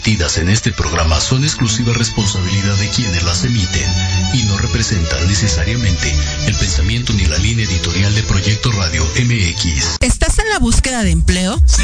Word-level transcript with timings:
vertidas 0.00 0.38
en 0.38 0.48
este 0.48 0.72
programa 0.72 1.20
son 1.20 1.44
exclusiva 1.44 1.92
responsabilidad 1.92 2.74
de 2.76 2.88
quienes 2.88 3.22
las 3.22 3.44
emiten 3.44 3.92
y 4.32 4.44
no 4.44 4.56
representan 4.56 5.28
necesariamente 5.28 6.10
el 6.46 6.54
pensamiento 6.54 7.12
ni 7.12 7.26
la 7.26 7.36
línea 7.36 7.66
editorial 7.66 8.14
de 8.14 8.22
Proyecto 8.22 8.72
Radio 8.72 9.04
MX. 9.04 9.98
¿Estás 10.00 10.38
en 10.38 10.48
la 10.48 10.58
búsqueda 10.58 11.02
de 11.04 11.10
empleo? 11.10 11.60
¡Sí! 11.66 11.82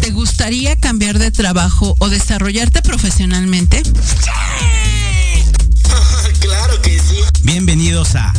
¿Te 0.00 0.10
gustaría 0.10 0.74
cambiar 0.74 1.20
de 1.20 1.30
trabajo 1.30 1.94
o 2.00 2.08
desarrollarte 2.08 2.82
profesionalmente? 2.82 3.84
¡Sí! 3.84 5.44
claro 6.40 6.82
que 6.82 6.98
sí. 6.98 7.20
Bienvenidos 7.44 8.16
a 8.16 8.32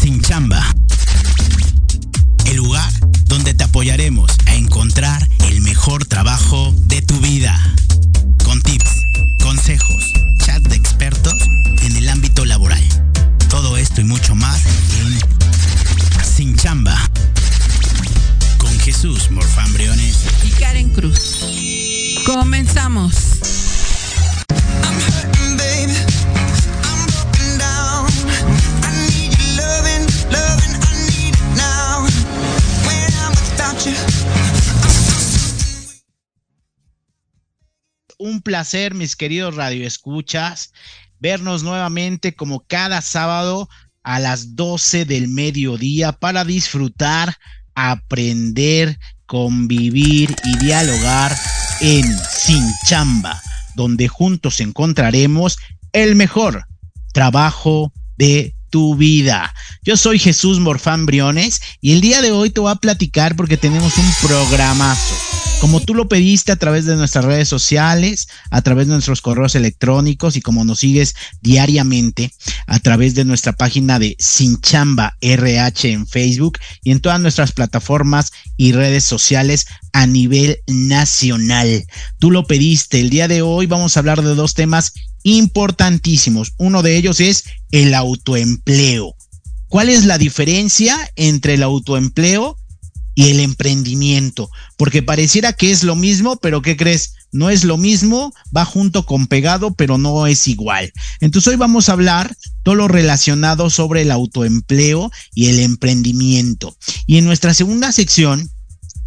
Sin 0.00 0.22
Chamba 0.22 0.64
el 2.50 2.56
lugar 2.56 2.90
donde 3.30 3.54
te 3.54 3.62
apoyaremos 3.62 4.32
a 4.46 4.56
encontrar 4.56 5.26
el 5.48 5.60
mejor 5.60 6.04
trabajo 6.04 6.74
de 6.86 7.00
tu 7.00 7.16
vida. 7.20 7.56
Con 8.44 8.60
tips, 8.60 8.90
consejos, 9.40 10.12
chat 10.44 10.60
de 10.64 10.74
expertos 10.74 11.36
en 11.82 11.96
el 11.96 12.08
ámbito 12.08 12.44
laboral. 12.44 12.82
Todo 13.48 13.76
esto 13.76 14.00
y 14.00 14.04
mucho 14.04 14.34
más 14.34 14.60
en 15.00 15.16
Sin 16.24 16.56
Chamba. 16.56 16.98
Con 18.58 18.76
Jesús 18.80 19.30
Morfán 19.30 19.72
Briones 19.74 20.16
y 20.44 20.50
Karen 20.50 20.88
Cruz. 20.88 21.44
Comenzamos. 22.26 23.59
Un 38.20 38.42
placer, 38.42 38.94
mis 38.94 39.16
queridos 39.16 39.56
radioescuchas, 39.56 40.72
vernos 41.18 41.62
nuevamente 41.62 42.34
como 42.34 42.60
cada 42.60 43.00
sábado 43.00 43.68
a 44.02 44.20
las 44.20 44.54
12 44.54 45.06
del 45.06 45.28
mediodía 45.28 46.12
para 46.12 46.44
disfrutar, 46.44 47.36
aprender, 47.74 48.98
convivir 49.26 50.36
y 50.44 50.58
dialogar 50.58 51.34
en 51.80 52.04
Sin 52.30 52.62
Chamba, 52.86 53.40
donde 53.74 54.06
juntos 54.06 54.60
encontraremos 54.60 55.56
el 55.92 56.14
mejor 56.14 56.66
trabajo 57.14 57.92
de 58.18 58.54
tu 58.68 58.96
vida. 58.96 59.52
Yo 59.82 59.96
soy 59.96 60.18
Jesús 60.18 60.60
Morfán 60.60 61.06
Briones 61.06 61.60
y 61.80 61.92
el 61.92 62.02
día 62.02 62.20
de 62.20 62.32
hoy 62.32 62.50
te 62.50 62.60
voy 62.60 62.70
a 62.70 62.76
platicar 62.76 63.34
porque 63.34 63.56
tenemos 63.56 63.96
un 63.96 64.06
programazo 64.22 65.29
como 65.60 65.80
tú 65.80 65.94
lo 65.94 66.08
pediste 66.08 66.52
a 66.52 66.56
través 66.56 66.86
de 66.86 66.96
nuestras 66.96 67.26
redes 67.26 67.46
sociales, 67.46 68.28
a 68.50 68.62
través 68.62 68.86
de 68.86 68.94
nuestros 68.94 69.20
correos 69.20 69.54
electrónicos 69.54 70.36
y 70.36 70.40
como 70.40 70.64
nos 70.64 70.80
sigues 70.80 71.14
diariamente 71.42 72.32
a 72.66 72.78
través 72.78 73.14
de 73.14 73.26
nuestra 73.26 73.52
página 73.52 73.98
de 73.98 74.16
Sinchamba 74.18 75.18
RH 75.20 75.92
en 75.92 76.06
Facebook 76.06 76.58
y 76.82 76.92
en 76.92 77.00
todas 77.00 77.20
nuestras 77.20 77.52
plataformas 77.52 78.32
y 78.56 78.72
redes 78.72 79.04
sociales 79.04 79.66
a 79.92 80.06
nivel 80.06 80.60
nacional. 80.66 81.84
Tú 82.18 82.30
lo 82.30 82.46
pediste. 82.46 83.00
El 83.00 83.10
día 83.10 83.28
de 83.28 83.42
hoy 83.42 83.66
vamos 83.66 83.96
a 83.96 84.00
hablar 84.00 84.22
de 84.22 84.34
dos 84.34 84.54
temas 84.54 84.94
importantísimos. 85.24 86.54
Uno 86.56 86.82
de 86.82 86.96
ellos 86.96 87.20
es 87.20 87.44
el 87.70 87.92
autoempleo. 87.92 89.14
¿Cuál 89.68 89.90
es 89.90 90.06
la 90.06 90.16
diferencia 90.16 90.98
entre 91.16 91.54
el 91.54 91.62
autoempleo 91.62 92.56
y 93.14 93.30
el 93.30 93.40
emprendimiento, 93.40 94.50
porque 94.76 95.02
pareciera 95.02 95.52
que 95.52 95.70
es 95.70 95.82
lo 95.82 95.96
mismo, 95.96 96.36
pero 96.36 96.62
¿qué 96.62 96.76
crees? 96.76 97.14
No 97.32 97.50
es 97.50 97.64
lo 97.64 97.76
mismo, 97.76 98.32
va 98.56 98.64
junto 98.64 99.06
con 99.06 99.26
pegado, 99.26 99.74
pero 99.74 99.98
no 99.98 100.26
es 100.26 100.48
igual. 100.48 100.92
Entonces 101.20 101.52
hoy 101.52 101.56
vamos 101.56 101.88
a 101.88 101.92
hablar 101.92 102.36
todo 102.62 102.74
lo 102.74 102.88
relacionado 102.88 103.70
sobre 103.70 104.02
el 104.02 104.10
autoempleo 104.10 105.10
y 105.34 105.46
el 105.46 105.60
emprendimiento. 105.60 106.76
Y 107.06 107.18
en 107.18 107.24
nuestra 107.24 107.54
segunda 107.54 107.92
sección 107.92 108.50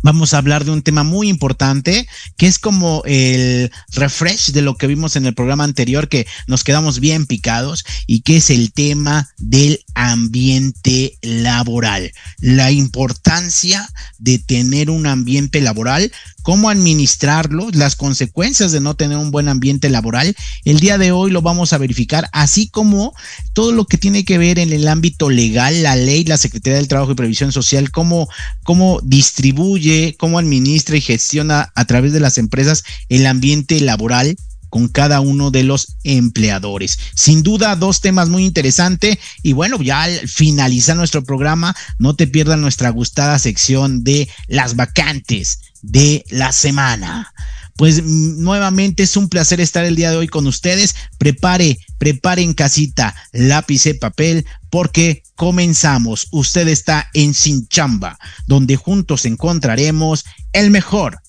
vamos 0.03 0.33
a 0.33 0.37
hablar 0.37 0.65
de 0.65 0.71
un 0.71 0.83
tema 0.83 1.03
muy 1.03 1.29
importante 1.29 2.07
que 2.37 2.45
es 2.45 2.59
como 2.59 3.01
el 3.05 3.71
refresh 3.91 4.51
de 4.51 4.61
lo 4.61 4.75
que 4.75 4.87
vimos 4.87 5.15
en 5.15 5.25
el 5.25 5.33
programa 5.33 5.63
anterior 5.63 6.09
que 6.09 6.27
nos 6.45 6.63
quedamos 6.63 6.99
bien 6.99 7.25
picados 7.25 7.83
y 8.05 8.21
que 8.21 8.37
es 8.37 8.49
el 8.49 8.71
tema 8.71 9.29
del 9.37 9.83
ambiente 9.95 11.17
laboral. 11.21 12.11
La 12.39 12.71
importancia 12.71 13.89
de 14.19 14.37
tener 14.39 14.89
un 14.89 15.07
ambiente 15.07 15.61
laboral 15.61 16.11
cómo 16.43 16.69
administrarlo, 16.69 17.69
las 17.71 17.95
consecuencias 17.95 18.71
de 18.71 18.81
no 18.81 18.95
tener 18.95 19.17
un 19.17 19.31
buen 19.31 19.47
ambiente 19.47 19.89
laboral. 19.89 20.35
El 20.65 20.79
día 20.79 20.97
de 20.97 21.11
hoy 21.11 21.31
lo 21.31 21.41
vamos 21.41 21.73
a 21.73 21.77
verificar, 21.77 22.29
así 22.33 22.67
como 22.67 23.15
todo 23.53 23.71
lo 23.71 23.85
que 23.85 23.97
tiene 23.97 24.25
que 24.25 24.37
ver 24.37 24.59
en 24.59 24.73
el 24.73 24.87
ámbito 24.87 25.29
legal, 25.29 25.81
la 25.81 25.95
ley, 25.95 26.25
la 26.25 26.37
Secretaría 26.37 26.77
del 26.77 26.89
Trabajo 26.89 27.13
y 27.13 27.15
Previsión 27.15 27.51
Social, 27.51 27.91
cómo, 27.91 28.27
cómo 28.63 28.99
distribuye, 29.03 29.92
cómo 30.17 30.39
administra 30.39 30.97
y 30.97 31.01
gestiona 31.01 31.71
a 31.75 31.85
través 31.85 32.13
de 32.13 32.19
las 32.19 32.37
empresas 32.37 32.83
el 33.09 33.25
ambiente 33.25 33.79
laboral 33.79 34.35
con 34.73 34.87
cada 34.87 35.19
uno 35.19 35.51
de 35.51 35.61
los 35.61 35.97
empleadores. 36.03 36.97
Sin 37.15 37.43
duda, 37.43 37.75
dos 37.75 38.01
temas 38.01 38.29
muy 38.29 38.43
interesantes. 38.43 39.19
Y 39.43 39.53
bueno, 39.53 39.79
ya 39.79 40.01
al 40.01 40.27
finalizar 40.27 40.95
nuestro 40.95 41.23
programa, 41.23 41.75
no 41.99 42.15
te 42.15 42.25
pierdas 42.25 42.57
nuestra 42.57 42.89
gustada 42.89 43.37
sección 43.37 44.03
de 44.03 44.27
las 44.47 44.75
vacantes 44.75 45.59
de 45.83 46.25
la 46.29 46.51
semana. 46.51 47.31
Pues 47.75 48.01
mm, 48.03 48.41
nuevamente 48.41 49.03
es 49.03 49.17
un 49.17 49.29
placer 49.29 49.59
estar 49.61 49.85
el 49.85 49.95
día 49.95 50.11
de 50.11 50.17
hoy 50.17 50.27
con 50.27 50.47
ustedes. 50.47 50.95
Prepare, 51.17 51.77
prepare 51.97 52.41
en 52.41 52.53
casita 52.53 53.15
lápiz 53.31 53.85
y 53.85 53.93
papel 53.93 54.45
porque 54.69 55.23
comenzamos. 55.35 56.27
Usted 56.31 56.67
está 56.67 57.09
en 57.13 57.33
Sin 57.33 57.67
Chamba, 57.67 58.17
donde 58.47 58.75
juntos 58.75 59.25
encontraremos 59.25 60.25
el 60.53 60.69
mejor 60.71 61.19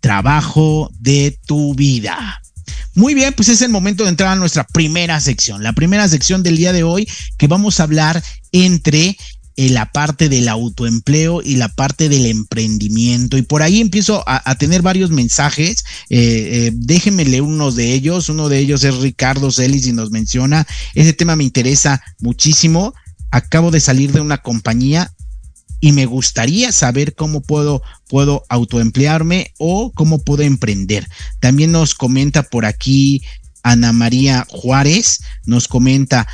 trabajo 0.00 0.90
de 1.00 1.38
tu 1.46 1.74
vida. 1.74 2.40
Muy 2.94 3.14
bien, 3.14 3.32
pues 3.32 3.48
es 3.48 3.60
el 3.62 3.70
momento 3.70 4.04
de 4.04 4.10
entrar 4.10 4.30
a 4.30 4.36
nuestra 4.36 4.64
primera 4.64 5.20
sección, 5.20 5.62
la 5.62 5.72
primera 5.72 6.06
sección 6.08 6.42
del 6.42 6.56
día 6.56 6.72
de 6.72 6.84
hoy 6.84 7.08
que 7.38 7.48
vamos 7.48 7.80
a 7.80 7.82
hablar 7.82 8.22
entre 8.52 9.16
eh, 9.56 9.70
la 9.70 9.92
parte 9.92 10.28
del 10.28 10.48
autoempleo 10.48 11.40
y 11.40 11.54
la 11.56 11.68
parte 11.68 12.08
del 12.08 12.26
emprendimiento. 12.26 13.38
Y 13.38 13.42
por 13.42 13.62
ahí 13.62 13.80
empiezo 13.80 14.24
a, 14.26 14.54
tener 14.56 14.82
varios 14.82 15.10
mensajes. 15.10 15.84
Eh, 16.10 16.66
eh, 16.68 16.70
déjenme 16.74 17.24
leer 17.24 17.42
unos 17.42 17.76
de 17.76 17.92
ellos. 17.92 18.28
Uno 18.28 18.48
de 18.48 18.58
ellos 18.58 18.82
es 18.82 18.96
Ricardo 18.96 19.52
Celis 19.52 19.86
y 19.86 19.92
nos 19.92 20.10
menciona, 20.10 20.66
ese 20.94 21.12
tema 21.12 21.36
me 21.36 21.44
interesa 21.44 22.02
muchísimo. 22.18 22.94
Acabo 23.30 23.70
de 23.70 23.78
salir 23.78 24.10
de 24.10 24.20
una 24.20 24.38
compañía 24.38 25.12
y 25.80 25.92
me 25.92 26.06
gustaría 26.06 26.72
saber 26.72 27.14
cómo 27.14 27.40
puedo, 27.40 27.80
puedo 28.08 28.44
autoemplearme 28.48 29.52
o 29.58 29.92
cómo 29.92 30.18
puedo 30.18 30.42
emprender. 30.42 31.06
También 31.40 31.70
nos 31.70 31.94
comenta 31.94 32.42
por 32.42 32.64
aquí 32.64 33.22
Ana 33.62 33.92
María 33.92 34.46
Juárez, 34.48 35.20
nos 35.46 35.68
comenta, 35.68 36.26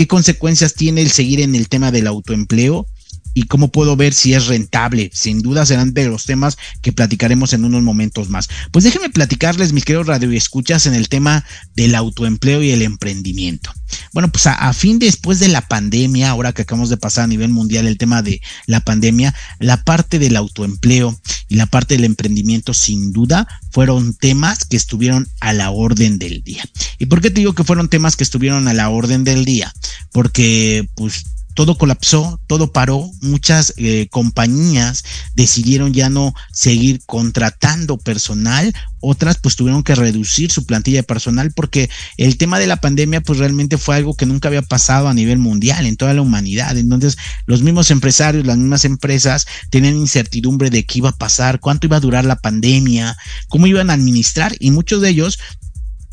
¿qué 0.00 0.06
consecuencias 0.06 0.72
tiene 0.72 1.02
el 1.02 1.10
seguir 1.10 1.42
en 1.42 1.54
el 1.54 1.68
tema 1.68 1.90
del 1.90 2.06
autoempleo? 2.06 2.86
Y 3.34 3.44
cómo 3.44 3.68
puedo 3.68 3.96
ver 3.96 4.12
si 4.12 4.34
es 4.34 4.46
rentable. 4.46 5.10
Sin 5.12 5.40
duda 5.40 5.66
serán 5.66 5.94
de 5.94 6.08
los 6.08 6.24
temas 6.24 6.58
que 6.82 6.92
platicaremos 6.92 7.52
en 7.52 7.64
unos 7.64 7.82
momentos 7.82 8.28
más. 8.28 8.48
Pues 8.70 8.84
déjenme 8.84 9.10
platicarles, 9.10 9.72
mis 9.72 9.84
queridos 9.84 10.06
radioescuchas, 10.06 10.86
en 10.86 10.94
el 10.94 11.08
tema 11.08 11.44
del 11.74 11.94
autoempleo 11.94 12.62
y 12.62 12.70
el 12.70 12.82
emprendimiento. 12.82 13.72
Bueno, 14.12 14.30
pues 14.30 14.46
a, 14.46 14.72
fin 14.72 14.98
después 14.98 15.38
de 15.40 15.48
la 15.48 15.66
pandemia, 15.66 16.30
ahora 16.30 16.52
que 16.52 16.62
acabamos 16.62 16.90
de 16.90 16.96
pasar 16.96 17.24
a 17.24 17.28
nivel 17.28 17.50
mundial 17.50 17.86
el 17.86 17.98
tema 17.98 18.22
de 18.22 18.40
la 18.66 18.80
pandemia, 18.80 19.34
la 19.58 19.82
parte 19.82 20.18
del 20.18 20.36
autoempleo 20.36 21.20
y 21.48 21.56
la 21.56 21.66
parte 21.66 21.94
del 21.94 22.04
emprendimiento, 22.04 22.74
sin 22.74 23.12
duda, 23.12 23.46
fueron 23.70 24.14
temas 24.14 24.64
que 24.64 24.76
estuvieron 24.76 25.28
a 25.40 25.52
la 25.52 25.70
orden 25.70 26.18
del 26.18 26.42
día. 26.42 26.64
¿Y 26.98 27.06
por 27.06 27.20
qué 27.20 27.30
te 27.30 27.40
digo 27.40 27.54
que 27.54 27.64
fueron 27.64 27.88
temas 27.88 28.16
que 28.16 28.24
estuvieron 28.24 28.68
a 28.68 28.74
la 28.74 28.88
orden 28.88 29.24
del 29.24 29.44
día? 29.44 29.72
Porque, 30.12 30.88
pues, 30.94 31.24
todo 31.54 31.76
colapsó, 31.76 32.40
todo 32.46 32.72
paró, 32.72 33.10
muchas 33.20 33.74
eh, 33.76 34.08
compañías 34.10 35.04
decidieron 35.34 35.92
ya 35.92 36.08
no 36.08 36.34
seguir 36.52 37.00
contratando 37.06 37.98
personal, 37.98 38.72
otras 39.00 39.38
pues 39.38 39.56
tuvieron 39.56 39.82
que 39.82 39.94
reducir 39.94 40.50
su 40.50 40.66
plantilla 40.66 40.98
de 40.98 41.02
personal 41.02 41.52
porque 41.52 41.88
el 42.16 42.36
tema 42.36 42.58
de 42.58 42.66
la 42.66 42.76
pandemia 42.76 43.20
pues 43.20 43.38
realmente 43.38 43.78
fue 43.78 43.96
algo 43.96 44.14
que 44.14 44.26
nunca 44.26 44.48
había 44.48 44.62
pasado 44.62 45.08
a 45.08 45.14
nivel 45.14 45.38
mundial 45.38 45.86
en 45.86 45.96
toda 45.96 46.14
la 46.14 46.22
humanidad. 46.22 46.76
Entonces 46.76 47.16
los 47.46 47.62
mismos 47.62 47.90
empresarios, 47.90 48.46
las 48.46 48.58
mismas 48.58 48.84
empresas 48.84 49.46
tenían 49.70 49.96
incertidumbre 49.96 50.70
de 50.70 50.84
qué 50.84 50.98
iba 50.98 51.10
a 51.10 51.16
pasar, 51.16 51.60
cuánto 51.60 51.86
iba 51.86 51.96
a 51.96 52.00
durar 52.00 52.24
la 52.24 52.36
pandemia, 52.36 53.16
cómo 53.48 53.66
iban 53.66 53.90
a 53.90 53.94
administrar 53.94 54.54
y 54.60 54.70
muchos 54.70 55.00
de 55.00 55.10
ellos 55.10 55.38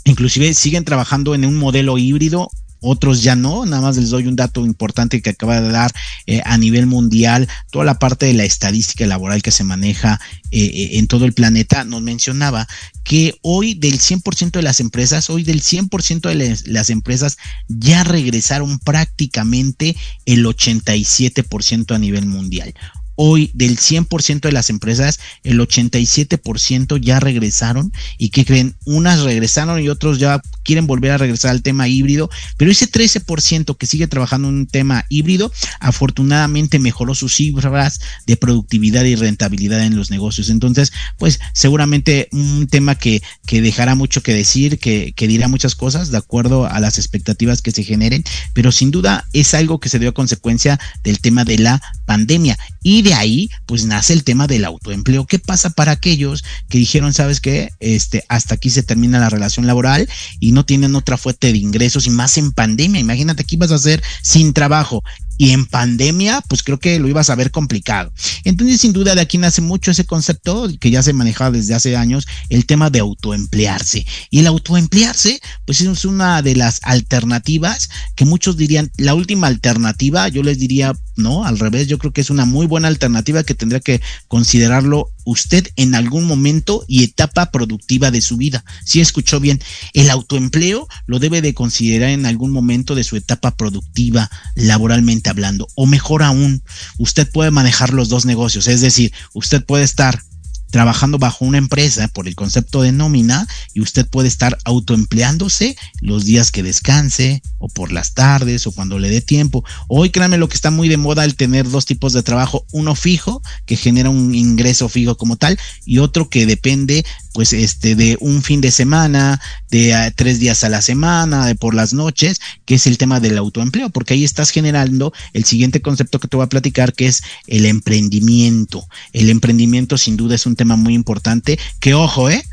inclusive 0.06 0.54
siguen 0.54 0.86
trabajando 0.86 1.36
en 1.36 1.46
un 1.46 1.58
modelo 1.58 1.98
híbrido 1.98 2.50
otros 2.82 3.24
ya 3.24 3.36
no. 3.36 3.66
Nada 3.66 3.82
más 3.82 3.98
les 3.98 4.10
doy 4.10 4.28
un 4.28 4.36
dato 4.36 4.66
importante 4.66 5.22
que 5.22 5.32
acaba 5.32 5.62
de 5.62 5.70
dar 5.70 5.92
eh, 6.26 6.42
a 6.46 6.58
nivel 6.58 6.86
mundial, 6.88 7.48
toda 7.72 7.86
la 7.86 8.00
parte 8.00 8.26
de 8.26 8.34
la 8.34 8.44
estadística 8.44 9.06
laboral 9.06 9.42
que 9.42 9.52
se 9.52 9.64
maneja 9.64 10.20
eh, 10.52 10.64
eh, 10.64 10.90
en 10.98 11.08
todo 11.08 11.26
el 11.26 11.34
planeta, 11.34 11.84
nos 11.84 12.02
mencionaba 12.02 12.68
que 13.04 13.36
hoy 13.42 13.74
del 13.74 14.00
100% 14.00 14.52
de 14.52 14.62
las 14.62 14.80
empresas, 14.80 15.30
hoy 15.30 15.44
del 15.44 15.62
100% 15.62 16.30
de 16.30 16.58
las 16.66 16.90
empresas 16.90 17.38
ya 17.68 18.04
regresaron 18.04 18.80
prácticamente 18.80 19.96
el 20.26 20.46
87% 20.46 21.96
a 21.96 22.00
nivel 22.00 22.26
mundial 22.26 22.74
hoy 23.18 23.52
del 23.54 23.78
100% 23.78 24.42
de 24.42 24.52
las 24.54 24.70
empresas, 24.70 25.20
el 25.44 25.60
87% 25.60 27.02
ya 27.02 27.20
regresaron. 27.20 27.92
Y 28.18 28.30
que 28.30 28.46
creen, 28.46 28.76
unas 28.86 29.22
regresaron 29.22 29.82
y 29.82 29.90
otros 29.90 30.20
ya 30.20 30.42
quieren 30.64 30.88
volver 30.88 31.12
a 31.12 31.18
regresar 31.18 31.52
al 31.52 31.64
tema 31.64 31.88
híbrido, 31.88 32.30
pero 32.58 32.72
ese 32.72 32.92
13% 32.92 33.78
que 33.78 33.88
sigue 33.88 34.08
trabajando 34.08 34.50
en 34.50 34.56
un 34.56 34.68
tema 34.68 35.06
híbrido, 35.10 35.52
afortunadamente 35.80 36.78
mejoró 36.78 37.16
sus 37.16 37.36
cifras 37.36 38.00
de 38.26 38.38
productividad 38.38 39.06
y 39.06 39.16
rentabilidad 39.16 39.84
en 39.84 39.96
los 39.96 40.12
negocios. 40.12 40.50
Entonces, 40.50 40.92
pues 41.18 41.40
seguramente 41.54 42.28
un 42.32 42.68
tema 42.68 42.96
que, 42.96 43.22
que 43.46 43.62
dejará 43.62 43.96
mucho 43.96 44.22
que 44.22 44.34
decir, 44.34 44.78
que, 44.78 45.14
que 45.16 45.28
dirá 45.28 45.48
muchas 45.48 45.76
cosas 45.76 46.12
de 46.12 46.18
acuerdo 46.18 46.68
a 46.68 46.80
las 46.80 46.98
expectativas 46.98 47.62
que 47.62 47.72
se 47.72 47.84
generen, 47.84 48.24
pero 48.54 48.72
sin 48.72 48.92
duda 48.92 49.26
es 49.34 49.54
algo 49.54 49.80
que 49.80 49.90
se 49.90 50.00
dio 50.00 50.10
a 50.10 50.14
consecuencia 50.14 50.80
del 51.04 51.20
tema 51.20 51.46
de 51.46 51.60
la 51.60 51.82
pandemia 52.08 52.58
y 52.82 53.02
de 53.02 53.14
ahí, 53.14 53.50
pues 53.66 53.86
nace 53.86 54.14
el 54.14 54.24
tema 54.24 54.48
del 54.48 54.66
autoempleo. 54.66 55.28
¿Qué 55.28 55.40
pasa 55.40 55.70
para 55.70 55.92
aquellos 55.92 56.44
que 56.70 56.80
dijeron, 56.80 57.14
sabes 57.14 57.42
qué, 57.42 57.70
este, 57.80 58.24
hasta 58.30 58.56
aquí 58.56 58.70
se 58.70 58.82
termina 58.82 59.20
la 59.20 59.30
relación 59.30 59.68
laboral 59.68 60.10
y 60.40 60.54
no 60.54 60.66
tienen 60.66 60.96
otra 60.96 61.18
fuente 61.18 61.52
de 61.52 61.58
ingresos 61.58 62.08
y 62.08 62.10
más 62.10 62.38
en 62.38 62.54
pandemia? 62.54 63.02
Imagínate 63.02 63.44
que 63.44 63.56
ibas 63.56 63.72
a 63.72 63.76
hacer 63.76 64.02
sin 64.24 64.54
trabajo 64.54 65.04
y 65.38 65.52
en 65.52 65.66
pandemia, 65.66 66.42
pues 66.48 66.64
creo 66.64 66.80
que 66.80 67.00
lo 67.00 67.08
ibas 67.08 67.30
a 67.30 67.36
ver 67.36 67.52
complicado. 67.52 68.12
Entonces, 68.44 68.82
sin 68.82 68.94
duda, 68.94 69.16
de 69.16 69.22
aquí 69.22 69.38
nace 69.38 69.62
mucho 69.62 69.92
ese 69.92 70.06
concepto 70.06 70.68
que 70.80 70.92
ya 70.92 71.04
se 71.04 71.14
manejaba 71.14 71.52
desde 71.52 71.76
hace 71.76 71.96
años, 71.96 72.28
el 72.50 72.66
tema 72.66 72.90
de 72.90 73.00
autoemplearse. 73.00 74.06
Y 74.30 74.40
el 74.40 74.48
autoemplearse, 74.48 75.40
pues 75.66 75.82
es 75.82 76.06
una 76.06 76.42
de 76.42 76.56
las 76.56 76.80
alternativas 76.84 77.90
que 78.16 78.26
muchos 78.26 78.58
dirían, 78.58 78.92
la 78.98 79.14
última 79.14 79.48
alternativa, 79.48 80.28
yo 80.28 80.44
les 80.44 80.60
diría, 80.60 80.94
no, 81.16 81.46
al 81.46 81.60
revés, 81.60 81.88
yo 81.88 81.98
creo 81.98 82.14
que 82.14 82.22
es 82.22 82.30
una 82.30 82.46
muy 82.46 82.66
buena 82.66 82.88
alternativa 82.88 83.44
que 83.44 83.56
tendría 83.56 83.80
que 83.80 84.02
considerarlo 84.28 85.12
usted 85.28 85.68
en 85.76 85.94
algún 85.94 86.26
momento 86.26 86.86
y 86.88 87.04
etapa 87.04 87.52
productiva 87.52 88.12
de 88.12 88.22
su 88.22 88.38
vida. 88.38 88.64
Si 88.86 89.02
escuchó 89.02 89.42
bien, 89.42 89.62
el 89.94 90.10
autoempleo 90.10 90.88
lo 91.06 91.20
debe 91.20 91.42
de 91.42 91.54
considerar 91.54 92.12
en 92.12 92.26
algún 92.26 92.52
momento 92.52 92.96
de 92.96 93.04
su 93.04 93.18
etapa 93.18 93.58
productiva, 93.58 94.32
laboralmente 94.56 95.30
hablando. 95.30 95.68
O 95.76 95.86
mejor 95.86 96.24
aún, 96.24 96.64
usted 96.98 97.30
puede 97.30 97.52
manejar 97.52 97.94
los 97.94 98.08
dos 98.08 98.26
negocios, 98.26 98.70
es 98.70 98.80
decir, 98.80 99.12
usted 99.34 99.66
puede 99.66 99.84
estar 99.84 100.22
trabajando 100.70 101.18
bajo 101.18 101.46
una 101.46 101.58
empresa 101.58 102.08
por 102.10 102.28
el 102.28 102.36
concepto 102.36 102.82
de 102.82 102.92
nómina 102.92 103.48
y 103.74 103.82
usted 103.82 104.08
puede 104.08 104.28
estar 104.28 104.58
autoempleándose 104.66 105.78
los 106.02 106.26
días 106.26 106.52
que 106.52 106.64
descanse 106.64 107.42
o 107.60 107.68
por 107.70 107.92
las 107.92 108.14
tardes 108.14 108.68
o 108.68 108.72
cuando 108.72 109.00
le 109.00 109.10
dé 109.10 109.22
tiempo. 109.22 109.64
Hoy 109.88 110.10
créanme 110.10 110.38
lo 110.38 110.50
que 110.50 110.56
está 110.56 110.72
muy 110.72 110.90
de 110.90 110.98
moda 110.98 111.26
el 111.26 111.36
tener 111.36 111.70
dos 111.70 111.86
tipos 111.86 112.14
de 112.14 112.24
trabajo, 112.24 112.66
uno 112.72 112.96
fijo 112.96 113.42
que 113.66 113.76
genera 113.76 114.10
un 114.10 114.36
ingreso 114.36 114.90
fijo 114.90 115.18
como 115.18 115.38
tal 115.38 115.58
y 115.86 116.00
otro 116.00 116.30
que 116.30 116.46
depende 116.46 117.06
pues 117.38 117.54
este 117.54 117.96
de 117.96 118.18
un 118.20 118.42
fin 118.42 118.62
de 118.62 118.72
semana, 118.72 119.40
de 119.70 119.94
ah, 119.94 120.10
tres 120.10 120.40
días 120.40 120.64
a 120.64 120.70
la 120.70 120.82
semana, 120.82 121.46
de 121.46 121.54
por 121.54 121.76
las 121.76 121.94
noches, 121.94 122.40
que 122.66 122.74
es 122.74 122.88
el 122.88 122.98
tema 122.98 123.20
del 123.20 123.38
autoempleo, 123.38 123.92
porque 123.92 124.16
ahí 124.16 124.24
estás 124.24 124.50
generando 124.50 125.14
el 125.34 125.46
siguiente 125.46 125.80
concepto 125.80 126.20
que 126.20 126.28
te 126.28 126.36
voy 126.36 126.46
a 126.46 126.50
platicar, 126.50 126.94
que 126.94 127.06
es 127.06 127.22
el 127.46 127.68
emprendimiento. 127.68 128.88
El 129.14 129.30
emprendimiento 129.30 130.00
sin 130.00 130.18
duda 130.18 130.34
es 130.34 130.48
un 130.48 130.56
tema 130.58 130.76
muy 130.76 130.94
importante, 130.94 131.58
que 131.80 131.94
ojo, 131.94 132.30
¿eh? 132.30 132.44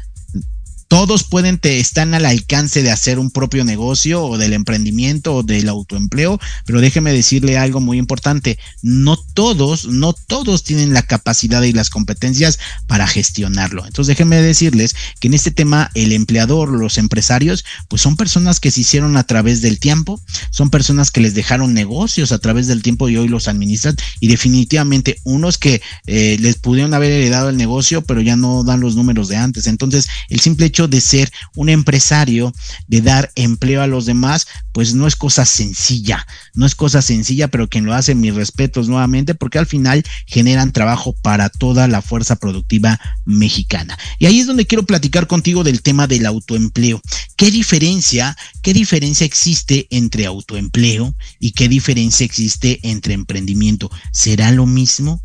Todos 0.88 1.24
pueden, 1.24 1.58
te, 1.58 1.80
están 1.80 2.14
al 2.14 2.26
alcance 2.26 2.82
de 2.82 2.90
hacer 2.90 3.18
un 3.18 3.30
propio 3.30 3.64
negocio 3.64 4.24
o 4.24 4.38
del 4.38 4.52
emprendimiento 4.52 5.34
o 5.34 5.42
del 5.42 5.68
autoempleo, 5.68 6.40
pero 6.66 6.80
déjeme 6.80 7.12
decirle 7.12 7.58
algo 7.58 7.80
muy 7.80 7.98
importante, 7.98 8.58
no 8.82 9.16
todos, 9.16 9.86
no 9.86 10.12
todos 10.12 10.62
tienen 10.64 10.92
la 10.92 11.02
capacidad 11.02 11.62
y 11.62 11.72
las 11.72 11.90
competencias 11.90 12.58
para 12.86 13.06
gestionarlo. 13.06 13.86
Entonces 13.86 14.08
déjenme 14.08 14.40
decirles 14.40 14.94
que 15.20 15.28
en 15.28 15.34
este 15.34 15.50
tema 15.50 15.90
el 15.94 16.12
empleador, 16.12 16.68
los 16.70 16.98
empresarios, 16.98 17.64
pues 17.88 18.02
son 18.02 18.16
personas 18.16 18.60
que 18.60 18.70
se 18.70 18.82
hicieron 18.82 19.16
a 19.16 19.24
través 19.24 19.62
del 19.62 19.78
tiempo, 19.78 20.20
son 20.50 20.70
personas 20.70 21.10
que 21.10 21.20
les 21.20 21.34
dejaron 21.34 21.74
negocios 21.74 22.32
a 22.32 22.38
través 22.38 22.66
del 22.66 22.82
tiempo 22.82 23.08
y 23.08 23.16
hoy 23.16 23.28
los 23.28 23.48
administran 23.48 23.96
y 24.20 24.28
definitivamente 24.28 25.18
unos 25.24 25.58
que 25.58 25.80
eh, 26.06 26.36
les 26.40 26.56
pudieron 26.56 26.94
haber 26.94 27.10
heredado 27.10 27.48
el 27.48 27.56
negocio, 27.56 28.02
pero 28.02 28.20
ya 28.20 28.36
no 28.36 28.64
dan 28.64 28.80
los 28.80 28.96
números 28.96 29.28
de 29.28 29.36
antes. 29.36 29.66
Entonces 29.66 30.06
el 30.28 30.40
simple 30.40 30.66
hecho 30.66 30.83
de 30.88 31.00
ser 31.00 31.30
un 31.56 31.68
empresario, 31.68 32.52
de 32.86 33.00
dar 33.00 33.30
empleo 33.34 33.82
a 33.82 33.86
los 33.86 34.06
demás, 34.06 34.46
pues 34.72 34.94
no 34.94 35.06
es 35.06 35.16
cosa 35.16 35.44
sencilla, 35.44 36.26
no 36.54 36.66
es 36.66 36.74
cosa 36.74 37.02
sencilla, 37.02 37.48
pero 37.48 37.68
quien 37.68 37.84
lo 37.84 37.94
hace, 37.94 38.14
mis 38.14 38.34
respetos 38.34 38.88
nuevamente, 38.88 39.34
porque 39.34 39.58
al 39.58 39.66
final 39.66 40.04
generan 40.26 40.72
trabajo 40.72 41.14
para 41.22 41.48
toda 41.48 41.88
la 41.88 42.02
fuerza 42.02 42.36
productiva 42.36 43.00
mexicana. 43.24 43.98
Y 44.18 44.26
ahí 44.26 44.40
es 44.40 44.46
donde 44.46 44.66
quiero 44.66 44.84
platicar 44.84 45.26
contigo 45.26 45.64
del 45.64 45.82
tema 45.82 46.06
del 46.06 46.26
autoempleo. 46.26 47.00
¿Qué 47.36 47.50
diferencia, 47.50 48.36
qué 48.62 48.72
diferencia 48.72 49.26
existe 49.26 49.86
entre 49.90 50.26
autoempleo 50.26 51.14
y 51.40 51.52
qué 51.52 51.68
diferencia 51.68 52.24
existe 52.24 52.80
entre 52.82 53.14
emprendimiento? 53.14 53.90
¿Será 54.12 54.50
lo 54.50 54.66
mismo? 54.66 55.23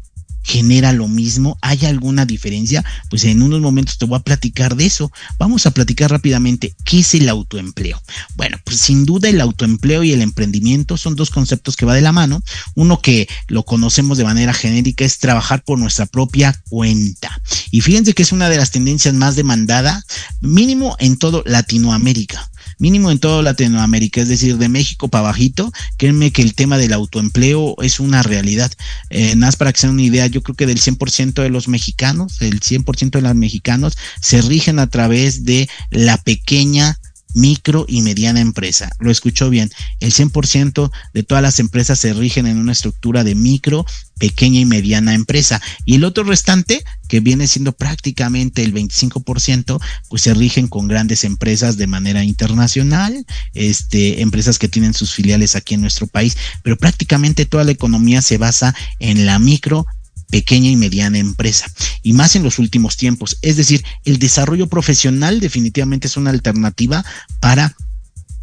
Genera 0.50 0.94
lo 0.94 1.08
mismo? 1.08 1.60
¿Hay 1.62 1.86
alguna 1.86 2.25
diferencia? 2.25 2.84
Pues 3.10 3.24
en 3.24 3.44
unos 3.44 3.62
momentos 3.62 4.00
te 4.00 4.06
voy 4.06 4.18
a 4.18 4.24
platicar 4.24 4.75
de 4.75 4.88
eso. 4.88 5.12
Vamos 5.38 5.68
a 5.68 5.72
platicar 5.72 6.10
rápidamente 6.10 6.74
qué 6.86 7.00
es 7.00 7.13
el 7.13 7.29
autoempleo. 7.29 8.01
Bueno, 8.36 8.58
pues 8.63 8.79
sin 8.79 9.06
duda 9.06 9.29
el 9.29 9.41
autoempleo 9.41 10.03
y 10.03 10.12
el 10.12 10.22
emprendimiento 10.22 10.98
son 10.98 11.15
dos 11.15 11.29
conceptos 11.29 11.75
que 11.75 11.86
va 11.86 11.94
de 11.94 12.01
la 12.01 12.12
mano. 12.12 12.41
Uno 12.74 13.00
que 13.00 13.29
lo 13.48 13.63
conocemos 13.63 14.18
de 14.18 14.24
manera 14.24 14.53
genérica 14.53 15.06
es 15.06 15.20
trabajar 15.20 15.63
por 15.63 15.77
nuestra 15.77 16.08
propia 16.08 16.60
cuenta. 16.70 17.29
Y 17.70 17.82
fíjense 17.82 18.13
que 18.13 18.24
es 18.24 18.32
una 18.32 18.50
de 18.50 18.58
las 18.58 18.72
tendencias 18.72 19.13
más 19.13 19.36
demandada, 19.36 20.03
mínimo 20.41 20.96
en 21.00 21.18
todo 21.18 21.44
Latinoamérica 21.46 22.50
mínimo 22.80 23.12
en 23.12 23.20
toda 23.20 23.44
Latinoamérica, 23.44 24.22
es 24.22 24.30
decir, 24.30 24.58
de 24.58 24.70
México 24.70 25.10
para 25.10 25.26
bajito, 25.26 25.72
créanme 25.98 26.32
que 26.32 26.42
el 26.42 26.56
tema 26.56 26.78
del 26.78 26.94
autoempleo 26.94 27.76
es 27.82 28.00
una 28.00 28.24
realidad. 28.24 28.72
Eh, 29.10 29.36
nada 29.36 29.48
más 29.48 29.56
para 29.56 29.72
que 29.72 29.80
se 29.80 29.88
den 29.88 29.96
una 29.96 30.04
idea, 30.04 30.28
yo 30.28 30.42
creo 30.42 30.56
que 30.56 30.66
del 30.66 30.80
100% 30.80 31.44
de 31.44 31.50
los 31.50 31.68
mexicanos, 31.68 32.42
el 32.42 32.60
100% 32.60 33.12
de 33.12 33.22
los 33.22 33.36
mexicanos 33.36 33.98
se 34.22 34.42
rigen 34.42 34.80
a 34.80 34.88
través 34.88 35.44
de 35.44 35.70
la 35.92 36.18
pequeña 36.18 36.99
micro 37.34 37.86
y 37.88 38.02
mediana 38.02 38.42
empresa. 38.42 38.90
Lo 39.00 39.12
escuchó 39.12 39.50
bien. 39.50 39.70
El 40.00 40.12
100% 40.12 40.92
de 41.14 41.24
todas 41.24 41.42
las 41.42 41.60
empresas 41.60 42.00
se 42.00 42.14
rigen 42.14 42.48
en 42.48 42.58
una 42.58 42.72
estructura 42.72 43.24
de 43.24 43.36
micro, 43.36 43.86
pequeña 44.18 44.60
y 44.60 44.66
mediana 44.66 45.14
empresa. 45.14 45.62
Y 45.86 45.96
el 45.96 46.04
otro 46.04 46.24
restante, 46.24 46.84
que 47.08 47.20
viene 47.20 47.48
siendo 47.48 47.72
prácticamente 47.72 48.64
el 48.64 48.74
25%, 48.74 49.80
pues 50.10 50.22
se 50.22 50.34
rigen 50.34 50.68
con 50.68 50.88
grandes 50.88 51.24
empresas 51.24 51.78
de 51.78 51.88
manera 51.88 52.24
internacional, 52.24 53.26
este, 53.54 54.22
empresas 54.22 54.60
que 54.60 54.68
tienen 54.68 54.94
sus 54.94 55.14
filiales 55.14 55.56
aquí 55.56 55.76
en 55.76 55.82
nuestro 55.82 56.08
país, 56.08 56.38
pero 56.64 56.78
prácticamente 56.78 57.46
toda 57.46 57.64
la 57.64 57.72
economía 57.72 58.22
se 58.22 58.38
basa 58.38 58.76
en 59.00 59.26
la 59.26 59.40
micro, 59.40 59.86
pequeña 60.30 60.70
y 60.70 60.76
mediana 60.76 61.18
empresa, 61.18 61.66
y 62.04 62.14
más 62.14 62.36
en 62.36 62.44
los 62.44 62.60
últimos 62.60 62.98
tiempos. 62.98 63.38
Es 63.42 63.58
decir, 63.58 63.84
el 64.06 64.20
desarrollo 64.20 64.68
profesional 64.68 65.40
definitivamente 65.40 66.08
es 66.08 66.18
una 66.18 66.30
alternativa 66.30 67.04
para 67.40 67.76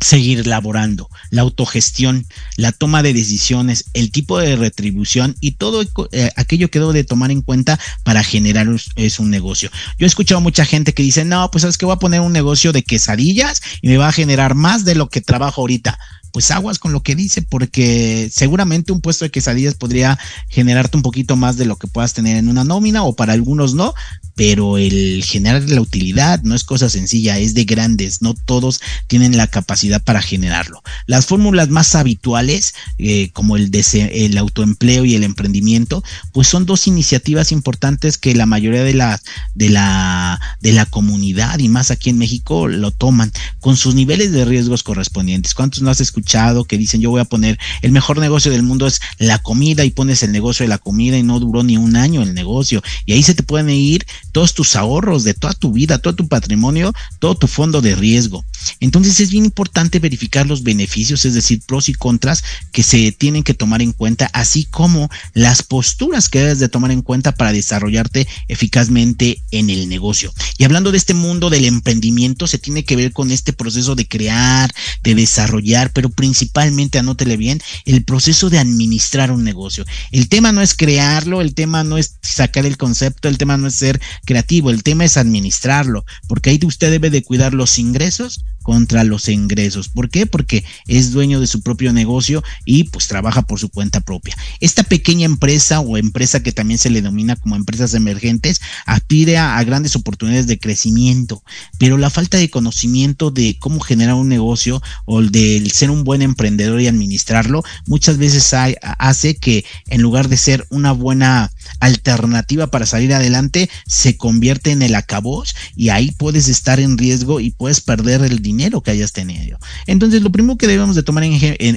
seguir 0.01 0.47
laborando, 0.47 1.09
la 1.31 1.43
autogestión, 1.43 2.27
la 2.57 2.73
toma 2.73 3.03
de 3.03 3.15
decisiones, 3.15 3.87
el 3.95 4.11
tipo 4.11 4.39
de 4.39 4.55
retribución 4.57 5.37
y 5.41 5.53
todo 5.53 5.83
eh, 6.13 6.31
aquello 6.37 6.71
que 6.71 6.79
debo 6.79 6.93
de 6.93 7.05
tomar 7.05 7.31
en 7.31 7.41
cuenta 7.41 7.79
para 8.05 8.23
generar 8.23 8.67
es 8.97 9.19
un 9.19 9.31
negocio. 9.31 9.71
Yo 9.99 10.05
he 10.05 10.07
escuchado 10.07 10.41
mucha 10.41 10.67
gente 10.67 10.93
que 10.93 11.03
dice, 11.03 11.25
no, 11.25 11.51
pues 11.51 11.63
sabes 11.63 11.79
que 11.79 11.87
voy 11.87 11.95
a 11.95 11.99
poner 11.99 12.21
un 12.21 12.33
negocio 12.33 12.73
de 12.73 12.83
quesadillas 12.83 13.63
y 13.81 13.89
me 13.89 13.97
va 13.97 14.09
a 14.09 14.13
generar 14.13 14.55
más 14.55 14.85
de 14.85 14.95
lo 14.95 15.09
que 15.09 15.23
trabajo 15.23 15.63
ahorita 15.63 15.99
pues 16.37 16.51
aguas 16.51 16.79
con 16.79 16.93
lo 16.93 17.03
que 17.03 17.15
dice, 17.15 17.41
porque 17.41 18.29
seguramente 18.31 18.93
un 18.93 19.01
puesto 19.01 19.25
de 19.25 19.31
quesadillas 19.31 19.75
podría 19.75 20.19
generarte 20.51 20.99
un 20.99 21.03
poquito 21.03 21.35
más 21.35 21.57
de 21.57 21.65
lo 21.65 21.77
que 21.77 21.87
puedas 21.87 22.13
tener 22.13 22.37
en 22.37 22.51
una 22.51 22.63
nómina 22.63 23.05
o 23.05 23.17
para 23.17 23.33
algunos 23.33 23.73
no, 23.73 23.95
pero 24.35 24.77
el 24.77 25.25
generar 25.25 25.63
la 25.63 25.81
utilidad 25.81 26.43
no 26.43 26.55
es 26.55 26.63
cosa 26.63 26.91
sencilla, 26.91 27.39
es 27.39 27.55
de 27.55 27.65
grandes, 27.65 28.21
no 28.21 28.35
todos 28.35 28.83
tienen 29.07 29.39
la 29.39 29.47
capacidad 29.47 30.03
para 30.03 30.21
generarlo. 30.21 30.83
Las 31.07 31.25
fórmulas 31.25 31.71
más 31.71 31.95
habituales, 31.95 32.75
eh, 32.99 33.31
como 33.33 33.57
el, 33.57 33.71
el 33.95 34.37
autoempleo 34.37 35.07
y 35.07 35.15
el 35.15 35.25
emprendimiento, 35.25 36.05
pues 36.33 36.49
son 36.49 36.67
dos 36.67 36.87
iniciativas 36.87 37.51
importantes 37.51 38.19
que 38.19 38.35
la 38.35 38.45
mayoría 38.45 38.85
de 38.85 38.93
la, 38.93 39.19
de 39.55 39.71
la, 39.71 40.39
de 40.61 40.73
la 40.73 40.85
comunidad 40.85 41.61
y 41.61 41.71
más 41.71 41.91
aquí 41.91 42.11
en 42.11 42.19
México 42.19 42.69
lo 42.69 42.91
toman 42.91 43.33
con 43.59 43.79
sus 43.79 43.95
niveles 43.95 44.33
de 44.33 44.45
riesgos 44.45 44.83
correspondientes. 44.83 45.55
¿Cuántos 45.55 45.81
no 45.81 45.89
has 45.89 46.03
escuchado? 46.03 46.26
Que 46.67 46.77
dicen 46.77 47.01
yo 47.01 47.11
voy 47.11 47.21
a 47.21 47.25
poner 47.25 47.59
el 47.83 47.93
mejor 47.93 48.19
negocio 48.19 48.51
del 48.51 48.63
mundo 48.63 48.87
es 48.87 49.01
la 49.19 49.39
comida 49.39 49.85
y 49.85 49.91
pones 49.91 50.23
el 50.23 50.33
negocio 50.33 50.65
de 50.65 50.69
la 50.69 50.79
comida 50.79 51.17
y 51.17 51.23
no 51.23 51.41
duró 51.41 51.63
ni 51.63 51.77
un 51.77 51.97
año 51.97 52.23
el 52.23 52.35
negocio 52.35 52.83
y 53.07 53.13
ahí 53.13 53.23
se 53.23 53.35
te 53.35 53.43
pueden 53.43 53.71
ir 53.71 54.05
todos 54.33 54.53
tus 54.53 54.77
ahorros 54.77 55.25
de 55.25 55.35
toda 55.35 55.55
tu 55.55 55.73
vida, 55.73 55.99
todo 55.99 56.15
tu 56.15 56.29
patrimonio, 56.29 56.93
todo 57.21 57.37
tu 57.37 57.47
fondo 57.47 57.81
de 57.81 57.95
riesgo. 57.95 58.45
Entonces 58.81 59.21
es 59.21 59.31
bien 59.31 59.45
importante 59.45 59.99
verificar 59.99 60.47
los 60.47 60.63
beneficios, 60.63 61.25
es 61.25 61.35
decir, 61.35 61.63
pros 61.67 61.89
y 61.89 61.95
contras 61.95 62.43
que 62.73 62.83
se 62.83 63.13
tienen 63.13 63.43
que 63.43 63.55
tomar 63.55 63.81
en 63.81 63.93
cuenta, 63.93 64.29
así 64.33 64.65
como 64.65 65.09
las 65.33 65.63
posturas 65.63 66.29
que 66.29 66.41
debes 66.41 66.59
de 66.59 66.69
tomar 66.69 66.91
en 66.91 67.03
cuenta 67.03 67.33
para 67.33 67.53
desarrollarte 67.53 68.27
eficazmente 68.49 69.43
en 69.51 69.71
el 69.71 69.89
negocio. 69.89 70.33
Y 70.59 70.65
hablando 70.65 70.91
de 70.91 70.99
este 70.99 71.15
mundo 71.15 71.51
del 71.51 71.65
emprendimiento, 71.65 72.47
se 72.47 72.59
tiene 72.59 72.85
que 72.85 72.97
ver 72.97 73.13
con 73.13 73.31
este 73.31 73.53
proceso 73.53 73.95
de 73.95 74.07
crear, 74.07 74.73
de 75.03 75.15
desarrollar, 75.15 75.93
pero 75.93 76.06
principalmente, 76.11 76.99
anótele 76.99 77.37
bien, 77.37 77.61
el 77.85 78.05
proceso 78.05 78.51
de 78.51 78.59
administrar 78.59 79.31
un 79.31 79.45
negocio. 79.45 79.85
El 80.11 80.29
tema 80.29 80.53
no 80.53 80.63
es 80.63 80.75
crearlo, 80.75 81.41
el 81.41 81.55
tema 81.55 81.85
no 81.85 81.99
es 81.99 82.17
sacar 82.23 82.67
el 82.67 82.77
concepto, 82.77 83.29
el 83.29 83.39
tema 83.39 83.57
no 83.57 83.67
es 83.67 83.75
ser 83.75 84.01
creativo, 84.25 84.71
el 84.71 84.83
tema 84.83 85.05
es 85.05 85.17
administrarlo, 85.17 86.05
porque 86.29 86.51
ahí 86.51 86.61
usted 86.65 86.91
debe 86.91 87.11
de 87.11 87.23
cuidar 87.23 87.55
los 87.55 87.79
ingresos 87.79 88.45
contra 88.67 89.05
los 89.05 89.29
ingresos. 89.29 89.89
¿Por 89.89 90.11
qué? 90.11 90.27
Porque 90.27 90.65
es 90.89 91.13
dueño 91.13 91.39
de 91.39 91.47
su 91.47 91.61
propio 91.63 91.93
negocio 91.93 92.43
y 92.65 92.83
pues 92.83 93.07
trabaja 93.07 93.43
por 93.43 93.61
su 93.61 93.69
cuenta 93.69 94.01
propia. 94.01 94.37
Esta 94.59 94.83
pequeña 94.83 95.25
empresa 95.25 95.79
o 95.79 95.97
empresa 95.97 96.43
que 96.43 96.51
también 96.51 96.79
se 96.79 96.91
le 96.91 97.01
denomina 97.01 97.37
como 97.37 97.55
empresas 97.55 97.95
emergentes 97.95 98.61
aspira 98.85 99.57
a, 99.57 99.63
grandes 99.63 99.95
oportunidades 99.95 100.49
de 100.49 100.59
crecimiento, 100.59 101.45
pero 101.79 101.97
la 101.97 102.11
falta 102.11 102.39
de 102.39 102.51
conocimiento 102.51 103.31
de 103.31 103.57
cómo 103.61 103.79
generar 103.79 104.15
un 104.15 104.29
negocio 104.29 104.83
o 105.05 105.23
de 105.23 105.71
ser 105.73 105.91
un 105.97 106.05
buen 106.05 106.23
emprendedor 106.23 106.81
y 106.81 106.89
administrarlo 106.89 107.63
muchas 107.87 108.19
veces 108.19 108.55
hace 108.99 109.37
que 109.37 109.65
en 109.89 110.03
lugar 110.03 110.29
de 110.29 110.37
ser 110.37 110.67
una 110.71 110.93
buena 110.93 111.51
alternativa 111.81 112.69
para 112.69 112.87
salir 112.87 113.13
adelante 113.15 113.69
se 113.87 114.17
convierte 114.17 114.71
en 114.71 114.83
el 114.83 114.95
acabos 114.95 115.55
y 115.75 115.91
ahí 115.91 116.11
puedes 116.13 116.49
estar 116.49 116.81
en 116.81 116.99
riesgo 116.99 117.41
y 117.41 117.51
puedes 117.51 117.81
perder 117.81 118.23
el 118.23 118.41
dinero 118.41 118.81
que 118.81 118.91
hayas 118.91 119.13
tenido. 119.13 119.59
Entonces, 119.87 120.23
lo 120.23 120.31
primero 120.31 120.57
que 120.57 120.67
debemos 120.67 120.97
de 120.97 121.03
tomar 121.03 121.25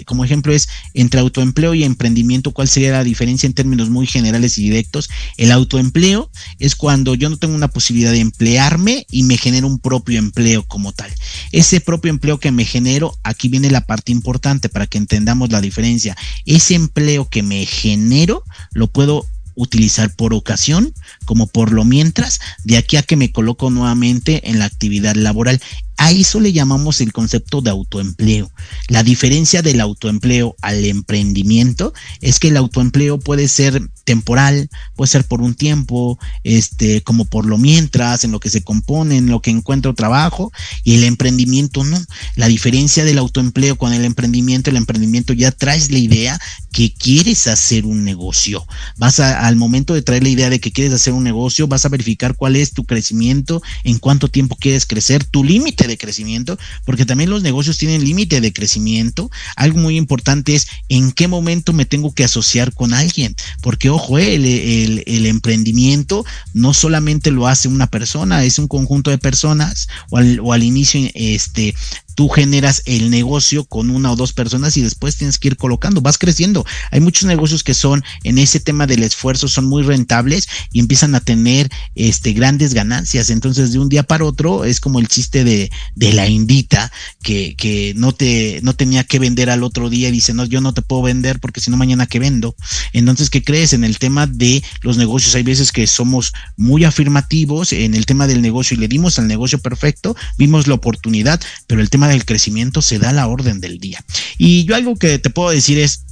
como 0.06 0.26
ejemplo 0.26 0.54
es 0.54 0.70
entre 0.94 1.20
autoempleo 1.20 1.74
y 1.74 1.84
emprendimiento, 1.84 2.52
¿cuál 2.52 2.68
sería 2.68 2.92
la 2.92 3.04
diferencia 3.04 3.48
en 3.48 3.54
términos 3.54 3.90
muy 3.90 4.06
generales 4.08 4.58
y 4.58 4.64
directos? 4.64 5.10
El 5.38 5.52
autoempleo 5.52 6.30
es 6.60 6.76
cuando 6.76 7.16
yo 7.16 7.30
no 7.30 7.38
tengo 7.38 7.56
una 7.56 7.68
posibilidad 7.68 8.12
de 8.12 8.20
emplearme 8.20 9.06
y 9.10 9.24
me 9.24 9.38
genero 9.38 9.68
un 9.68 9.80
propio 9.80 10.20
empleo 10.20 10.64
como 10.64 10.92
tal. 10.92 11.12
Ese 11.52 11.82
propio 11.82 12.10
empleo 12.10 12.40
que 12.40 12.52
me 12.52 12.66
genero, 12.66 13.18
aquí 13.24 13.48
viene 13.50 13.72
la 13.72 13.86
parte 13.86 14.12
importante 14.12 14.70
para 14.70 14.88
que 14.88 14.98
entendamos 14.98 15.52
la 15.52 15.62
diferencia. 15.62 16.18
Ese 16.46 16.76
empleo 16.76 17.30
que 17.30 17.44
me 17.44 17.66
genero, 17.66 18.44
lo 18.72 18.88
puedo 18.88 19.26
utilizar 19.60 20.16
por 20.16 20.34
ocasión 20.34 20.94
como 21.26 21.48
por 21.48 21.72
lo 21.72 21.84
mientras, 21.84 22.40
de 22.64 22.78
aquí 22.78 22.96
a 22.96 23.04
que 23.04 23.18
me 23.18 23.32
coloco 23.32 23.70
nuevamente 23.70 24.50
en 24.50 24.58
la 24.58 24.66
actividad 24.66 25.16
laboral. 25.16 25.62
A 26.02 26.12
eso 26.12 26.40
le 26.40 26.54
llamamos 26.54 27.02
el 27.02 27.12
concepto 27.12 27.60
de 27.60 27.72
autoempleo. 27.72 28.50
La 28.88 29.04
diferencia 29.04 29.62
del 29.62 29.82
autoempleo 29.82 30.56
al 30.62 30.86
emprendimiento 30.86 31.94
es 32.22 32.40
que 32.40 32.48
el 32.48 32.56
autoempleo 32.56 33.20
puede 33.20 33.50
ser 33.50 33.90
temporal, 34.06 34.70
puede 34.96 35.12
ser 35.12 35.26
por 35.26 35.42
un 35.42 35.56
tiempo, 35.56 36.18
este, 36.46 37.02
como 37.02 37.26
por 37.26 37.46
lo 37.46 37.58
mientras, 37.58 38.24
en 38.24 38.32
lo 38.32 38.40
que 38.40 38.50
se 38.50 38.64
compone, 38.64 39.18
en 39.18 39.28
lo 39.28 39.42
que 39.42 39.52
encuentro 39.52 39.94
trabajo, 39.94 40.54
y 40.86 40.96
el 40.96 41.04
emprendimiento 41.04 41.84
no. 41.84 42.02
La 42.38 42.48
diferencia 42.48 43.04
del 43.04 43.18
autoempleo 43.18 43.76
con 43.76 43.92
el 43.92 44.06
emprendimiento, 44.06 44.70
el 44.70 44.78
emprendimiento 44.78 45.34
ya 45.34 45.52
traes 45.52 45.92
la 45.92 46.00
idea 46.00 46.40
que 46.72 46.94
quieres 46.94 47.46
hacer 47.48 47.86
un 47.86 48.06
negocio. 48.06 48.66
Vas 48.96 49.20
al 49.20 49.58
momento 49.58 49.94
de 49.94 50.02
traer 50.02 50.24
la 50.24 50.30
idea 50.30 50.50
de 50.50 50.62
que 50.62 50.72
quieres 50.72 50.94
hacer 50.94 51.12
un 51.12 51.26
negocio, 51.26 51.68
vas 51.68 51.84
a 51.84 51.90
verificar 51.90 52.38
cuál 52.38 52.56
es 52.56 52.72
tu 52.72 52.86
crecimiento, 52.86 53.62
en 53.84 54.00
cuánto 54.00 54.30
tiempo 54.30 54.56
quieres 54.56 54.86
crecer, 54.86 55.26
tu 55.26 55.44
límite 55.44 55.89
de 55.90 55.98
crecimiento, 55.98 56.58
porque 56.86 57.06
también 57.06 57.30
los 57.30 57.44
negocios 57.44 57.78
tienen 57.78 58.04
límite 58.04 58.40
de 58.40 58.54
crecimiento. 58.54 59.30
Algo 59.56 59.80
muy 59.80 59.98
importante 59.98 60.56
es 60.56 60.68
en 60.88 61.12
qué 61.12 61.28
momento 61.28 61.74
me 61.74 61.86
tengo 61.86 62.14
que 62.14 62.24
asociar 62.24 62.74
con 62.74 62.94
alguien, 62.94 63.36
porque 63.62 63.90
ojo, 63.90 64.18
eh, 64.18 64.36
el, 64.36 65.04
el, 65.06 65.26
emprendimiento 65.26 66.26
no 66.54 66.74
solamente 66.74 67.32
lo 67.32 67.48
hace 67.48 67.68
una 67.68 67.88
persona, 67.88 68.44
es 68.44 68.60
un 68.60 68.68
conjunto 68.68 69.12
de 69.12 69.18
personas 69.18 69.88
o 70.10 70.18
al, 70.18 70.40
o 70.42 70.54
al 70.54 70.64
inicio 70.64 71.10
este 71.14 71.76
tú 72.20 72.28
generas 72.28 72.82
el 72.84 73.12
negocio 73.12 73.64
con 73.64 73.90
una 73.90 74.12
o 74.12 74.18
dos 74.18 74.34
personas 74.34 74.76
y 74.76 74.82
después 74.82 75.16
tienes 75.16 75.38
que 75.38 75.48
ir 75.48 75.56
colocando, 75.56 76.02
vas 76.02 76.18
creciendo. 76.18 76.66
Hay 76.92 77.00
muchos 77.00 77.24
negocios 77.24 77.64
que 77.64 77.74
son 77.74 78.04
en 78.26 78.38
ese 78.40 78.60
tema 78.60 78.88
del 78.88 79.04
esfuerzo, 79.04 79.48
son 79.48 79.68
muy 79.68 79.84
rentables 79.84 80.50
y 80.74 80.82
empiezan 80.82 81.16
a 81.16 81.22
tener 81.22 81.70
este 81.96 82.34
grandes 82.34 82.74
ganancias. 82.74 83.30
Entonces, 83.30 83.72
de 83.72 83.80
un 83.80 83.88
día 83.88 84.04
para 84.04 84.26
otro 84.26 84.66
es 84.66 84.82
como 84.82 85.00
el 85.00 85.08
chiste 85.08 85.46
de, 85.46 85.72
de 85.96 86.12
la 86.12 86.28
indita 86.28 86.92
que, 87.24 87.56
que 87.56 87.94
no 87.96 88.12
te 88.12 88.60
no 88.64 88.74
tenía 88.76 89.06
que 89.06 89.20
vender 89.20 89.50
al 89.50 89.64
otro 89.64 89.90
día 89.90 90.10
y 90.10 90.12
dice, 90.12 90.34
"No, 90.34 90.44
yo 90.44 90.60
no 90.60 90.74
te 90.74 90.82
puedo 90.82 91.04
vender 91.04 91.40
porque 91.40 91.62
si 91.62 91.72
no 91.72 91.78
mañana 91.78 92.06
que 92.06 92.20
vendo." 92.20 92.54
Entonces, 92.92 93.30
¿qué 93.30 93.46
crees 93.46 93.72
en 93.72 93.86
el 93.86 93.98
tema 93.98 94.28
de 94.28 94.62
los 94.82 94.98
negocios? 94.98 95.36
Hay 95.36 95.44
veces 95.44 95.72
que 95.72 95.88
somos 95.88 96.34
muy 96.58 96.84
afirmativos 96.84 97.72
en 97.72 97.96
el 97.96 98.06
tema 98.06 98.28
del 98.28 98.42
negocio 98.42 98.76
y 98.76 98.82
le 98.82 98.90
dimos 98.90 99.20
al 99.20 99.28
negocio 99.30 99.60
perfecto, 99.60 100.18
vimos 100.38 100.68
la 100.68 100.74
oportunidad, 100.74 101.40
pero 101.66 101.80
el 101.80 101.90
tema 101.90 102.09
del 102.10 102.26
crecimiento 102.26 102.82
se 102.82 103.00
da 103.00 103.12
la 103.12 103.28
orden 103.28 103.60
del 103.60 103.80
día. 103.80 104.04
Y 104.38 104.66
yo 104.66 104.76
algo 104.76 104.96
que 104.96 105.20
te 105.20 105.30
puedo 105.30 105.50
decir 105.50 105.80
es, 105.80 106.06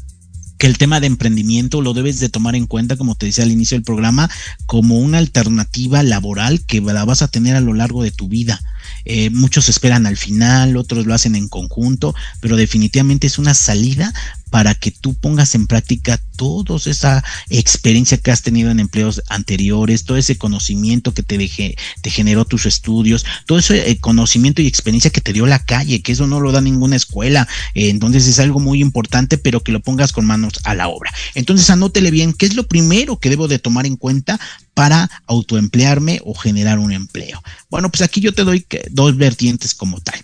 que 0.57 0.67
el 0.67 0.77
tema 0.77 0.99
de 0.99 1.07
emprendimiento 1.07 1.81
lo 1.81 1.93
debes 1.93 2.19
de 2.19 2.29
tomar 2.29 2.55
en 2.55 2.65
cuenta, 2.65 2.97
como 2.97 3.15
te 3.15 3.27
decía 3.27 3.43
al 3.43 3.51
inicio 3.51 3.75
del 3.75 3.83
programa, 3.83 4.29
como 4.65 4.99
una 4.99 5.19
alternativa 5.19 6.03
laboral 6.03 6.61
que 6.65 6.81
la 6.81 7.05
vas 7.05 7.21
a 7.21 7.27
tener 7.27 7.55
a 7.55 7.61
lo 7.61 7.73
largo 7.73 8.03
de 8.03 8.11
tu 8.11 8.27
vida. 8.27 8.59
Eh, 9.05 9.29
muchos 9.29 9.69
esperan 9.69 10.05
al 10.05 10.17
final, 10.17 10.77
otros 10.77 11.05
lo 11.05 11.13
hacen 11.13 11.35
en 11.35 11.47
conjunto, 11.47 12.15
pero 12.39 12.55
definitivamente 12.55 13.27
es 13.27 13.39
una 13.39 13.53
salida 13.53 14.13
para 14.49 14.75
que 14.75 14.91
tú 14.91 15.13
pongas 15.13 15.55
en 15.55 15.67
práctica 15.67 16.19
toda 16.35 16.77
esa 16.85 17.23
experiencia 17.49 18.17
que 18.17 18.31
has 18.31 18.41
tenido 18.41 18.71
en 18.71 18.79
empleos 18.79 19.21
anteriores, 19.27 20.05
todo 20.05 20.17
ese 20.17 20.37
conocimiento 20.37 21.13
que 21.13 21.23
te, 21.23 21.37
deje, 21.37 21.75
te 22.01 22.09
generó 22.09 22.45
tus 22.45 22.65
estudios, 22.65 23.25
todo 23.45 23.59
ese 23.59 23.89
eh, 23.89 23.99
conocimiento 23.99 24.61
y 24.61 24.67
experiencia 24.67 25.11
que 25.11 25.21
te 25.21 25.33
dio 25.33 25.45
la 25.45 25.63
calle, 25.63 26.01
que 26.01 26.11
eso 26.11 26.27
no 26.27 26.39
lo 26.39 26.51
da 26.51 26.61
ninguna 26.61 26.95
escuela. 26.95 27.47
Eh, 27.73 27.89
entonces 27.89 28.27
es 28.27 28.39
algo 28.39 28.59
muy 28.59 28.81
importante, 28.81 29.37
pero 29.37 29.63
que 29.63 29.71
lo 29.71 29.81
pongas 29.81 30.11
con 30.11 30.25
manos 30.25 30.53
a 30.63 30.75
la 30.75 30.87
obra. 30.87 31.13
Entonces 31.35 31.69
anótele 31.69 32.11
bien, 32.11 32.33
¿qué 32.33 32.45
es 32.45 32.55
lo 32.55 32.67
primero 32.67 33.19
que 33.19 33.29
debo 33.29 33.47
de 33.47 33.59
tomar 33.59 33.85
en 33.85 33.97
cuenta 33.97 34.39
para 34.77 35.09
autoemplearme 35.25 36.21
o 36.23 36.35
generar 36.35 36.77
un 36.77 36.91
empleo? 36.91 37.41
Bueno, 37.67 37.89
pues 37.89 38.03
aquí 38.03 38.21
yo 38.21 38.31
te 38.31 38.43
doy 38.43 38.63
dos 38.91 39.17
vertientes 39.17 39.73
como 39.73 39.99
tal. 39.99 40.23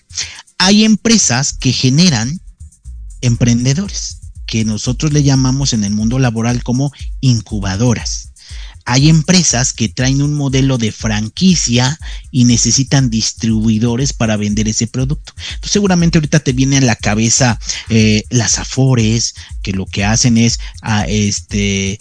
Hay 0.59 0.83
empresas 0.83 1.53
que 1.53 1.73
generan 1.73 2.39
emprendedores, 3.21 4.19
que 4.45 4.63
nosotros 4.63 5.11
le 5.11 5.23
llamamos 5.23 5.73
en 5.73 5.83
el 5.83 5.93
mundo 5.93 6.19
laboral 6.19 6.61
como 6.61 6.93
incubadoras. 7.19 8.29
Hay 8.85 9.09
empresas 9.09 9.73
que 9.73 9.89
traen 9.89 10.21
un 10.21 10.35
modelo 10.35 10.77
de 10.77 10.91
franquicia 10.91 11.97
y 12.29 12.43
necesitan 12.43 13.09
distribuidores 13.09 14.13
para 14.13 14.37
vender 14.37 14.67
ese 14.67 14.85
producto. 14.85 15.33
Seguramente 15.63 16.19
ahorita 16.19 16.41
te 16.41 16.53
viene 16.53 16.77
a 16.77 16.81
la 16.81 16.95
cabeza 16.95 17.59
eh, 17.89 18.23
las 18.29 18.59
Afores, 18.59 19.33
que 19.63 19.71
lo 19.71 19.87
que 19.87 20.03
hacen 20.03 20.37
es 20.37 20.59
ah, 20.83 21.05
este, 21.07 21.97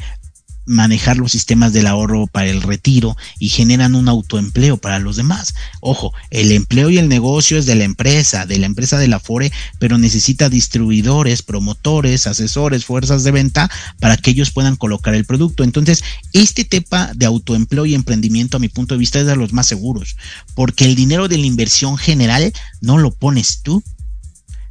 manejar 0.65 1.17
los 1.17 1.33
sistemas 1.33 1.73
del 1.73 1.87
ahorro 1.87 2.27
para 2.27 2.51
el 2.51 2.63
retiro 2.63 3.17
y 3.39 3.49
generan 3.49 3.95
un 3.95 4.09
autoempleo 4.09 4.77
para 4.77 4.99
los 4.99 5.17
demás. 5.17 5.55
Ojo, 5.81 6.13
el 6.31 6.53
empleo 6.53 6.91
y 6.91 6.99
el 6.99 7.09
negocio 7.09 7.59
es 7.59 7.67
de 7.67 7.75
la 7.75 7.85
empresa, 7.85 8.47
de 8.47 8.59
la 8.59 8.67
empresa 8.67 8.99
de 8.99 9.09
la 9.09 9.21
FORE, 9.21 9.53
pero 9.79 9.99
necesita 9.99 10.49
distribuidores, 10.49 11.43
promotores, 11.43 12.27
asesores, 12.27 12.85
fuerzas 12.85 13.25
de 13.25 13.31
venta 13.31 13.71
para 14.01 14.17
que 14.17 14.31
ellos 14.31 14.51
puedan 14.51 14.77
colocar 14.77 15.15
el 15.15 15.25
producto. 15.25 15.65
Entonces, 15.65 16.05
este 16.33 16.65
tema 16.65 17.13
de 17.15 17.27
autoempleo 17.27 17.87
y 17.87 17.95
emprendimiento 17.95 18.57
a 18.57 18.61
mi 18.61 18.69
punto 18.69 18.95
de 18.95 19.01
vista 19.01 19.21
es 19.21 19.27
de 19.27 19.37
los 19.37 19.53
más 19.53 19.67
seguros, 19.67 20.17
porque 20.55 20.85
el 20.85 20.95
dinero 20.95 21.29
de 21.29 21.39
la 21.39 21.47
inversión 21.47 21.97
general 21.97 22.53
no 22.81 22.99
lo 22.99 23.13
pones 23.13 23.63
tú, 23.63 23.83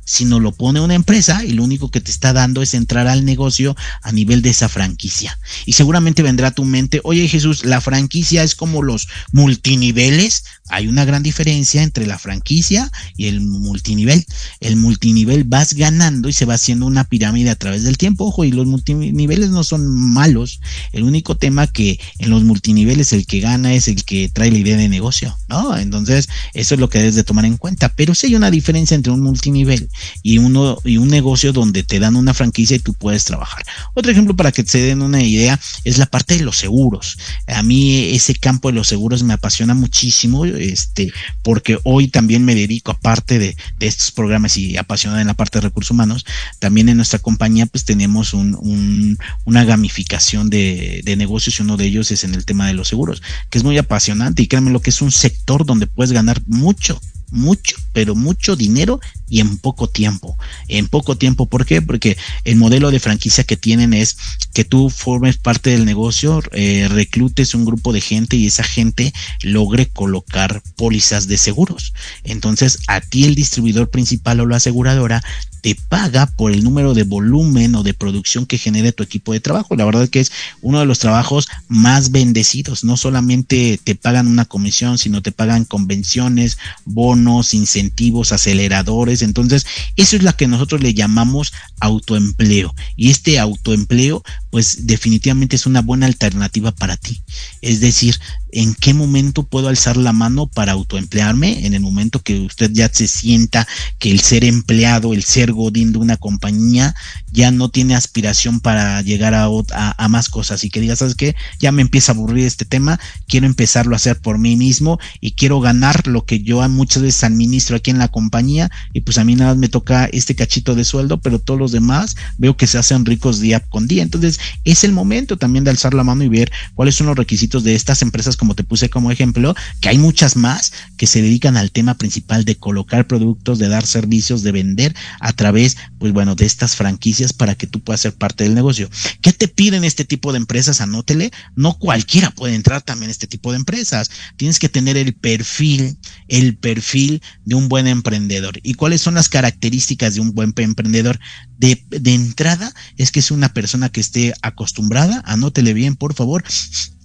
sino 0.03 0.39
lo 0.39 0.51
pone 0.51 0.79
una 0.79 0.95
empresa 0.95 1.43
y 1.45 1.51
lo 1.51 1.63
único 1.63 1.91
que 1.91 2.01
te 2.01 2.11
está 2.11 2.33
dando 2.33 2.61
es 2.61 2.73
entrar 2.73 3.07
al 3.07 3.25
negocio 3.25 3.75
a 4.01 4.11
nivel 4.11 4.41
de 4.41 4.49
esa 4.49 4.69
franquicia. 4.69 5.39
Y 5.65 5.73
seguramente 5.73 6.23
vendrá 6.23 6.49
a 6.49 6.51
tu 6.51 6.65
mente, 6.65 7.01
oye 7.03 7.27
Jesús, 7.27 7.65
la 7.65 7.81
franquicia 7.81 8.43
es 8.43 8.55
como 8.55 8.81
los 8.81 9.07
multiniveles. 9.31 10.43
Hay 10.69 10.87
una 10.87 11.05
gran 11.05 11.23
diferencia 11.23 11.83
entre 11.83 12.07
la 12.07 12.17
franquicia 12.17 12.91
y 13.15 13.27
el 13.27 13.41
multinivel. 13.41 14.25
El 14.59 14.75
multinivel 14.77 15.43
vas 15.43 15.73
ganando 15.73 16.29
y 16.29 16.33
se 16.33 16.45
va 16.45 16.55
haciendo 16.55 16.85
una 16.85 17.03
pirámide 17.03 17.49
a 17.49 17.55
través 17.55 17.83
del 17.83 17.97
tiempo. 17.97 18.25
Ojo, 18.25 18.43
y 18.43 18.51
los 18.51 18.65
multiniveles 18.65 19.49
no 19.49 19.63
son 19.63 19.85
malos. 19.87 20.61
El 20.91 21.03
único 21.03 21.35
tema 21.35 21.67
que 21.67 21.99
en 22.19 22.29
los 22.29 22.43
multiniveles 22.43 23.13
el 23.13 23.25
que 23.25 23.39
gana 23.39 23.73
es 23.73 23.87
el 23.87 24.03
que 24.03 24.29
trae 24.29 24.51
la 24.51 24.57
idea 24.57 24.77
de 24.77 24.89
negocio, 24.89 25.37
¿no? 25.47 25.77
Entonces, 25.77 26.29
eso 26.53 26.73
es 26.75 26.79
lo 26.79 26.89
que 26.89 26.99
debes 26.99 27.15
de 27.15 27.23
tomar 27.23 27.45
en 27.45 27.57
cuenta. 27.57 27.89
Pero 27.95 28.15
sí 28.15 28.27
hay 28.27 28.35
una 28.35 28.51
diferencia 28.51 28.95
entre 28.95 29.11
un 29.11 29.21
multinivel 29.21 29.89
y 30.23 30.37
uno 30.37 30.77
y 30.83 30.97
un 30.97 31.07
negocio 31.07 31.53
donde 31.53 31.83
te 31.83 31.99
dan 31.99 32.15
una 32.15 32.33
franquicia 32.33 32.75
y 32.75 32.79
tú 32.79 32.93
puedes 32.93 33.25
trabajar. 33.25 33.63
Otro 33.93 34.11
ejemplo 34.11 34.35
para 34.35 34.51
que 34.51 34.63
se 34.65 34.81
den 34.81 35.01
una 35.01 35.21
idea 35.21 35.59
es 35.83 35.97
la 35.97 36.05
parte 36.05 36.37
de 36.37 36.43
los 36.43 36.57
seguros. 36.57 37.17
A 37.47 37.63
mí 37.63 38.15
ese 38.15 38.35
campo 38.35 38.69
de 38.69 38.75
los 38.75 38.87
seguros 38.87 39.23
me 39.23 39.33
apasiona 39.33 39.73
muchísimo, 39.73 40.45
este, 40.45 41.11
porque 41.43 41.77
hoy 41.83 42.07
también 42.07 42.45
me 42.45 42.55
dedico 42.55 42.91
aparte 42.91 43.39
de, 43.39 43.55
de 43.79 43.87
estos 43.87 44.11
programas 44.11 44.57
y 44.57 44.77
apasionada 44.77 45.21
en 45.21 45.27
la 45.27 45.33
parte 45.33 45.59
de 45.59 45.67
recursos 45.67 45.91
humanos, 45.91 46.25
también 46.59 46.89
en 46.89 46.97
nuestra 46.97 47.19
compañía 47.19 47.65
pues 47.65 47.85
tenemos 47.85 48.33
un, 48.33 48.55
un, 48.55 49.17
una 49.45 49.63
gamificación 49.63 50.49
de, 50.49 51.01
de 51.03 51.15
negocios 51.15 51.59
y 51.59 51.63
uno 51.63 51.77
de 51.77 51.85
ellos 51.85 52.11
es 52.11 52.23
en 52.23 52.35
el 52.35 52.45
tema 52.45 52.67
de 52.67 52.73
los 52.73 52.87
seguros, 52.87 53.21
que 53.49 53.57
es 53.57 53.63
muy 53.63 53.77
apasionante 53.77 54.41
y 54.41 54.47
créanme 54.47 54.71
lo 54.71 54.81
que 54.81 54.89
es 54.89 55.01
un 55.01 55.11
sector 55.11 55.65
donde 55.65 55.87
puedes 55.87 56.11
ganar 56.11 56.41
mucho 56.47 56.99
mucho, 57.31 57.77
pero 57.93 58.13
mucho 58.13 58.55
dinero 58.55 58.99
y 59.31 59.39
en 59.39 59.57
poco 59.57 59.87
tiempo. 59.87 60.37
En 60.67 60.89
poco 60.89 61.17
tiempo, 61.17 61.45
¿por 61.45 61.65
qué? 61.65 61.81
Porque 61.81 62.17
el 62.43 62.57
modelo 62.57 62.91
de 62.91 62.99
franquicia 62.99 63.45
que 63.45 63.55
tienen 63.55 63.93
es 63.93 64.17
que 64.53 64.65
tú 64.65 64.89
formes 64.89 65.37
parte 65.37 65.69
del 65.69 65.85
negocio, 65.85 66.43
eh, 66.51 66.89
reclutes 66.91 67.55
un 67.55 67.63
grupo 67.63 67.93
de 67.93 68.01
gente 68.01 68.35
y 68.35 68.47
esa 68.47 68.63
gente 68.63 69.13
logre 69.41 69.87
colocar 69.87 70.61
pólizas 70.75 71.29
de 71.29 71.37
seguros. 71.37 71.93
Entonces, 72.25 72.79
a 72.87 72.99
ti 72.99 73.23
el 73.23 73.33
distribuidor 73.33 73.89
principal 73.89 74.41
o 74.41 74.45
la 74.45 74.57
aseguradora 74.57 75.23
te 75.61 75.75
paga 75.75 76.25
por 76.25 76.51
el 76.51 76.63
número 76.63 76.93
de 76.93 77.03
volumen 77.03 77.75
o 77.75 77.83
de 77.83 77.93
producción 77.93 78.45
que 78.45 78.57
genere 78.57 78.91
tu 78.91 79.03
equipo 79.03 79.31
de 79.31 79.39
trabajo. 79.39 79.75
La 79.75 79.85
verdad 79.85 80.09
que 80.09 80.19
es 80.19 80.31
uno 80.61 80.79
de 80.79 80.85
los 80.85 80.99
trabajos 80.99 81.47
más 81.67 82.11
bendecidos. 82.11 82.83
No 82.83 82.97
solamente 82.97 83.79
te 83.83 83.95
pagan 83.95 84.27
una 84.27 84.45
comisión, 84.45 84.97
sino 84.97 85.21
te 85.21 85.31
pagan 85.31 85.65
convenciones, 85.65 86.57
bonos, 86.85 87.53
incentivos, 87.53 88.31
aceleradores. 88.31 89.20
Entonces, 89.21 89.65
eso 89.95 90.15
es 90.15 90.23
lo 90.23 90.35
que 90.35 90.47
nosotros 90.47 90.81
le 90.81 90.93
llamamos 90.93 91.53
autoempleo. 91.79 92.73
Y 92.95 93.09
este 93.09 93.39
autoempleo, 93.39 94.23
pues 94.49 94.87
definitivamente 94.87 95.55
es 95.55 95.65
una 95.65 95.81
buena 95.81 96.05
alternativa 96.05 96.71
para 96.71 96.97
ti. 96.97 97.21
Es 97.61 97.79
decir, 97.79 98.19
¿en 98.51 98.73
qué 98.75 98.93
momento 98.93 99.43
puedo 99.43 99.67
alzar 99.67 99.97
la 99.97 100.13
mano 100.13 100.47
para 100.47 100.73
autoemplearme? 100.73 101.65
En 101.65 101.73
el 101.73 101.81
momento 101.81 102.21
que 102.21 102.39
usted 102.39 102.71
ya 102.73 102.89
se 102.91 103.07
sienta 103.07 103.67
que 103.99 104.11
el 104.11 104.19
ser 104.19 104.43
empleado, 104.43 105.13
el 105.13 105.23
ser 105.23 105.51
godín 105.51 105.91
de 105.91 105.99
una 105.99 106.17
compañía, 106.17 106.95
ya 107.31 107.51
no 107.51 107.69
tiene 107.69 107.95
aspiración 107.95 108.59
para 108.59 109.01
llegar 109.01 109.33
a, 109.33 110.07
más 110.09 110.29
cosas 110.29 110.63
y 110.63 110.69
que 110.69 110.81
diga, 110.81 110.95
¿sabes 110.95 111.15
qué? 111.15 111.35
Ya 111.59 111.71
me 111.71 111.81
empieza 111.81 112.11
a 112.11 112.15
aburrir 112.15 112.45
este 112.45 112.65
tema, 112.65 112.99
quiero 113.27 113.45
empezarlo 113.45 113.95
a 113.95 113.97
hacer 113.97 114.19
por 114.19 114.37
mí 114.37 114.55
mismo 114.55 114.99
y 115.21 115.31
quiero 115.31 115.61
ganar 115.61 116.07
lo 116.07 116.25
que 116.25 116.41
yo 116.41 116.61
muchas 116.69 117.03
veces 117.03 117.23
administro 117.23 117.77
aquí 117.77 117.91
en 117.91 117.97
la 117.97 118.09
compañía 118.09 118.69
y 118.93 119.01
pues 119.01 119.17
a 119.17 119.23
mí 119.23 119.35
nada 119.35 119.51
más 119.51 119.57
me 119.57 119.69
toca 119.69 120.05
este 120.05 120.35
cachito 120.35 120.75
de 120.75 120.83
sueldo, 120.83 121.21
pero 121.21 121.39
todos 121.39 121.59
los 121.59 121.71
demás 121.71 122.15
veo 122.37 122.57
que 122.57 122.67
se 122.67 122.77
hacen 122.77 123.05
ricos 123.05 123.39
día 123.39 123.59
con 123.59 123.87
día. 123.87 124.03
Entonces 124.03 124.39
es 124.63 124.83
el 124.83 124.91
momento 124.91 125.37
también 125.37 125.63
de 125.63 125.71
alzar 125.71 125.93
la 125.93 126.03
mano 126.03 126.23
y 126.23 126.29
ver 126.29 126.51
cuáles 126.75 126.95
son 126.95 127.07
los 127.07 127.17
requisitos 127.17 127.63
de 127.63 127.75
estas 127.75 128.01
empresas, 128.01 128.37
como 128.41 128.55
te 128.55 128.63
puse 128.63 128.89
como 128.89 129.11
ejemplo, 129.11 129.53
que 129.81 129.89
hay 129.89 129.99
muchas 129.99 130.35
más 130.35 130.73
que 130.97 131.05
se 131.05 131.21
dedican 131.21 131.57
al 131.57 131.69
tema 131.69 131.93
principal 131.93 132.43
de 132.43 132.55
colocar 132.55 133.05
productos, 133.05 133.59
de 133.59 133.67
dar 133.67 133.85
servicios, 133.85 134.41
de 134.41 134.51
vender 134.51 134.95
a 135.19 135.31
través, 135.33 135.77
pues 135.99 136.11
bueno, 136.11 136.33
de 136.33 136.47
estas 136.47 136.75
franquicias 136.75 137.33
para 137.33 137.53
que 137.53 137.67
tú 137.67 137.81
puedas 137.83 138.01
ser 138.01 138.15
parte 138.15 138.43
del 138.43 138.55
negocio. 138.55 138.89
¿Qué 139.21 139.31
te 139.31 139.47
piden 139.47 139.83
este 139.83 140.05
tipo 140.05 140.31
de 140.31 140.39
empresas? 140.39 140.81
Anótele. 140.81 141.29
No 141.55 141.77
cualquiera 141.77 142.31
puede 142.31 142.55
entrar 142.55 142.81
también 142.81 143.09
a 143.09 143.11
este 143.11 143.27
tipo 143.27 143.51
de 143.51 143.57
empresas. 143.57 144.09
Tienes 144.37 144.57
que 144.57 144.69
tener 144.69 144.97
el 144.97 145.13
perfil, 145.13 145.99
el 146.27 146.57
perfil 146.57 147.21
de 147.45 147.53
un 147.53 147.69
buen 147.69 147.85
emprendedor. 147.85 148.59
¿Y 148.63 148.73
cuáles 148.73 149.01
son 149.01 149.13
las 149.13 149.29
características 149.29 150.15
de 150.15 150.21
un 150.21 150.33
buen 150.33 150.51
emprendedor? 150.57 151.19
De, 151.59 151.85
de 151.91 152.15
entrada 152.15 152.73
es 152.97 153.11
que 153.11 153.19
es 153.19 153.29
una 153.29 153.53
persona 153.53 153.89
que 153.89 154.01
esté 154.01 154.33
acostumbrada, 154.41 155.21
anótele 155.27 155.75
bien, 155.75 155.95
por 155.95 156.15
favor, 156.15 156.43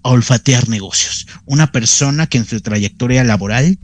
a 0.06 0.10
olfatear 0.10 0.68
negocios. 0.68 1.26
Una 1.46 1.72
persona 1.72 2.28
que 2.28 2.38
en 2.38 2.46
su 2.46 2.60
trayectoria 2.60 3.24
laboral 3.24 3.78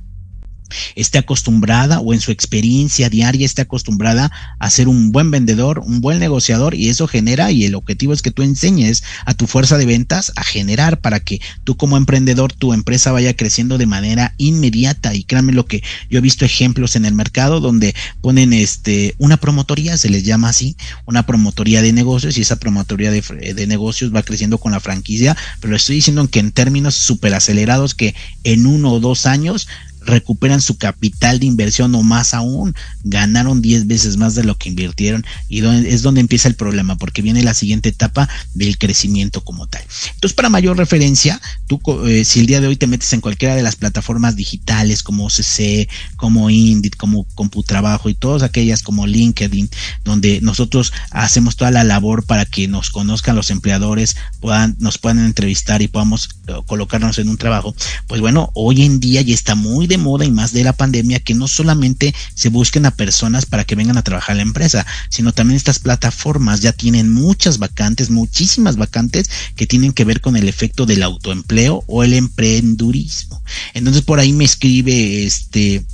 esté 0.95 1.19
acostumbrada 1.19 2.01
o 2.01 2.15
en 2.15 2.21
su 2.21 2.31
experiencia 2.31 3.09
diaria 3.09 3.47
esté 3.47 3.63
acostumbrada 3.63 4.31
a 4.59 4.71
ser 4.71 4.89
un 4.89 5.13
buen 5.13 5.31
vendedor, 5.31 5.81
un 5.81 6.01
buen 6.01 6.19
negociador 6.19 6.75
y 6.75 6.89
eso 6.89 7.07
genera 7.07 7.51
y 7.51 7.65
el 7.65 7.75
objetivo 7.75 8.13
es 8.13 8.23
que 8.23 8.31
tú 8.31 8.43
enseñes 8.43 9.03
a 9.27 9.35
tu 9.35 9.47
fuerza 9.47 9.79
de 9.79 9.87
ventas 9.87 10.33
a 10.37 10.45
generar 10.45 11.01
para 11.01 11.21
que 11.21 11.41
tú 11.65 11.77
como 11.77 11.97
emprendedor 11.97 12.53
tu 12.53 12.73
empresa 12.73 13.13
vaya 13.13 13.35
creciendo 13.35 13.79
de 13.79 13.87
manera 13.87 14.35
inmediata. 14.39 15.15
Y 15.15 15.25
créanme 15.25 15.53
lo 15.53 15.67
que 15.67 15.83
yo 16.11 16.19
he 16.19 16.23
visto 16.23 16.45
ejemplos 16.45 16.97
en 16.97 17.05
el 17.05 17.15
mercado 17.15 17.61
donde 17.61 17.95
ponen 18.21 18.53
este 18.53 19.15
una 19.19 19.37
promotoría, 19.37 19.97
se 19.97 20.09
les 20.09 20.25
llama 20.25 20.51
así, 20.51 20.77
una 21.07 21.27
promotoría 21.27 21.83
de 21.83 21.93
negocios 21.93 22.39
y 22.39 22.43
esa 22.43 22.57
promotoría 22.57 23.11
de, 23.11 23.21
de 23.55 23.67
negocios 23.67 24.15
va 24.15 24.23
creciendo 24.23 24.59
con 24.59 24.73
la 24.73 24.81
franquicia, 24.81 25.37
pero 25.61 25.77
estoy 25.77 25.97
diciendo 25.97 26.27
que 26.29 26.41
en 26.41 26.53
términos 26.53 26.95
súper 26.95 27.35
acelerados 27.35 27.95
que 27.95 28.15
en 28.45 28.67
uno 28.67 28.93
o 28.93 29.01
dos 29.01 29.27
años 29.27 29.69
recuperan 30.07 30.61
su 30.61 30.77
capital 30.77 31.39
de 31.39 31.47
inversión 31.47 31.95
o 31.95 32.03
más 32.03 32.35
aún, 32.35 32.75
ganaron 33.05 33.63
10 33.63 33.87
veces 33.87 34.17
más 34.17 34.35
de 34.35 34.45
lo 34.45 34.57
que 34.57 34.69
invirtieron 34.69 35.25
y 35.49 35.65
es 35.65 36.03
donde 36.03 36.21
empieza 36.21 36.49
el 36.49 36.55
problema 36.55 36.97
porque 36.97 37.23
viene 37.23 37.43
la 37.43 37.55
siguiente 37.55 37.89
etapa 37.89 38.29
del 38.55 38.79
crecimiento 38.79 39.45
como 39.45 39.67
tal. 39.67 39.83
Entonces, 40.15 40.35
para 40.35 40.49
mayor 40.49 40.77
referencia, 40.77 41.41
tú 41.67 41.81
eh, 42.07 42.25
si 42.25 42.41
el 42.41 42.47
día 42.47 42.61
de 42.61 42.69
hoy 42.69 42.77
te 42.77 42.87
metes 42.87 43.13
en 43.13 43.21
cualquiera 43.21 43.55
de 43.55 43.63
las 43.63 43.77
plataformas 43.77 44.37
digitales 44.37 45.03
como 45.03 45.27
OCC, 45.27 45.89
como 46.17 46.51
Indit, 46.51 46.97
como 46.97 47.25
Computrabajo 47.35 48.09
y 48.09 48.15
todas 48.15 48.43
aquellas 48.43 48.83
como 48.83 49.07
LinkedIn, 49.07 49.69
donde 50.05 50.41
nosotros 50.41 50.93
hacemos 51.11 51.57
toda 51.57 51.71
la 51.71 51.85
labor 51.85 52.25
para 52.25 52.45
que 52.45 52.69
nos 52.69 52.91
conozcan 52.91 53.37
los 53.37 53.51
empleadores, 53.51 54.17
puedan, 54.41 54.77
nos 54.79 54.99
puedan 54.99 55.25
entrevistar 55.25 55.83
y 55.83 55.89
podamos 55.89 56.31
eh, 56.49 56.55
colocarnos 56.67 57.19
en 57.19 57.29
un 57.29 57.37
trabajo, 57.37 57.75
pues 58.07 58.21
bueno, 58.21 58.51
hoy 58.55 58.83
en 58.83 59.01
día 59.01 59.23
ya 59.23 59.35
está 59.35 59.55
muy 59.55 59.87
de 59.93 59.99
moda 59.99 60.25
y 60.25 60.31
más 60.31 60.53
de 60.53 60.65
la 60.65 60.73
pandemia 60.73 61.21
que 61.21 61.35
no 61.35 61.49
solamente 61.49 62.15
se 62.35 62.49
busquen 62.49 62.87
a 62.87 62.97
personas 62.97 63.45
para 63.45 63.65
que 63.65 63.75
vengan 63.75 63.99
a 63.99 64.03
trabajar 64.03 64.37
la 64.37 64.43
empresa, 64.43 64.87
sino 65.11 65.33
también 65.33 65.57
estas 65.57 65.79
plataformas 65.79 66.61
ya 66.61 66.73
tienen 66.73 67.13
muchas 67.13 67.59
vacantes, 67.59 68.09
muchísimas 68.09 68.77
vacantes 68.77 69.31
que 69.55 69.67
tienen 69.67 69.93
que 69.93 70.05
ver 70.05 70.23
con 70.23 70.37
el 70.37 70.49
efecto 70.49 70.87
del 70.87 71.03
autoempleo 71.03 71.85
o 71.87 72.05
el 72.05 72.15
emprendurismo. 72.15 73.43
Entonces 73.75 74.03
por 74.03 74.19
ahí 74.19 74.33
me 74.33 74.45
escribe 74.45 75.27
este 75.27 75.85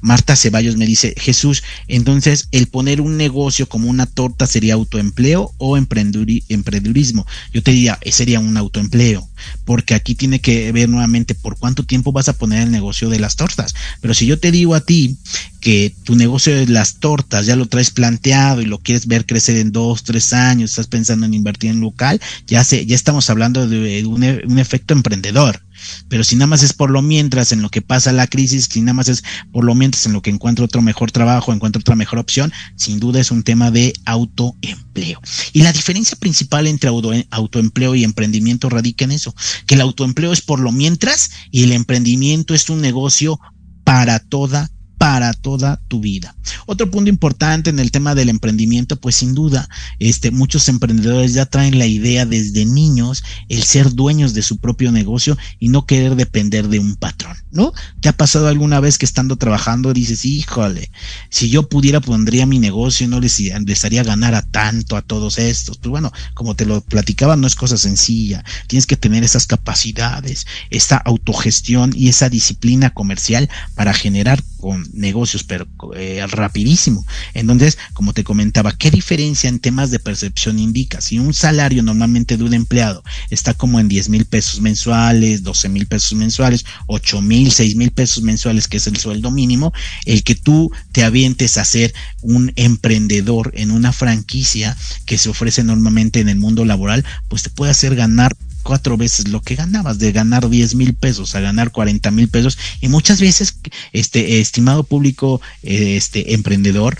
Marta 0.00 0.36
Ceballos 0.36 0.76
me 0.76 0.86
dice, 0.86 1.14
Jesús, 1.16 1.62
entonces 1.88 2.48
el 2.52 2.66
poner 2.66 3.00
un 3.00 3.16
negocio 3.16 3.68
como 3.68 3.88
una 3.88 4.06
torta 4.06 4.46
sería 4.46 4.74
autoempleo 4.74 5.52
o 5.58 5.76
emprendurismo. 5.76 7.26
Yo 7.52 7.62
te 7.62 7.72
diría, 7.72 7.98
eh, 8.02 8.12
sería 8.12 8.40
un 8.40 8.56
autoempleo, 8.56 9.28
porque 9.64 9.94
aquí 9.94 10.14
tiene 10.14 10.40
que 10.40 10.72
ver 10.72 10.88
nuevamente 10.88 11.34
por 11.34 11.58
cuánto 11.58 11.84
tiempo 11.84 12.12
vas 12.12 12.28
a 12.28 12.36
poner 12.36 12.62
el 12.62 12.70
negocio 12.70 13.08
de 13.08 13.20
las 13.20 13.36
tortas. 13.36 13.74
Pero 14.00 14.14
si 14.14 14.26
yo 14.26 14.38
te 14.38 14.50
digo 14.50 14.74
a 14.74 14.80
ti 14.80 15.16
que 15.60 15.94
tu 16.04 16.16
negocio 16.16 16.54
de 16.54 16.66
las 16.66 16.96
tortas 16.96 17.46
ya 17.46 17.56
lo 17.56 17.66
traes 17.66 17.90
planteado 17.90 18.62
y 18.62 18.66
lo 18.66 18.78
quieres 18.78 19.06
ver 19.06 19.26
crecer 19.26 19.56
en 19.56 19.72
dos, 19.72 20.04
tres 20.04 20.32
años, 20.32 20.70
estás 20.70 20.86
pensando 20.86 21.26
en 21.26 21.34
invertir 21.34 21.70
en 21.70 21.80
local, 21.80 22.20
ya, 22.46 22.64
se, 22.64 22.86
ya 22.86 22.94
estamos 22.94 23.30
hablando 23.30 23.66
de 23.68 24.04
un, 24.06 24.22
un 24.22 24.58
efecto 24.58 24.94
emprendedor. 24.94 25.62
Pero 26.08 26.24
si 26.24 26.36
nada 26.36 26.48
más 26.48 26.62
es 26.62 26.72
por 26.72 26.90
lo 26.90 27.02
mientras 27.02 27.52
en 27.52 27.62
lo 27.62 27.70
que 27.70 27.82
pasa 27.82 28.12
la 28.12 28.26
crisis, 28.26 28.68
si 28.70 28.80
nada 28.80 28.94
más 28.94 29.08
es 29.08 29.22
por 29.52 29.64
lo 29.64 29.74
mientras 29.74 30.06
en 30.06 30.12
lo 30.12 30.22
que 30.22 30.30
encuentro 30.30 30.64
otro 30.64 30.82
mejor 30.82 31.10
trabajo, 31.10 31.52
encuentro 31.52 31.80
otra 31.80 31.96
mejor 31.96 32.18
opción, 32.18 32.52
sin 32.76 33.00
duda 33.00 33.20
es 33.20 33.30
un 33.30 33.42
tema 33.42 33.70
de 33.70 33.92
autoempleo. 34.04 35.20
Y 35.52 35.62
la 35.62 35.72
diferencia 35.72 36.16
principal 36.18 36.66
entre 36.66 36.90
autoempleo 37.30 37.94
y 37.94 38.04
emprendimiento 38.04 38.68
radica 38.68 39.04
en 39.04 39.12
eso, 39.12 39.34
que 39.66 39.74
el 39.74 39.80
autoempleo 39.80 40.32
es 40.32 40.40
por 40.40 40.60
lo 40.60 40.72
mientras 40.72 41.30
y 41.50 41.64
el 41.64 41.72
emprendimiento 41.72 42.54
es 42.54 42.70
un 42.70 42.80
negocio 42.80 43.40
para 43.84 44.18
toda 44.18 44.70
para 45.00 45.32
toda 45.32 45.80
tu 45.88 45.98
vida. 45.98 46.36
Otro 46.66 46.90
punto 46.90 47.08
importante 47.08 47.70
en 47.70 47.78
el 47.78 47.90
tema 47.90 48.14
del 48.14 48.28
emprendimiento, 48.28 48.96
pues 48.96 49.16
sin 49.16 49.34
duda, 49.34 49.66
este, 49.98 50.30
muchos 50.30 50.68
emprendedores 50.68 51.32
ya 51.32 51.46
traen 51.46 51.78
la 51.78 51.86
idea 51.86 52.26
desde 52.26 52.66
niños 52.66 53.24
el 53.48 53.62
ser 53.62 53.94
dueños 53.94 54.34
de 54.34 54.42
su 54.42 54.58
propio 54.58 54.92
negocio 54.92 55.38
y 55.58 55.68
no 55.68 55.86
querer 55.86 56.16
depender 56.16 56.68
de 56.68 56.80
un 56.80 56.96
patrón, 56.96 57.34
¿no? 57.50 57.72
¿Te 58.02 58.10
ha 58.10 58.12
pasado 58.12 58.48
alguna 58.48 58.78
vez 58.78 58.98
que 58.98 59.06
estando 59.06 59.36
trabajando 59.36 59.94
dices, 59.94 60.26
híjole, 60.26 60.90
si 61.30 61.48
yo 61.48 61.70
pudiera 61.70 62.02
pondría 62.02 62.44
mi 62.44 62.58
negocio 62.58 63.06
y 63.06 63.08
no 63.08 63.20
les, 63.20 63.40
les 63.40 63.84
haría 63.86 64.02
ganar 64.02 64.34
a 64.34 64.42
tanto 64.42 64.98
a 64.98 65.02
todos 65.02 65.38
estos? 65.38 65.78
Pues 65.78 65.90
bueno, 65.90 66.12
como 66.34 66.54
te 66.54 66.66
lo 66.66 66.82
platicaba, 66.82 67.36
no 67.36 67.46
es 67.46 67.54
cosa 67.54 67.78
sencilla. 67.78 68.44
Tienes 68.66 68.86
que 68.86 68.98
tener 68.98 69.24
esas 69.24 69.46
capacidades, 69.46 70.46
esa 70.68 70.98
autogestión 70.98 71.94
y 71.96 72.08
esa 72.08 72.28
disciplina 72.28 72.90
comercial 72.90 73.48
para 73.74 73.94
generar 73.94 74.42
con 74.60 74.86
negocios, 74.92 75.44
pero 75.44 75.66
eh, 75.96 76.24
rapidísimo. 76.30 77.04
Entonces, 77.34 77.78
como 77.92 78.12
te 78.12 78.24
comentaba, 78.24 78.72
¿qué 78.72 78.90
diferencia 78.90 79.48
en 79.48 79.58
temas 79.58 79.90
de 79.90 79.98
percepción 79.98 80.58
indica? 80.58 81.00
Si 81.00 81.18
un 81.18 81.34
salario 81.34 81.82
normalmente 81.82 82.36
de 82.36 82.44
un 82.44 82.54
empleado 82.54 83.02
está 83.30 83.54
como 83.54 83.80
en 83.80 83.88
10 83.88 84.08
mil 84.08 84.24
pesos 84.24 84.60
mensuales, 84.60 85.42
12 85.42 85.68
mil 85.68 85.86
pesos 85.86 86.14
mensuales, 86.14 86.64
8 86.86 87.20
mil, 87.22 87.50
6 87.50 87.76
mil 87.76 87.90
pesos 87.90 88.22
mensuales, 88.22 88.68
que 88.68 88.76
es 88.76 88.86
el 88.86 88.96
sueldo 88.96 89.30
mínimo, 89.30 89.72
el 90.04 90.22
que 90.22 90.34
tú 90.34 90.70
te 90.92 91.04
avientes 91.04 91.56
a 91.56 91.64
ser 91.64 91.92
un 92.22 92.52
emprendedor 92.56 93.52
en 93.54 93.70
una 93.70 93.92
franquicia 93.92 94.76
que 95.06 95.18
se 95.18 95.28
ofrece 95.28 95.64
normalmente 95.64 96.20
en 96.20 96.28
el 96.28 96.38
mundo 96.38 96.64
laboral, 96.64 97.04
pues 97.28 97.42
te 97.42 97.50
puede 97.50 97.70
hacer 97.70 97.96
ganar 97.96 98.36
cuatro 98.62 98.96
veces 98.96 99.28
lo 99.28 99.40
que 99.40 99.56
ganabas, 99.56 99.98
de 99.98 100.12
ganar 100.12 100.48
10 100.48 100.74
mil 100.74 100.94
pesos 100.94 101.34
a 101.34 101.40
ganar 101.40 101.72
40 101.72 102.10
mil 102.10 102.28
pesos. 102.28 102.58
Y 102.80 102.88
muchas 102.88 103.20
veces, 103.20 103.56
este 103.92 104.40
estimado 104.40 104.84
público, 104.84 105.40
este 105.62 106.34
emprendedor, 106.34 106.98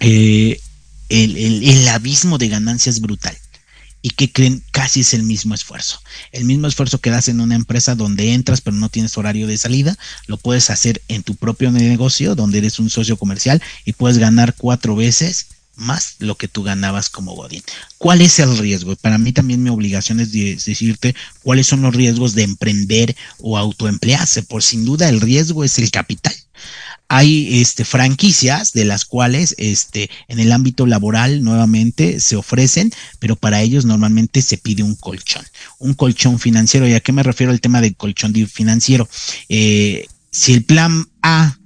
eh, 0.00 0.60
el, 1.08 1.36
el, 1.36 1.88
abismo 1.88 2.38
de 2.38 2.48
ganancias 2.48 2.96
es 2.96 3.00
brutal. 3.00 3.36
Y 4.04 4.10
que 4.10 4.32
creen 4.32 4.64
casi 4.72 5.00
es 5.00 5.14
el 5.14 5.22
mismo 5.22 5.54
esfuerzo. 5.54 6.00
El 6.32 6.44
mismo 6.44 6.66
esfuerzo 6.66 6.98
que 6.98 7.10
das 7.10 7.28
en 7.28 7.40
una 7.40 7.54
empresa 7.54 7.94
donde 7.94 8.34
entras 8.34 8.60
pero 8.60 8.76
no 8.76 8.88
tienes 8.88 9.16
horario 9.16 9.46
de 9.46 9.56
salida, 9.58 9.96
lo 10.26 10.38
puedes 10.38 10.70
hacer 10.70 11.00
en 11.06 11.22
tu 11.22 11.36
propio 11.36 11.70
negocio 11.70 12.34
donde 12.34 12.58
eres 12.58 12.80
un 12.80 12.90
socio 12.90 13.16
comercial 13.16 13.62
y 13.84 13.92
puedes 13.92 14.18
ganar 14.18 14.54
cuatro 14.56 14.96
veces 14.96 15.46
más 15.76 16.16
lo 16.18 16.36
que 16.36 16.48
tú 16.48 16.62
ganabas 16.62 17.08
como 17.08 17.34
Godín. 17.34 17.62
¿Cuál 17.98 18.20
es 18.20 18.38
el 18.38 18.56
riesgo? 18.58 18.94
Para 18.96 19.18
mí 19.18 19.32
también 19.32 19.62
mi 19.62 19.70
obligación 19.70 20.20
es 20.20 20.32
decirte 20.32 21.14
cuáles 21.42 21.66
son 21.66 21.82
los 21.82 21.94
riesgos 21.94 22.34
de 22.34 22.42
emprender 22.42 23.16
o 23.38 23.58
autoemplearse. 23.58 24.42
Por 24.42 24.62
sin 24.62 24.84
duda 24.84 25.08
el 25.08 25.20
riesgo 25.20 25.64
es 25.64 25.78
el 25.78 25.90
capital. 25.90 26.34
Hay 27.08 27.60
este, 27.60 27.84
franquicias 27.84 28.72
de 28.72 28.86
las 28.86 29.04
cuales 29.04 29.54
este, 29.58 30.08
en 30.28 30.40
el 30.40 30.50
ámbito 30.50 30.86
laboral 30.86 31.42
nuevamente 31.42 32.20
se 32.20 32.36
ofrecen, 32.36 32.90
pero 33.18 33.36
para 33.36 33.60
ellos 33.60 33.84
normalmente 33.84 34.40
se 34.40 34.56
pide 34.56 34.82
un 34.82 34.94
colchón, 34.94 35.44
un 35.78 35.92
colchón 35.92 36.38
financiero. 36.38 36.88
¿Y 36.88 36.94
a 36.94 37.00
qué 37.00 37.12
me 37.12 37.22
refiero 37.22 37.52
al 37.52 37.60
tema 37.60 37.82
del 37.82 37.96
colchón 37.96 38.32
financiero? 38.46 39.08
Eh, 39.50 40.06
si 40.30 40.54
el 40.54 40.64
plan 40.64 41.06
A 41.22 41.58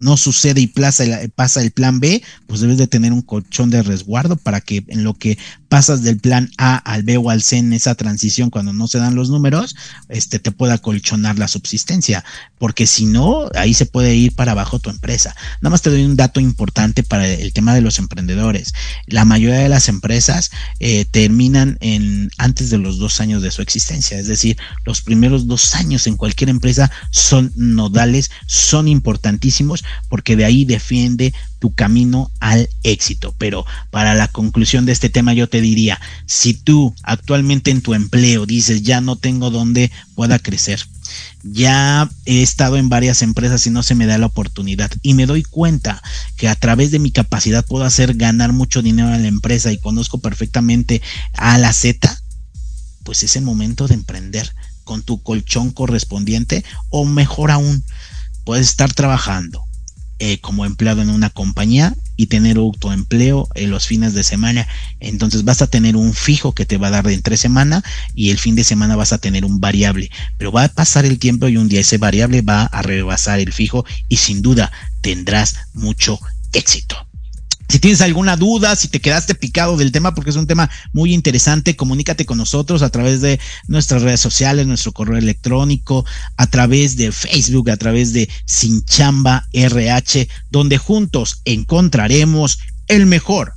no 0.00 0.16
sucede 0.16 0.60
y 0.60 0.66
pasa 0.68 1.62
el 1.62 1.70
plan 1.70 2.00
B, 2.00 2.22
pues 2.46 2.60
debes 2.60 2.78
de 2.78 2.86
tener 2.86 3.12
un 3.12 3.22
colchón 3.22 3.70
de 3.70 3.82
resguardo 3.82 4.36
para 4.36 4.60
que 4.60 4.84
en 4.88 5.04
lo 5.04 5.14
que 5.14 5.38
pasas 5.68 6.02
del 6.02 6.18
plan 6.18 6.50
A 6.58 6.76
al 6.76 7.02
B 7.02 7.16
o 7.18 7.30
al 7.30 7.42
C 7.42 7.58
en 7.58 7.72
esa 7.72 7.94
transición 7.94 8.50
cuando 8.50 8.72
no 8.72 8.88
se 8.88 8.98
dan 8.98 9.14
los 9.14 9.30
números, 9.30 9.76
este 10.08 10.38
te 10.38 10.50
pueda 10.50 10.78
colchonar 10.78 11.38
la 11.38 11.48
subsistencia, 11.48 12.24
porque 12.58 12.86
si 12.86 13.06
no, 13.06 13.48
ahí 13.54 13.74
se 13.74 13.86
puede 13.86 14.14
ir 14.14 14.34
para 14.34 14.52
abajo 14.52 14.78
tu 14.78 14.90
empresa. 14.90 15.34
Nada 15.60 15.70
más 15.70 15.82
te 15.82 15.90
doy 15.90 16.04
un 16.04 16.16
dato 16.16 16.40
importante 16.40 17.02
para 17.02 17.28
el 17.28 17.52
tema 17.52 17.74
de 17.74 17.80
los 17.80 17.98
emprendedores. 17.98 18.72
La 19.06 19.24
mayoría 19.24 19.58
de 19.58 19.68
las 19.68 19.88
empresas 19.88 20.50
eh, 20.80 21.04
terminan 21.10 21.76
en 21.80 22.30
antes 22.38 22.70
de 22.70 22.78
los 22.78 22.98
dos 22.98 23.20
años 23.20 23.42
de 23.42 23.50
su 23.50 23.62
existencia, 23.62 24.18
es 24.18 24.26
decir, 24.26 24.56
los 24.84 25.02
primeros 25.02 25.46
dos 25.46 25.74
años 25.74 26.06
en 26.06 26.16
cualquier 26.16 26.50
empresa 26.50 26.90
son 27.10 27.52
nodales, 27.56 28.30
son 28.46 28.88
importantísimos, 28.88 29.84
porque 30.08 30.36
de 30.36 30.44
ahí 30.44 30.64
defiende 30.64 31.34
tu 31.58 31.74
camino 31.74 32.30
al 32.40 32.68
éxito. 32.82 33.34
Pero 33.38 33.66
para 33.90 34.14
la 34.14 34.28
conclusión 34.28 34.86
de 34.86 34.92
este 34.92 35.08
tema 35.08 35.32
yo 35.32 35.48
te 35.48 35.60
diría, 35.60 36.00
si 36.26 36.54
tú 36.54 36.94
actualmente 37.02 37.70
en 37.70 37.82
tu 37.82 37.94
empleo 37.94 38.46
dices 38.46 38.82
ya 38.82 39.00
no 39.00 39.16
tengo 39.16 39.50
donde 39.50 39.90
pueda 40.14 40.38
crecer, 40.38 40.80
ya 41.42 42.08
he 42.26 42.42
estado 42.42 42.76
en 42.76 42.88
varias 42.88 43.22
empresas 43.22 43.66
y 43.66 43.70
no 43.70 43.82
se 43.82 43.94
me 43.94 44.06
da 44.06 44.18
la 44.18 44.26
oportunidad 44.26 44.90
y 45.02 45.14
me 45.14 45.26
doy 45.26 45.42
cuenta 45.42 46.02
que 46.36 46.48
a 46.48 46.54
través 46.54 46.90
de 46.90 46.98
mi 46.98 47.10
capacidad 47.10 47.64
puedo 47.64 47.84
hacer 47.84 48.14
ganar 48.14 48.52
mucho 48.52 48.82
dinero 48.82 49.08
a 49.08 49.18
la 49.18 49.28
empresa 49.28 49.72
y 49.72 49.78
conozco 49.78 50.18
perfectamente 50.18 51.02
a 51.34 51.58
la 51.58 51.72
Z, 51.72 52.20
pues 53.04 53.22
es 53.22 53.36
el 53.36 53.42
momento 53.42 53.88
de 53.88 53.94
emprender 53.94 54.54
con 54.84 55.02
tu 55.02 55.22
colchón 55.22 55.70
correspondiente 55.70 56.64
o 56.90 57.04
mejor 57.04 57.50
aún, 57.50 57.84
puedes 58.44 58.68
estar 58.68 58.92
trabajando 58.92 59.67
eh, 60.18 60.40
como 60.40 60.64
empleado 60.64 61.02
en 61.02 61.10
una 61.10 61.30
compañía 61.30 61.94
y 62.16 62.26
tener 62.26 62.56
autoempleo 62.56 63.48
en 63.54 63.70
los 63.70 63.86
fines 63.86 64.14
de 64.14 64.24
semana. 64.24 64.66
Entonces 65.00 65.44
vas 65.44 65.62
a 65.62 65.68
tener 65.68 65.96
un 65.96 66.12
fijo 66.12 66.52
que 66.52 66.66
te 66.66 66.76
va 66.76 66.88
a 66.88 66.90
dar 66.90 67.06
de 67.06 67.14
entre 67.14 67.36
semana 67.36 67.82
y 68.14 68.30
el 68.30 68.38
fin 68.38 68.54
de 68.54 68.64
semana 68.64 68.96
vas 68.96 69.12
a 69.12 69.18
tener 69.18 69.44
un 69.44 69.60
variable. 69.60 70.10
Pero 70.36 70.52
va 70.52 70.64
a 70.64 70.68
pasar 70.68 71.04
el 71.04 71.18
tiempo 71.18 71.48
y 71.48 71.56
un 71.56 71.68
día 71.68 71.80
ese 71.80 71.98
variable 71.98 72.42
va 72.42 72.64
a 72.64 72.82
rebasar 72.82 73.40
el 73.40 73.52
fijo 73.52 73.84
y 74.08 74.16
sin 74.16 74.42
duda 74.42 74.72
tendrás 75.00 75.56
mucho 75.72 76.18
éxito. 76.52 77.07
Si 77.68 77.78
tienes 77.78 78.00
alguna 78.00 78.36
duda, 78.36 78.74
si 78.76 78.88
te 78.88 79.00
quedaste 79.00 79.34
picado 79.34 79.76
del 79.76 79.92
tema, 79.92 80.14
porque 80.14 80.30
es 80.30 80.36
un 80.36 80.46
tema 80.46 80.70
muy 80.92 81.12
interesante, 81.12 81.76
comunícate 81.76 82.24
con 82.24 82.38
nosotros 82.38 82.80
a 82.80 82.88
través 82.88 83.20
de 83.20 83.38
nuestras 83.66 84.02
redes 84.02 84.20
sociales, 84.20 84.66
nuestro 84.66 84.92
correo 84.92 85.18
electrónico, 85.18 86.06
a 86.38 86.46
través 86.46 86.96
de 86.96 87.12
Facebook, 87.12 87.70
a 87.70 87.76
través 87.76 88.14
de 88.14 88.28
Sinchamba 88.46 89.46
RH, 89.52 90.28
donde 90.50 90.78
juntos 90.78 91.42
encontraremos 91.44 92.58
el 92.86 93.04
mejor 93.04 93.52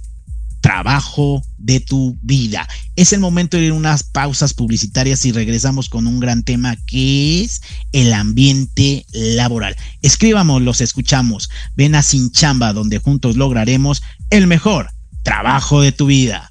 trabajo 0.60 1.42
de 1.62 1.80
tu 1.80 2.18
vida. 2.22 2.68
Es 2.96 3.14
el 3.14 3.20
momento 3.20 3.58
de 3.58 3.64
ir 3.64 3.72
a 3.72 3.76
unas 3.76 4.04
pausas 4.04 4.54
publicitarias 4.54 5.26
y 5.26 5.32
regresamos 5.32 5.90
con 5.90 6.08
un 6.08 6.20
gran 6.20 6.44
tema 6.44 6.76
que 6.88 7.44
es 7.44 7.62
el 7.92 8.14
ambiente 8.14 9.06
laboral. 9.12 9.76
Escribamos, 10.02 10.62
los 10.62 10.82
escuchamos. 10.82 11.50
Ven 11.76 11.96
a 11.96 12.04
Sin 12.04 12.32
Chamba, 12.32 12.74
donde 12.74 13.00
juntos 13.00 13.38
lograremos 13.38 14.02
el 14.30 14.48
mejor 14.48 14.90
trabajo 15.24 15.82
de 15.82 15.92
tu 15.92 16.08
vida. 16.08 16.50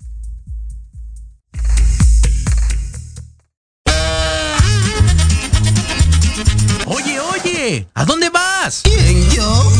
Oye, 6.86 7.20
oye, 7.20 7.86
¿a 7.94 8.04
dónde 8.04 8.30
vas? 8.30 8.82
¿Quién, 8.84 9.30
yo? 9.30 9.79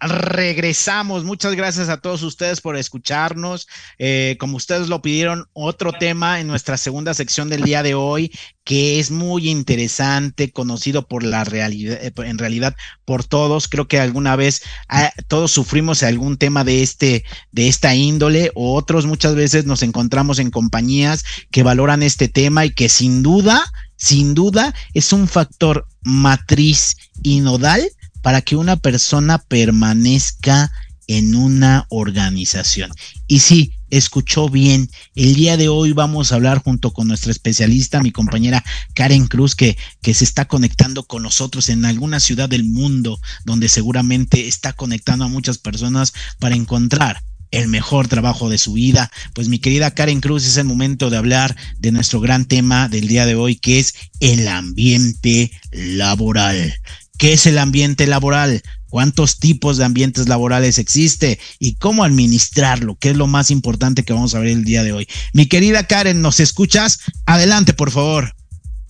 Regresamos. 0.00 1.24
Muchas 1.24 1.54
gracias 1.54 1.90
a 1.90 1.98
todos 1.98 2.22
ustedes 2.22 2.62
por 2.62 2.76
escucharnos. 2.76 3.68
Eh, 3.98 4.36
como 4.40 4.56
ustedes 4.56 4.88
lo 4.88 5.02
pidieron, 5.02 5.46
otro 5.52 5.92
tema 5.92 6.40
en 6.40 6.46
nuestra 6.46 6.78
segunda 6.78 7.12
sección 7.12 7.50
del 7.50 7.62
día 7.62 7.82
de 7.82 7.94
hoy, 7.94 8.32
que 8.64 8.98
es 8.98 9.10
muy 9.10 9.50
interesante, 9.50 10.52
conocido 10.52 11.06
por 11.06 11.22
la 11.22 11.44
realidad, 11.44 11.98
en 12.02 12.38
realidad 12.38 12.76
por 13.04 13.24
todos. 13.24 13.68
Creo 13.68 13.88
que 13.88 14.00
alguna 14.00 14.36
vez 14.36 14.62
ah, 14.88 15.12
todos 15.26 15.50
sufrimos 15.50 16.02
algún 16.02 16.38
tema 16.38 16.64
de 16.64 16.82
este, 16.82 17.24
de 17.52 17.68
esta 17.68 17.94
índole, 17.94 18.50
o 18.54 18.74
otros 18.74 19.04
muchas 19.04 19.34
veces 19.34 19.66
nos 19.66 19.82
encontramos 19.82 20.38
en 20.38 20.50
compañías 20.50 21.24
que 21.50 21.62
valoran 21.62 22.02
este 22.02 22.28
tema 22.28 22.64
y 22.64 22.70
que 22.70 22.88
sin 22.88 23.22
duda, 23.22 23.70
sin 23.96 24.34
duda, 24.34 24.74
es 24.94 25.12
un 25.12 25.28
factor 25.28 25.86
matriz 26.00 26.96
y 27.22 27.40
nodal 27.40 27.90
para 28.22 28.42
que 28.42 28.56
una 28.56 28.76
persona 28.76 29.38
permanezca 29.38 30.70
en 31.06 31.34
una 31.34 31.86
organización. 31.88 32.92
Y 33.26 33.40
sí, 33.40 33.72
escuchó 33.90 34.48
bien. 34.48 34.90
El 35.14 35.34
día 35.34 35.56
de 35.56 35.68
hoy 35.68 35.92
vamos 35.92 36.30
a 36.30 36.34
hablar 36.36 36.62
junto 36.62 36.92
con 36.92 37.08
nuestra 37.08 37.32
especialista, 37.32 38.02
mi 38.02 38.12
compañera 38.12 38.62
Karen 38.94 39.26
Cruz, 39.26 39.56
que, 39.56 39.76
que 40.02 40.14
se 40.14 40.24
está 40.24 40.46
conectando 40.46 41.04
con 41.04 41.22
nosotros 41.22 41.70
en 41.70 41.84
alguna 41.84 42.20
ciudad 42.20 42.48
del 42.48 42.64
mundo, 42.64 43.18
donde 43.44 43.68
seguramente 43.68 44.48
está 44.48 44.74
conectando 44.74 45.24
a 45.24 45.28
muchas 45.28 45.58
personas 45.58 46.12
para 46.38 46.54
encontrar 46.54 47.22
el 47.50 47.68
mejor 47.68 48.08
trabajo 48.08 48.50
de 48.50 48.58
su 48.58 48.74
vida. 48.74 49.10
Pues 49.34 49.48
mi 49.48 49.58
querida 49.58 49.92
Karen 49.92 50.20
Cruz, 50.20 50.46
es 50.46 50.56
el 50.56 50.66
momento 50.66 51.10
de 51.10 51.16
hablar 51.16 51.56
de 51.78 51.92
nuestro 51.92 52.20
gran 52.20 52.44
tema 52.44 52.88
del 52.88 53.08
día 53.08 53.26
de 53.26 53.34
hoy, 53.34 53.56
que 53.56 53.78
es 53.80 53.94
el 54.20 54.46
ambiente 54.48 55.50
laboral. 55.72 56.74
¿Qué 57.18 57.32
es 57.32 57.46
el 57.46 57.58
ambiente 57.58 58.06
laboral? 58.06 58.62
¿Cuántos 58.88 59.40
tipos 59.40 59.76
de 59.76 59.84
ambientes 59.84 60.28
laborales 60.28 60.78
existe? 60.78 61.38
¿Y 61.58 61.74
cómo 61.74 62.04
administrarlo? 62.04 62.96
¿Qué 62.98 63.10
es 63.10 63.16
lo 63.16 63.26
más 63.26 63.50
importante 63.50 64.04
que 64.04 64.12
vamos 64.12 64.34
a 64.34 64.38
ver 64.38 64.48
el 64.48 64.64
día 64.64 64.84
de 64.84 64.92
hoy? 64.92 65.08
Mi 65.34 65.46
querida 65.46 65.86
Karen, 65.86 66.22
¿nos 66.22 66.38
escuchas? 66.38 67.00
Adelante, 67.26 67.74
por 67.74 67.90
favor. 67.90 68.32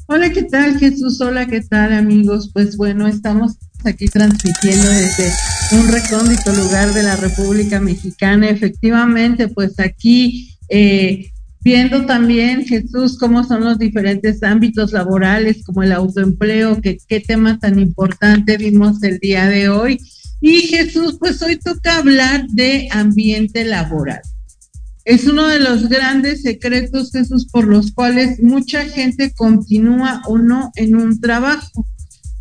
Hola, 0.06 0.30
¿qué 0.30 0.42
tal 0.42 0.78
Jesús? 0.78 1.20
Hola, 1.22 1.46
¿qué 1.46 1.62
tal 1.62 1.92
amigos? 1.94 2.50
Pues 2.52 2.76
bueno, 2.76 3.08
estamos 3.08 3.56
aquí 3.84 4.06
transmitiendo 4.08 4.88
desde 4.88 5.32
un 5.72 5.88
recóndito 5.88 6.52
lugar 6.52 6.92
de 6.92 7.02
la 7.02 7.16
República 7.16 7.80
Mexicana. 7.80 8.50
Efectivamente, 8.50 9.48
pues 9.48 9.80
aquí 9.80 10.54
eh, 10.68 11.32
viendo 11.68 12.06
también, 12.06 12.64
Jesús, 12.64 13.18
cómo 13.18 13.44
son 13.44 13.62
los 13.62 13.78
diferentes 13.78 14.42
ámbitos 14.42 14.92
laborales, 14.92 15.62
como 15.66 15.82
el 15.82 15.92
autoempleo, 15.92 16.80
que 16.80 16.96
qué 17.06 17.20
tema 17.20 17.58
tan 17.58 17.78
importante 17.78 18.56
vimos 18.56 19.02
el 19.02 19.18
día 19.18 19.44
de 19.48 19.68
hoy. 19.68 20.00
Y 20.40 20.62
Jesús, 20.62 21.18
pues 21.20 21.42
hoy 21.42 21.58
toca 21.58 21.98
hablar 21.98 22.46
de 22.48 22.88
ambiente 22.90 23.66
laboral. 23.66 24.22
Es 25.04 25.26
uno 25.26 25.46
de 25.46 25.60
los 25.60 25.90
grandes 25.90 26.40
secretos, 26.40 27.10
Jesús, 27.12 27.46
por 27.52 27.66
los 27.66 27.92
cuales 27.92 28.42
mucha 28.42 28.86
gente 28.86 29.34
continúa 29.36 30.22
o 30.26 30.38
no 30.38 30.72
en 30.76 30.96
un 30.96 31.20
trabajo. 31.20 31.86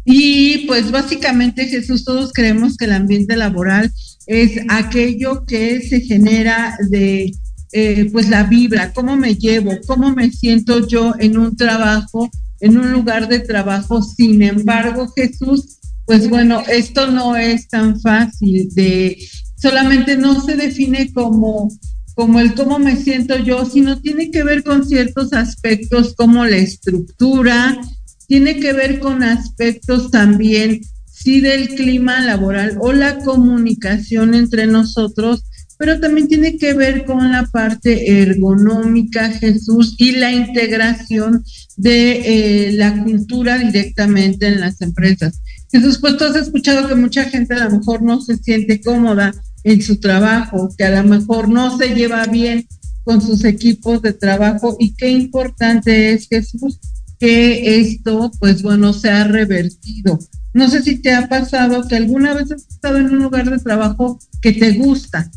Y 0.05 0.59
pues 0.67 0.89
básicamente, 0.89 1.67
Jesús, 1.67 2.05
todos 2.05 2.31
creemos 2.31 2.77
que 2.77 2.85
el 2.85 2.93
ambiente 2.93 3.35
laboral 3.35 3.91
es 4.25 4.61
aquello 4.69 5.43
que 5.45 5.81
se 5.81 5.99
genera 5.99 6.77
de 6.89 7.33
eh, 7.71 8.09
pues 8.11 8.29
la 8.29 8.43
vibra, 8.43 8.93
cómo 8.93 9.17
me 9.17 9.35
llevo, 9.35 9.71
cómo 9.85 10.13
me 10.13 10.31
siento 10.31 10.87
yo 10.87 11.13
en 11.19 11.37
un 11.37 11.55
trabajo, 11.55 12.29
en 12.59 12.77
un 12.77 12.91
lugar 12.91 13.27
de 13.27 13.39
trabajo. 13.39 14.01
Sin 14.01 14.41
embargo, 14.41 15.11
Jesús, 15.15 15.77
pues 16.05 16.29
bueno, 16.29 16.63
esto 16.69 17.07
no 17.07 17.35
es 17.35 17.67
tan 17.67 17.99
fácil 17.99 18.69
de, 18.73 19.17
solamente 19.57 20.17
no 20.17 20.41
se 20.41 20.55
define 20.55 21.11
como 21.13 21.69
como 22.17 22.39
el 22.39 22.55
cómo 22.55 22.79
me 22.79 22.95
siento 22.95 23.37
yo, 23.37 23.63
sino 23.63 24.01
tiene 24.01 24.31
que 24.31 24.41
ver 24.43 24.63
con 24.63 24.83
ciertos 24.83 25.33
aspectos 25.33 26.15
como 26.15 26.45
la 26.45 26.57
estructura, 26.57 27.79
tiene 28.25 28.59
que 28.59 28.73
ver 28.73 28.99
con 28.99 29.21
aspectos 29.21 30.09
también, 30.09 30.81
sí, 31.05 31.41
del 31.41 31.75
clima 31.75 32.19
laboral 32.21 32.79
o 32.81 32.91
la 32.91 33.19
comunicación 33.19 34.33
entre 34.33 34.65
nosotros, 34.65 35.43
pero 35.77 35.99
también 35.99 36.27
tiene 36.27 36.57
que 36.57 36.73
ver 36.73 37.05
con 37.05 37.31
la 37.31 37.45
parte 37.45 38.21
ergonómica, 38.21 39.29
Jesús, 39.31 39.95
y 39.97 40.13
la 40.13 40.31
integración 40.31 41.43
de 41.75 42.67
eh, 42.69 42.71
la 42.73 43.03
cultura 43.03 43.57
directamente 43.57 44.47
en 44.47 44.59
las 44.59 44.81
empresas. 44.81 45.41
Jesús, 45.71 45.99
pues 45.99 46.17
tú 46.17 46.25
has 46.25 46.35
escuchado 46.35 46.87
que 46.87 46.95
mucha 46.95 47.25
gente 47.25 47.53
a 47.53 47.65
lo 47.65 47.77
mejor 47.77 48.01
no 48.01 48.21
se 48.21 48.37
siente 48.37 48.81
cómoda 48.81 49.33
en 49.63 49.81
su 49.81 49.99
trabajo, 49.99 50.69
que 50.77 50.85
a 50.85 51.01
lo 51.01 51.09
mejor 51.09 51.49
no 51.49 51.77
se 51.77 51.93
lleva 51.93 52.25
bien 52.25 52.65
con 53.03 53.21
sus 53.21 53.43
equipos 53.43 54.01
de 54.01 54.13
trabajo 54.13 54.75
y 54.79 54.93
qué 54.95 55.09
importante 55.09 56.13
es, 56.13 56.27
Jesús, 56.27 56.79
que 57.19 57.79
esto, 57.79 58.31
pues 58.39 58.61
bueno, 58.61 58.93
se 58.93 59.09
ha 59.09 59.23
revertido. 59.25 60.19
No 60.53 60.69
sé 60.69 60.81
si 60.81 60.97
te 60.97 61.13
ha 61.13 61.27
pasado 61.27 61.87
que 61.87 61.95
alguna 61.95 62.33
vez 62.33 62.51
has 62.51 62.67
estado 62.67 62.97
en 62.97 63.11
un 63.11 63.19
lugar 63.19 63.49
de 63.49 63.59
trabajo 63.59 64.19
que 64.41 64.53
te 64.53 64.71
gusta, 64.73 65.29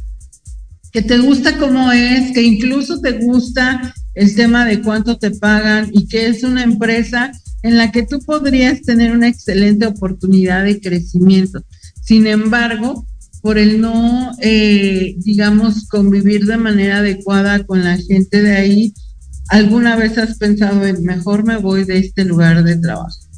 que 0.92 1.02
te 1.02 1.18
gusta 1.18 1.56
cómo 1.58 1.92
es, 1.92 2.32
que 2.32 2.42
incluso 2.42 3.00
te 3.00 3.12
gusta 3.12 3.94
el 4.14 4.34
tema 4.34 4.64
de 4.64 4.82
cuánto 4.82 5.18
te 5.18 5.30
pagan 5.30 5.90
y 5.92 6.08
que 6.08 6.26
es 6.26 6.42
una 6.42 6.62
empresa 6.62 7.30
en 7.62 7.76
la 7.76 7.92
que 7.92 8.02
tú 8.02 8.20
podrías 8.20 8.82
tener 8.82 9.12
una 9.12 9.28
excelente 9.28 9.86
oportunidad 9.86 10.64
de 10.64 10.80
crecimiento. 10.80 11.62
Sin 12.02 12.26
embargo, 12.26 13.06
por 13.42 13.58
el 13.58 13.80
no, 13.80 14.32
eh, 14.40 15.14
digamos, 15.18 15.86
convivir 15.88 16.46
de 16.46 16.56
manera 16.56 16.98
adecuada 16.98 17.64
con 17.64 17.84
la 17.84 17.96
gente 17.96 18.42
de 18.42 18.56
ahí, 18.56 18.94
¿alguna 19.48 19.96
vez 19.96 20.18
has 20.18 20.36
pensado 20.38 20.84
en 20.86 21.02
mejor 21.04 21.44
me 21.44 21.56
voy 21.56 21.84
de 21.84 21.98
este 21.98 22.24
lugar 22.24 22.62
de 22.64 22.76
trabajo? 22.76 23.29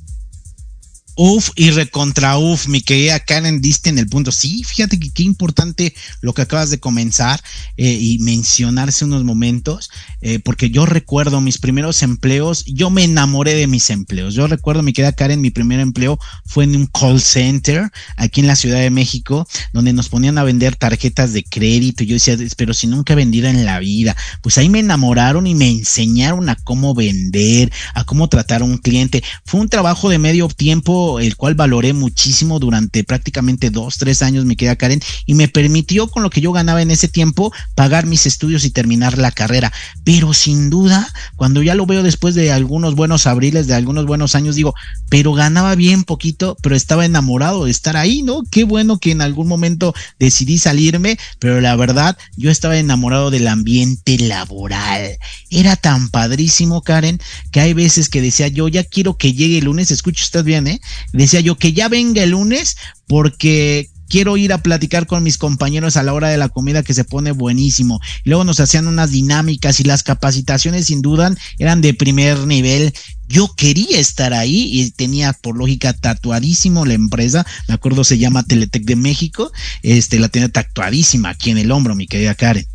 Uf 1.15 1.51
y 1.57 1.71
recontra 1.71 2.39
uf, 2.39 2.69
mi 2.69 2.81
querida 2.81 3.21
Karen, 3.21 3.61
diste 3.61 3.91
en 3.91 3.99
el 3.99 4.09
punto. 4.09 4.33
Sí, 4.33 4.65
fíjate 4.65 4.99
que 4.99 5.11
qué 5.11 5.23
importante 5.23 5.95
lo 6.23 6.33
que 6.33 6.43
acabas 6.43 6.71
de 6.71 6.81
comenzar 6.81 7.43
eh, 7.77 7.99
y 8.01 8.19
mencionarse 8.21 9.05
unos 9.05 9.23
momentos, 9.23 9.91
eh, 10.23 10.39
porque 10.39 10.71
yo 10.71 10.87
recuerdo 10.87 11.43
mis 11.43 11.59
primeros 11.59 12.03
empleos, 12.03 12.65
yo 12.65 12.89
me 12.89 13.05
enamoré 13.05 13.55
de 13.55 13.67
mis 13.67 13.91
empleos. 13.91 14.35
Yo 14.35 14.47
recuerdo, 14.47 14.83
mi 14.83 14.95
querida 14.95 15.13
Karen, 15.13 15.43
mi 15.43 15.51
primer 15.51 15.81
empleo 15.81 16.19
fue 16.47 16.65
en 16.65 16.77
un 16.77 16.87
call 16.87 17.21
center 17.21 17.91
aquí 18.17 18.41
en 18.41 18.47
la 18.47 18.57
Ciudad 18.57 18.81
de 18.81 18.91
México, 18.91 19.47
donde 19.75 19.93
nos 19.93 20.09
ponían 20.09 20.39
a 20.39 20.45
vender 20.45 20.77
tarjetas 20.77 21.35
de 21.35 21.45
crédito. 21.45 22.05
Yo 22.05 22.15
decía, 22.15 22.39
pero 22.57 22.73
si 22.73 22.87
nunca 22.87 23.13
he 23.13 23.17
vendido 23.17 23.49
en 23.49 23.67
la 23.67 23.81
vida, 23.81 24.17
pues 24.41 24.57
ahí 24.57 24.71
me 24.71 24.79
enamoraron 24.79 25.47
y 25.47 25.55
me 25.55 25.69
enseñaron 25.69 26.49
a 26.49 26.57
cómo 26.57 26.95
vender, 26.95 27.71
a 27.95 28.05
cómo 28.05 28.29
tratar 28.29 28.63
a 28.63 28.65
un 28.65 28.79
cliente. 28.79 29.23
Fue 29.45 29.61
un 29.61 29.69
trabajo 29.69 30.09
de 30.09 30.19
medio 30.19 30.49
tiempo 30.49 31.02
el 31.21 31.37
cual 31.37 31.55
valoré 31.55 31.93
muchísimo 31.93 32.59
durante 32.59 33.05
prácticamente 33.05 33.71
dos, 33.71 33.99
tres 33.99 34.23
años, 34.23 34.45
mi 34.45 34.57
querida 34.57 34.77
Karen, 34.77 35.01
y 35.27 35.35
me 35.35 35.49
permitió 35.49 36.09
con 36.09 36.23
lo 36.23 36.31
que 36.31 36.41
yo 36.41 36.53
ganaba 36.53 36.83
en 36.83 36.91
ese 36.91 37.09
tiempo 37.09 37.53
pagar 37.75 38.07
mis 38.07 38.27
estudios 38.27 38.65
y 38.65 38.71
terminar 38.71 39.19
la 39.19 39.31
carrera. 39.31 39.73
Pero 40.05 40.35
sin 40.35 40.71
duda, 40.71 41.09
cuando 41.37 41.63
ya 41.63 41.75
lo 41.75 41.87
veo 41.87 42.03
después 42.03 42.35
de 42.35 42.53
algunos 42.53 42.95
buenos 42.95 43.27
abriles, 43.27 43.67
de 43.67 43.75
algunos 43.75 44.07
buenos 44.07 44.35
años, 44.35 44.57
digo, 44.57 44.75
pero 45.09 45.33
ganaba 45.33 45.75
bien 45.75 46.05
poquito, 46.05 46.57
pero 46.63 46.77
estaba 46.77 47.05
enamorado 47.05 47.65
de 47.65 47.71
estar 47.71 47.97
ahí, 47.97 48.23
¿no? 48.23 48.43
Qué 48.51 48.65
bueno 48.65 48.99
que 48.99 49.11
en 49.11 49.21
algún 49.21 49.49
momento 49.49 49.95
decidí 50.19 50.59
salirme, 50.59 51.19
pero 51.39 51.61
la 51.61 51.77
verdad, 51.77 52.17
yo 52.37 52.51
estaba 52.51 52.79
enamorado 52.79 53.31
del 53.31 53.49
ambiente 53.49 54.19
laboral. 54.19 55.19
Era 55.51 55.77
tan 55.77 56.09
padrísimo, 56.09 56.83
Karen, 56.83 57.21
que 57.51 57.61
hay 57.61 57.73
veces 57.73 58.09
que 58.09 58.23
decía 58.23 58.49
yo, 58.49 58.69
ya 58.69 58.85
quiero 58.85 59.17
que 59.17 59.33
llegue 59.33 59.59
el 59.59 59.65
lunes, 59.65 59.91
escucha 59.91 60.25
usted 60.25 60.45
bien, 60.45 60.67
¿eh? 60.67 60.81
Decía 61.13 61.41
yo 61.41 61.57
que 61.57 61.73
ya 61.73 61.89
venga 61.89 62.23
el 62.23 62.31
lunes 62.31 62.77
porque 63.07 63.91
quiero 64.13 64.37
ir 64.37 64.53
a 64.53 64.63
platicar 64.63 65.07
con 65.07 65.23
mis 65.23 65.39
compañeros 65.39 65.97
a 65.97 66.03
la 66.03 66.13
hora 66.13 66.29
de 66.29 66.37
la 66.37 66.51
comida 66.51 66.83
que 66.83 66.93
se 66.93 67.03
pone 67.03 67.33
buenísimo. 67.33 67.99
Luego 68.25 68.45
nos 68.45 68.61
hacían 68.61 68.87
unas 68.87 69.11
dinámicas 69.11 69.81
y 69.81 69.85
las 69.85 70.03
capacitaciones 70.03 70.85
sin 70.87 71.01
duda 71.01 71.35
eran 71.59 71.81
de 71.81 71.95
primer 71.95 72.47
nivel. 72.47 72.93
Yo 73.27 73.55
quería 73.57 73.99
estar 73.99 74.35
ahí 74.35 74.69
y 74.71 74.91
tenía 74.91 75.33
por 75.33 75.57
lógica 75.57 75.95
tatuadísimo 75.95 76.85
la 76.85 76.93
empresa. 76.93 77.47
Me 77.69 77.75
acuerdo 77.75 78.05
se 78.05 78.19
llama 78.19 78.43
Teletec 78.43 78.85
de 78.85 78.97
México. 78.97 79.51
Este 79.83 80.19
la 80.19 80.29
tenía 80.29 80.51
tatuadísima 80.51 81.31
aquí 81.31 81.51
en 81.51 81.57
el 81.57 81.71
hombro, 81.71 81.95
mi 81.95 82.07
querida 82.07 82.35
Karen. 82.35 82.67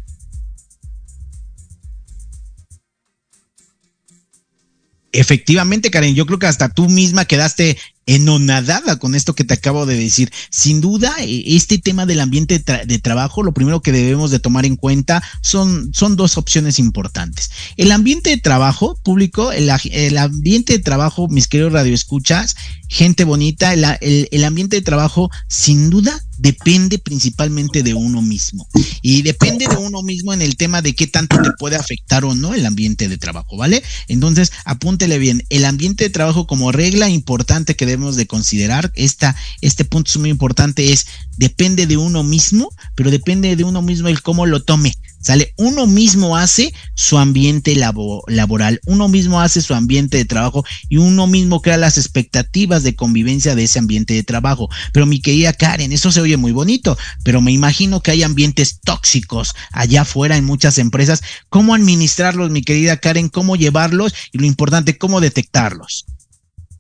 Efectivamente, 5.12 5.92
Karen, 5.92 6.16
yo 6.16 6.26
creo 6.26 6.40
que 6.40 6.48
hasta 6.48 6.70
tú 6.70 6.90
misma 6.90 7.26
quedaste 7.26 7.78
enonadada 8.08 8.98
con 8.98 9.14
esto 9.14 9.36
que 9.36 9.44
te 9.44 9.54
acabo 9.54 9.86
de 9.86 9.98
decir. 9.98 10.32
Sin 10.50 10.82
duda, 10.82 11.14
e, 11.20 11.56
este 11.56 11.78
tema 11.78 12.06
del 12.06 12.22
ambiente 12.22 12.60
de, 12.60 13.00
trabajo, 13.00 13.44
lo 13.44 13.54
primero 13.54 13.82
que 13.82 13.92
debemos 13.92 14.32
de 14.32 14.40
tomar 14.40 14.66
en 14.66 14.76
cuenta 14.76 15.22
son, 15.42 15.92
son 15.94 16.16
dos 16.16 16.38
opciones 16.38 16.80
importantes. 16.80 17.52
El 17.76 17.92
ambiente 17.92 18.32
de 18.32 18.38
trabajo 18.38 19.00
público, 19.04 19.52
el, 19.52 19.70
ambiente 20.18 20.74
de 20.74 20.80
trabajo, 20.80 21.28
mis 21.28 21.48
queridos 21.48 21.74
radioescuchas, 21.74 22.56
gente 22.88 23.26
bonita, 23.26 23.74
el, 23.74 24.44
ambiente 24.44 24.78
de 24.78 24.82
trabajo 24.82 25.30
sin 25.48 25.90
duda 25.90 26.24
depende 26.38 27.00
principalmente 27.00 27.84
de 27.84 27.94
uno 27.94 28.22
mismo. 28.22 28.68
Y 29.02 29.22
depende 29.22 29.68
de 29.68 29.78
uno 29.78 30.04
mismo 30.04 30.34
en 30.34 30.42
el 30.42 30.56
tema 30.56 30.82
de 30.82 30.96
qué 30.96 31.08
tanto 31.08 31.42
te 31.42 31.52
puede 31.58 31.76
afectar 31.76 32.26
o 32.26 32.36
no 32.36 32.54
el 32.54 32.66
ambiente 32.66 33.08
de 33.08 33.18
trabajo, 33.18 33.58
¿vale? 33.58 33.84
Entonces, 34.08 34.52
apúntele 34.66 35.18
bien, 35.18 35.44
el 35.50 35.66
ambiente 35.66 36.04
de 36.04 36.10
trabajo 36.10 36.48
como 36.48 36.72
regla 36.72 37.10
importante 37.10 37.76
que 37.76 37.86
debemos 37.86 38.16
de 38.16 38.28
considerar, 38.28 38.92
esta, 38.96 39.36
este 39.62 39.86
punto 39.86 40.12
es 40.12 40.18
muy 40.18 40.30
importante, 40.30 40.92
es 40.92 41.08
depende 41.38 41.88
de 41.88 41.98
uno 41.98 42.24
mismo, 42.24 42.70
pero 42.96 43.12
depende 43.12 43.56
de 43.56 43.64
uno 43.64 43.82
mismo 43.82 44.08
el 44.08 44.22
cómo 44.22 44.46
lo 44.46 44.64
tome. 44.64 44.96
¿Sale? 45.28 45.54
Uno 45.58 45.88
mismo 45.88 46.38
hace 46.38 46.74
su 46.94 47.18
ambiente 47.18 47.76
laboral, 47.76 48.80
uno 48.86 49.10
mismo 49.10 49.42
hace 49.42 49.62
su 49.62 49.74
ambiente 49.74 50.16
de 50.16 50.24
trabajo 50.24 50.64
y 50.88 50.96
uno 50.96 51.28
mismo 51.28 51.62
crea 51.62 51.76
las 51.76 51.98
expectativas 51.98 52.84
de 52.84 52.96
convivencia 52.96 53.54
de 53.54 53.66
ese 53.66 53.78
ambiente 53.78 54.14
de 54.14 54.24
trabajo. 54.24 54.70
Pero 54.94 55.06
mi 55.06 55.20
querida 55.20 55.52
Karen, 55.52 55.92
eso 55.92 56.14
se 56.14 56.22
oye 56.22 56.38
muy 56.38 56.54
bonito, 56.54 56.98
pero 57.26 57.42
me 57.42 57.52
imagino 57.52 58.02
que 58.02 58.12
hay 58.12 58.24
ambientes 58.24 58.80
tóxicos 58.80 59.54
allá 59.74 60.04
afuera 60.04 60.38
en 60.38 60.46
muchas 60.46 60.78
empresas. 60.78 61.20
¿Cómo 61.50 61.76
administrarlos, 61.76 62.50
mi 62.50 62.62
querida 62.62 62.96
Karen? 62.96 63.28
¿Cómo 63.28 63.58
llevarlos? 63.58 64.14
Y 64.32 64.38
lo 64.38 64.46
importante, 64.46 64.98
¿cómo 64.98 65.20
detectarlos? 65.20 66.06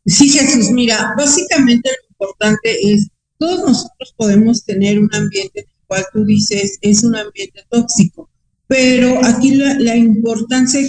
Sí, 0.06 0.30
Jesús, 0.30 0.70
mira, 0.72 1.16
básicamente 1.18 1.90
lo 1.90 2.08
importante 2.12 2.94
es, 2.94 3.10
todos 3.40 3.60
nosotros 3.60 4.14
podemos 4.16 4.64
tener 4.64 5.00
un 5.00 5.14
ambiente 5.14 5.60
en 5.60 5.66
el 5.68 5.86
cual 5.86 6.06
tú 6.14 6.24
dices 6.24 6.78
es 6.80 7.04
un 7.04 7.18
ambiente 7.18 7.66
tóxico 7.70 8.30
pero 8.68 9.24
aquí 9.24 9.56
la, 9.56 9.96
importancia 9.96 10.82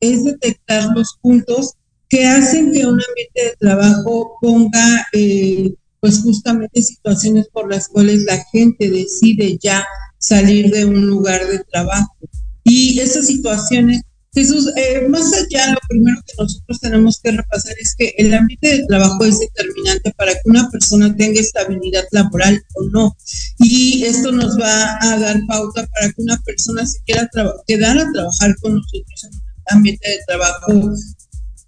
es, 0.00 0.24
detectar 0.24 0.84
los 0.94 1.18
puntos 1.20 1.74
que 2.08 2.24
hacen 2.24 2.72
que 2.72 2.86
un 2.86 3.00
ambiente 3.08 3.42
de 3.44 3.56
trabajo 3.58 4.32
ponga 4.40 5.06
eh, 5.12 5.74
pues 6.00 6.20
justamente 6.22 6.82
situaciones 6.82 7.48
por 7.52 7.70
las 7.70 7.88
cuales 7.88 8.22
la 8.22 8.42
gente 8.52 8.90
decide 8.90 9.58
ya 9.60 9.84
salir 10.18 10.70
de 10.70 10.84
un 10.84 11.06
lugar 11.06 11.46
de 11.46 11.58
trabajo. 11.64 12.16
Y 12.64 13.00
esas 13.00 13.26
situaciones 13.26 14.02
Jesús, 14.38 14.70
eh, 14.76 15.08
más 15.08 15.32
allá, 15.32 15.72
lo 15.72 15.80
primero 15.88 16.20
que 16.24 16.32
nosotros 16.38 16.78
tenemos 16.78 17.18
que 17.20 17.32
repasar 17.32 17.74
es 17.80 17.96
que 17.98 18.14
el 18.18 18.32
ambiente 18.32 18.68
de 18.68 18.86
trabajo 18.86 19.24
es 19.24 19.40
determinante 19.40 20.12
para 20.16 20.32
que 20.32 20.42
una 20.44 20.70
persona 20.70 21.14
tenga 21.16 21.40
estabilidad 21.40 22.04
laboral 22.12 22.62
o 22.76 22.84
no. 22.92 23.16
Y 23.58 24.04
esto 24.04 24.30
nos 24.30 24.56
va 24.56 24.96
a 25.00 25.18
dar 25.18 25.40
pauta 25.48 25.88
para 25.88 26.12
que 26.12 26.22
una 26.22 26.40
persona 26.42 26.86
se 26.86 27.00
quiera 27.04 27.28
quedar 27.66 27.98
a 27.98 28.12
trabajar 28.12 28.54
con 28.60 28.76
nosotros 28.76 29.24
en 29.24 29.34
un 29.34 29.42
ambiente 29.76 30.08
de 30.08 30.18
trabajo 30.28 30.92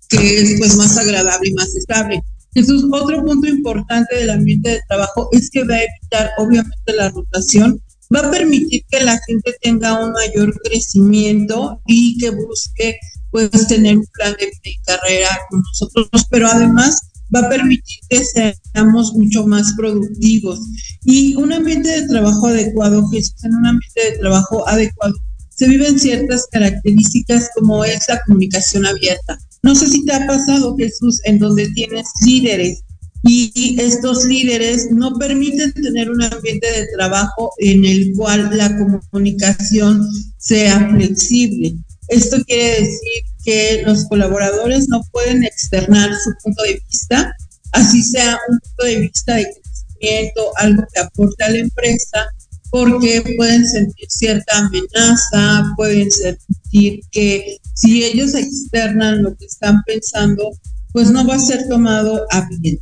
que 0.09 0.41
es 0.41 0.55
pues 0.59 0.77
más 0.77 0.97
agradable 0.97 1.49
y 1.49 1.55
más 1.55 1.75
estable. 1.75 2.23
Jesús, 2.55 2.85
otro 2.93 3.25
punto 3.25 3.49
importante 3.49 4.15
del 4.15 4.31
ambiente 4.31 4.71
de 4.71 4.81
trabajo 4.89 5.29
es 5.33 5.51
que 5.51 5.65
va 5.65 5.75
a 5.75 5.83
evitar 5.83 6.31
obviamente 6.39 6.93
la 6.95 7.09
rotación 7.09 7.83
va 8.15 8.21
a 8.21 8.31
permitir 8.31 8.83
que 8.91 9.05
la 9.05 9.19
gente 9.27 9.55
tenga 9.63 10.05
un 10.05 10.13
mayor 10.13 10.55
crecimiento 10.63 11.81
y 11.87 12.19
que 12.19 12.31
busque 12.31 12.97
pues 13.31 13.51
tener 13.69 13.99
un 13.99 14.07
plan 14.13 14.35
de, 14.39 14.51
carrera 14.85 15.29
con 15.49 15.61
nosotros, 15.61 16.27
pero 16.31 16.49
además 16.49 16.99
va 17.35 17.41
a 17.41 17.49
permitir 17.49 18.01
que 18.09 18.25
seamos 18.25 19.13
mucho 19.15 19.47
más 19.47 19.73
productivos. 19.77 20.59
Y 21.05 21.37
un 21.37 21.53
ambiente 21.53 21.89
de 21.89 22.09
trabajo 22.09 22.49
adecuado, 22.49 23.07
Jesús, 23.09 23.45
en 23.45 23.55
un 23.55 23.67
ambiente 23.67 24.11
de 24.11 24.19
trabajo 24.19 24.67
adecuado, 24.69 25.15
se 25.51 25.69
viven 25.69 26.01
ciertas 26.01 26.47
características 26.51 27.51
como 27.55 27.85
es 27.85 28.09
la 28.09 28.21
comunicación 28.27 28.87
abierta. 28.87 29.39
No 29.63 29.75
sé 29.75 29.89
si 29.89 30.05
te 30.05 30.13
ha 30.13 30.27
pasado, 30.27 30.75
Jesús, 30.77 31.21
en 31.25 31.39
donde 31.39 31.69
tienes 31.69 32.09
líderes 32.25 32.83
y 33.23 33.77
estos 33.79 34.25
líderes 34.25 34.89
no 34.91 35.15
permiten 35.15 35.73
tener 35.75 36.11
un 36.11 36.23
ambiente 36.23 36.67
de 36.71 36.87
trabajo 36.97 37.53
en 37.59 37.85
el 37.85 38.13
cual 38.17 38.51
la 38.57 38.75
comunicación 38.77 40.07
sea 40.39 40.89
flexible. 40.91 41.75
Esto 42.09 42.43
quiere 42.45 42.81
decir 42.81 43.23
que 43.45 43.83
los 43.87 44.07
colaboradores 44.07 44.89
no 44.89 45.03
pueden 45.13 45.45
externar 45.45 46.11
su 46.25 46.33
punto 46.43 46.63
de 46.63 46.83
vista, 46.89 47.33
así 47.73 48.03
sea 48.03 48.39
un 48.49 48.59
punto 48.59 48.85
de 48.85 49.01
vista 49.01 49.35
de 49.37 49.47
crecimiento, 49.47 50.53
algo 50.57 50.85
que 50.93 51.01
aporte 51.01 51.45
a 51.45 51.51
la 51.51 51.59
empresa, 51.59 52.27
porque 52.71 53.23
pueden 53.37 53.67
sentir 53.67 54.07
cierta 54.09 54.59
amenaza, 54.59 55.73
pueden 55.77 56.11
sentir 56.11 57.01
que 57.11 57.59
si 57.75 58.05
ellos 58.05 58.35
externan 58.35 59.23
lo 59.23 59.37
que 59.37 59.45
están 59.45 59.83
pensando, 59.85 60.51
pues 60.93 61.11
no 61.11 61.27
va 61.27 61.35
a 61.35 61.39
ser 61.39 61.69
tomado 61.69 62.27
a 62.31 62.49
bien. 62.61 62.79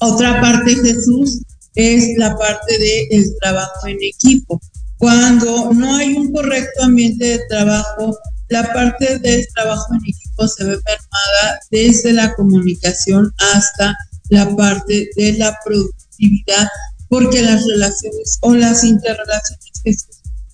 Otra 0.00 0.40
parte, 0.40 0.74
Jesús, 0.76 1.42
es 1.74 2.16
la 2.16 2.34
parte 2.36 2.78
del 2.78 3.34
trabajo 3.40 3.86
en 3.86 3.98
equipo. 4.02 4.60
Cuando 4.96 5.72
no 5.72 5.96
hay 5.96 6.14
un 6.14 6.32
correcto 6.32 6.84
ambiente 6.84 7.24
de 7.24 7.40
trabajo, 7.48 8.18
la 8.48 8.72
parte 8.72 9.18
del 9.18 9.46
trabajo 9.54 9.94
en 9.94 10.00
equipo 10.00 10.48
se 10.48 10.64
ve 10.64 10.76
mermada 10.84 11.60
desde 11.70 12.12
la 12.12 12.34
comunicación 12.34 13.32
hasta 13.54 13.96
la 14.30 14.54
parte 14.56 15.10
de 15.16 15.32
la 15.34 15.56
productividad, 15.64 16.68
porque 17.08 17.42
las 17.42 17.66
relaciones 17.66 18.38
o 18.40 18.54
las 18.54 18.84
interrelaciones 18.84 20.06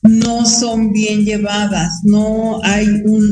no 0.03 0.45
son 0.45 0.93
bien 0.93 1.25
llevadas, 1.25 1.93
no 2.05 2.61
hay 2.65 2.87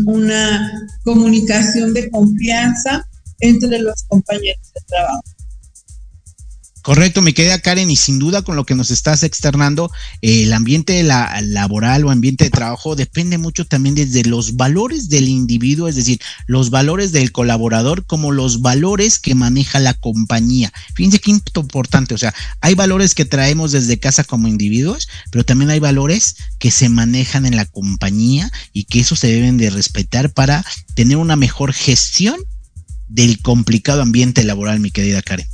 una 0.07 0.89
comunicación 1.05 1.93
de 1.93 2.11
confianza 2.11 3.07
entre 3.41 3.79
los 3.81 4.03
compañeros 4.05 4.73
de 4.75 4.81
trabajo. 4.87 5.23
Correcto, 6.85 7.22
me 7.22 7.32
queda 7.32 7.61
Karen 7.61 7.91
y 7.91 7.97
sin 7.97 8.18
duda 8.18 8.43
con 8.43 8.57
lo 8.57 8.66
que 8.66 8.74
nos 8.74 8.91
estás 8.91 9.22
externando, 9.22 9.91
eh, 10.20 10.43
el 10.43 10.53
ambiente 10.53 11.03
la, 11.03 11.41
laboral 11.41 12.05
o 12.05 12.11
ambiente 12.11 12.45
de 12.45 12.51
trabajo 12.51 12.95
depende 12.95 13.39
mucho 13.39 13.64
también 13.64 13.95
desde 13.95 14.22
los 14.22 14.57
valores 14.57 15.09
del 15.09 15.26
individuo, 15.30 15.89
es 15.89 15.97
decir, 15.97 16.20
los 16.47 16.68
valores 16.68 17.11
del 17.11 17.32
colaborador 17.32 18.05
como 18.05 18.32
los 18.32 18.61
valores 18.61 19.18
que 19.18 19.35
maneja 19.35 19.80
la 19.80 19.95
compañía. 19.95 20.74
Fíjense 20.95 21.20
qué 21.20 21.30
importante, 21.30 22.12
o 22.12 22.18
sea, 22.18 22.35
hay 22.61 22.74
valores 22.74 23.14
que 23.14 23.24
traemos 23.24 23.72
desde 23.72 23.99
casa 23.99 24.22
como 24.22 24.47
individuos, 24.47 25.09
pero 25.30 25.43
también 25.43 25.70
hay 25.70 25.80
valores 25.80 26.37
que 26.59 26.70
se 26.70 26.91
manejan 26.91 27.47
en 27.47 27.57
la 27.57 27.64
compañía 27.64 28.53
y 28.74 28.85
que 28.85 29.01
eso 29.01 29.16
se 29.16 29.28
deben 29.28 29.57
de 29.57 29.70
respetar 29.70 30.35
para 30.35 30.62
tener 30.95 31.16
una 31.16 31.37
mejor 31.37 31.72
gestión 31.72 32.37
del 33.09 33.41
complicado 33.41 34.03
ambiente 34.03 34.45
laboral, 34.45 34.80
mi 34.80 34.91
querida 34.91 35.22
Karen. 35.22 35.53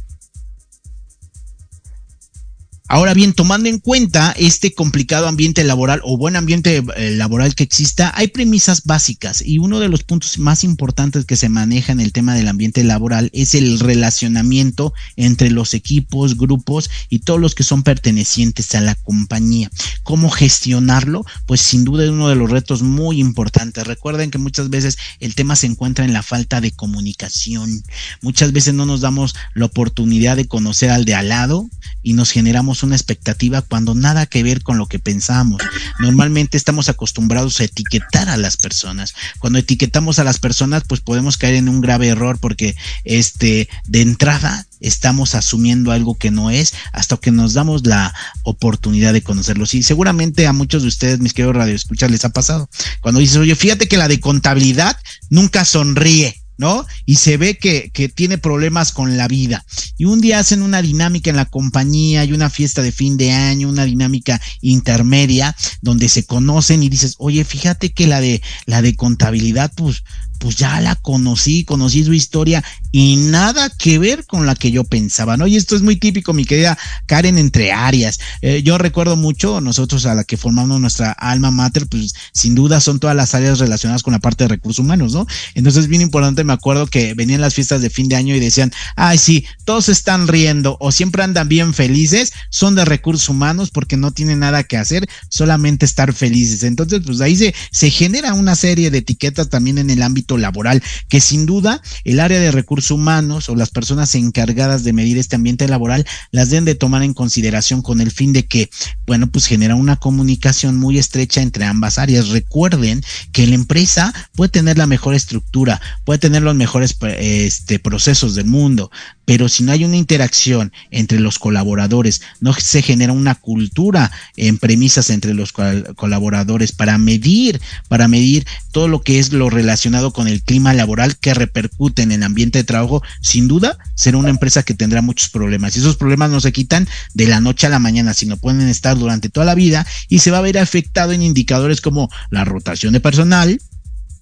Ahora 2.92 3.14
bien, 3.14 3.34
tomando 3.34 3.68
en 3.68 3.78
cuenta 3.78 4.34
este 4.36 4.74
complicado 4.74 5.28
ambiente 5.28 5.62
laboral 5.62 6.00
o 6.02 6.18
buen 6.18 6.34
ambiente 6.34 6.82
eh, 6.96 7.10
laboral 7.12 7.54
que 7.54 7.62
exista, 7.62 8.12
hay 8.16 8.26
premisas 8.26 8.82
básicas 8.82 9.44
y 9.46 9.58
uno 9.58 9.78
de 9.78 9.88
los 9.88 10.02
puntos 10.02 10.38
más 10.38 10.64
importantes 10.64 11.24
que 11.24 11.36
se 11.36 11.48
maneja 11.48 11.92
en 11.92 12.00
el 12.00 12.10
tema 12.10 12.34
del 12.34 12.48
ambiente 12.48 12.82
laboral 12.82 13.30
es 13.32 13.54
el 13.54 13.78
relacionamiento 13.78 14.92
entre 15.14 15.52
los 15.52 15.72
equipos, 15.72 16.36
grupos 16.36 16.90
y 17.08 17.20
todos 17.20 17.38
los 17.38 17.54
que 17.54 17.62
son 17.62 17.84
pertenecientes 17.84 18.74
a 18.74 18.80
la 18.80 18.96
compañía. 18.96 19.70
¿Cómo 20.02 20.28
gestionarlo? 20.28 21.24
Pues 21.46 21.60
sin 21.60 21.84
duda 21.84 22.02
es 22.02 22.10
uno 22.10 22.28
de 22.28 22.34
los 22.34 22.50
retos 22.50 22.82
muy 22.82 23.20
importantes. 23.20 23.86
Recuerden 23.86 24.32
que 24.32 24.38
muchas 24.38 24.68
veces 24.68 24.98
el 25.20 25.36
tema 25.36 25.54
se 25.54 25.68
encuentra 25.68 26.04
en 26.04 26.12
la 26.12 26.24
falta 26.24 26.60
de 26.60 26.72
comunicación. 26.72 27.84
Muchas 28.20 28.50
veces 28.50 28.74
no 28.74 28.84
nos 28.84 29.00
damos 29.00 29.36
la 29.54 29.66
oportunidad 29.66 30.36
de 30.36 30.48
conocer 30.48 30.90
al 30.90 31.04
de 31.04 31.14
al 31.14 31.28
lado 31.28 31.70
y 32.02 32.14
nos 32.14 32.30
generamos 32.30 32.82
una 32.82 32.96
expectativa 32.96 33.62
cuando 33.62 33.94
nada 33.94 34.26
que 34.26 34.42
ver 34.42 34.62
con 34.62 34.78
lo 34.78 34.86
que 34.86 34.98
pensamos. 34.98 35.62
Normalmente 35.98 36.56
estamos 36.56 36.88
acostumbrados 36.88 37.60
a 37.60 37.64
etiquetar 37.64 38.28
a 38.28 38.36
las 38.36 38.56
personas. 38.56 39.14
Cuando 39.38 39.58
etiquetamos 39.58 40.18
a 40.18 40.24
las 40.24 40.38
personas, 40.38 40.84
pues 40.86 41.00
podemos 41.00 41.36
caer 41.36 41.54
en 41.54 41.68
un 41.68 41.80
grave 41.80 42.08
error 42.08 42.38
porque 42.38 42.76
este 43.04 43.68
de 43.86 44.00
entrada 44.00 44.66
estamos 44.80 45.34
asumiendo 45.34 45.92
algo 45.92 46.16
que 46.16 46.30
no 46.30 46.50
es 46.50 46.72
hasta 46.92 47.16
que 47.18 47.30
nos 47.30 47.54
damos 47.54 47.86
la 47.86 48.14
oportunidad 48.42 49.12
de 49.12 49.22
conocerlos. 49.22 49.74
Y 49.74 49.82
seguramente 49.82 50.46
a 50.46 50.52
muchos 50.52 50.82
de 50.82 50.88
ustedes, 50.88 51.20
mis 51.20 51.34
queridos 51.34 51.56
radioescuchas, 51.56 52.10
les 52.10 52.24
ha 52.24 52.30
pasado. 52.30 52.68
Cuando 53.00 53.20
dices, 53.20 53.36
oye, 53.36 53.54
fíjate 53.54 53.88
que 53.88 53.96
la 53.96 54.08
de 54.08 54.20
contabilidad 54.20 54.96
nunca 55.28 55.64
sonríe. 55.64 56.42
¿No? 56.60 56.86
Y 57.06 57.16
se 57.16 57.38
ve 57.38 57.56
que, 57.56 57.90
que, 57.90 58.10
tiene 58.10 58.36
problemas 58.36 58.92
con 58.92 59.16
la 59.16 59.28
vida. 59.28 59.64
Y 59.96 60.04
un 60.04 60.20
día 60.20 60.40
hacen 60.40 60.60
una 60.60 60.82
dinámica 60.82 61.30
en 61.30 61.36
la 61.36 61.46
compañía 61.46 62.22
y 62.26 62.34
una 62.34 62.50
fiesta 62.50 62.82
de 62.82 62.92
fin 62.92 63.16
de 63.16 63.32
año, 63.32 63.70
una 63.70 63.86
dinámica 63.86 64.38
intermedia, 64.60 65.56
donde 65.80 66.10
se 66.10 66.26
conocen 66.26 66.82
y 66.82 66.90
dices, 66.90 67.14
oye, 67.16 67.44
fíjate 67.44 67.94
que 67.94 68.06
la 68.06 68.20
de, 68.20 68.42
la 68.66 68.82
de 68.82 68.94
contabilidad, 68.94 69.72
pues, 69.74 70.04
pues 70.40 70.56
ya 70.56 70.80
la 70.80 70.96
conocí, 70.96 71.64
conocí 71.64 72.02
su 72.02 72.14
historia 72.14 72.64
y 72.90 73.16
nada 73.16 73.68
que 73.68 73.98
ver 73.98 74.24
con 74.26 74.46
la 74.46 74.54
que 74.54 74.70
yo 74.70 74.84
pensaba, 74.84 75.36
¿no? 75.36 75.46
Y 75.46 75.56
esto 75.56 75.76
es 75.76 75.82
muy 75.82 75.96
típico, 75.96 76.32
mi 76.32 76.46
querida 76.46 76.78
Karen, 77.06 77.36
entre 77.36 77.72
áreas. 77.72 78.18
Eh, 78.40 78.62
yo 78.64 78.78
recuerdo 78.78 79.16
mucho, 79.16 79.60
nosotros 79.60 80.06
a 80.06 80.14
la 80.14 80.24
que 80.24 80.38
formamos 80.38 80.80
nuestra 80.80 81.12
alma 81.12 81.50
mater, 81.50 81.86
pues 81.86 82.14
sin 82.32 82.54
duda 82.54 82.80
son 82.80 82.98
todas 82.98 83.14
las 83.14 83.34
áreas 83.34 83.58
relacionadas 83.58 84.02
con 84.02 84.14
la 84.14 84.18
parte 84.18 84.44
de 84.44 84.48
recursos 84.48 84.82
humanos, 84.82 85.12
¿no? 85.12 85.26
Entonces, 85.54 85.88
bien 85.88 86.00
importante, 86.00 86.42
me 86.42 86.54
acuerdo 86.54 86.86
que 86.86 87.12
venían 87.12 87.42
las 87.42 87.54
fiestas 87.54 87.82
de 87.82 87.90
fin 87.90 88.08
de 88.08 88.16
año 88.16 88.34
y 88.34 88.40
decían, 88.40 88.72
ay, 88.96 89.18
sí, 89.18 89.44
todos 89.66 89.90
están 89.90 90.26
riendo 90.26 90.78
o 90.80 90.90
siempre 90.90 91.22
andan 91.22 91.48
bien 91.50 91.74
felices, 91.74 92.32
son 92.48 92.74
de 92.74 92.86
recursos 92.86 93.28
humanos 93.28 93.70
porque 93.70 93.98
no 93.98 94.10
tienen 94.10 94.38
nada 94.38 94.64
que 94.64 94.78
hacer, 94.78 95.06
solamente 95.28 95.84
estar 95.84 96.14
felices. 96.14 96.62
Entonces, 96.62 97.02
pues 97.04 97.20
ahí 97.20 97.36
se, 97.36 97.54
se 97.70 97.90
genera 97.90 98.32
una 98.32 98.56
serie 98.56 98.90
de 98.90 98.98
etiquetas 98.98 99.50
también 99.50 99.76
en 99.76 99.90
el 99.90 100.02
ámbito 100.02 100.29
laboral, 100.38 100.82
que 101.08 101.20
sin 101.20 101.46
duda 101.46 101.82
el 102.04 102.20
área 102.20 102.40
de 102.40 102.50
recursos 102.50 102.90
humanos 102.90 103.48
o 103.48 103.56
las 103.56 103.70
personas 103.70 104.14
encargadas 104.14 104.84
de 104.84 104.92
medir 104.92 105.18
este 105.18 105.36
ambiente 105.36 105.68
laboral 105.68 106.06
las 106.30 106.50
deben 106.50 106.64
de 106.64 106.74
tomar 106.74 107.02
en 107.02 107.14
consideración 107.14 107.82
con 107.82 108.00
el 108.00 108.10
fin 108.10 108.32
de 108.32 108.46
que, 108.46 108.70
bueno, 109.06 109.30
pues 109.30 109.46
genera 109.46 109.74
una 109.74 109.96
comunicación 109.96 110.76
muy 110.76 110.98
estrecha 110.98 111.42
entre 111.42 111.64
ambas 111.64 111.98
áreas. 111.98 112.28
Recuerden 112.28 113.02
que 113.32 113.46
la 113.46 113.54
empresa 113.54 114.12
puede 114.34 114.50
tener 114.50 114.78
la 114.78 114.86
mejor 114.86 115.14
estructura, 115.14 115.80
puede 116.04 116.18
tener 116.18 116.42
los 116.42 116.54
mejores 116.54 116.96
este, 117.18 117.78
procesos 117.78 118.34
del 118.34 118.46
mundo, 118.46 118.90
pero 119.30 119.48
si 119.48 119.62
no 119.62 119.70
hay 119.70 119.84
una 119.84 119.96
interacción 119.96 120.72
entre 120.90 121.20
los 121.20 121.38
colaboradores, 121.38 122.20
no 122.40 122.52
se 122.52 122.82
genera 122.82 123.12
una 123.12 123.36
cultura 123.36 124.10
en 124.36 124.58
premisas 124.58 125.08
entre 125.10 125.34
los 125.34 125.52
colaboradores 125.52 126.72
para 126.72 126.98
medir, 126.98 127.60
para 127.88 128.08
medir 128.08 128.44
todo 128.72 128.88
lo 128.88 129.02
que 129.02 129.20
es 129.20 129.32
lo 129.32 129.48
relacionado 129.48 130.12
con 130.12 130.19
el 130.28 130.42
clima 130.42 130.74
laboral 130.74 131.16
que 131.16 131.34
repercute 131.34 132.02
en 132.02 132.12
el 132.12 132.22
ambiente 132.22 132.58
de 132.58 132.64
trabajo, 132.64 133.02
sin 133.22 133.48
duda 133.48 133.78
será 133.94 134.18
una 134.18 134.30
empresa 134.30 134.62
que 134.62 134.74
tendrá 134.74 135.02
muchos 135.02 135.30
problemas. 135.30 135.76
Y 135.76 135.80
esos 135.80 135.96
problemas 135.96 136.30
no 136.30 136.40
se 136.40 136.52
quitan 136.52 136.88
de 137.14 137.26
la 137.26 137.40
noche 137.40 137.66
a 137.66 137.70
la 137.70 137.78
mañana, 137.78 138.14
sino 138.14 138.36
pueden 138.36 138.68
estar 138.68 138.98
durante 138.98 139.28
toda 139.28 139.46
la 139.46 139.54
vida 139.54 139.86
y 140.08 140.20
se 140.20 140.30
va 140.30 140.38
a 140.38 140.42
ver 140.42 140.58
afectado 140.58 141.12
en 141.12 141.22
indicadores 141.22 141.80
como 141.80 142.10
la 142.30 142.44
rotación 142.44 142.92
de 142.92 143.00
personal, 143.00 143.60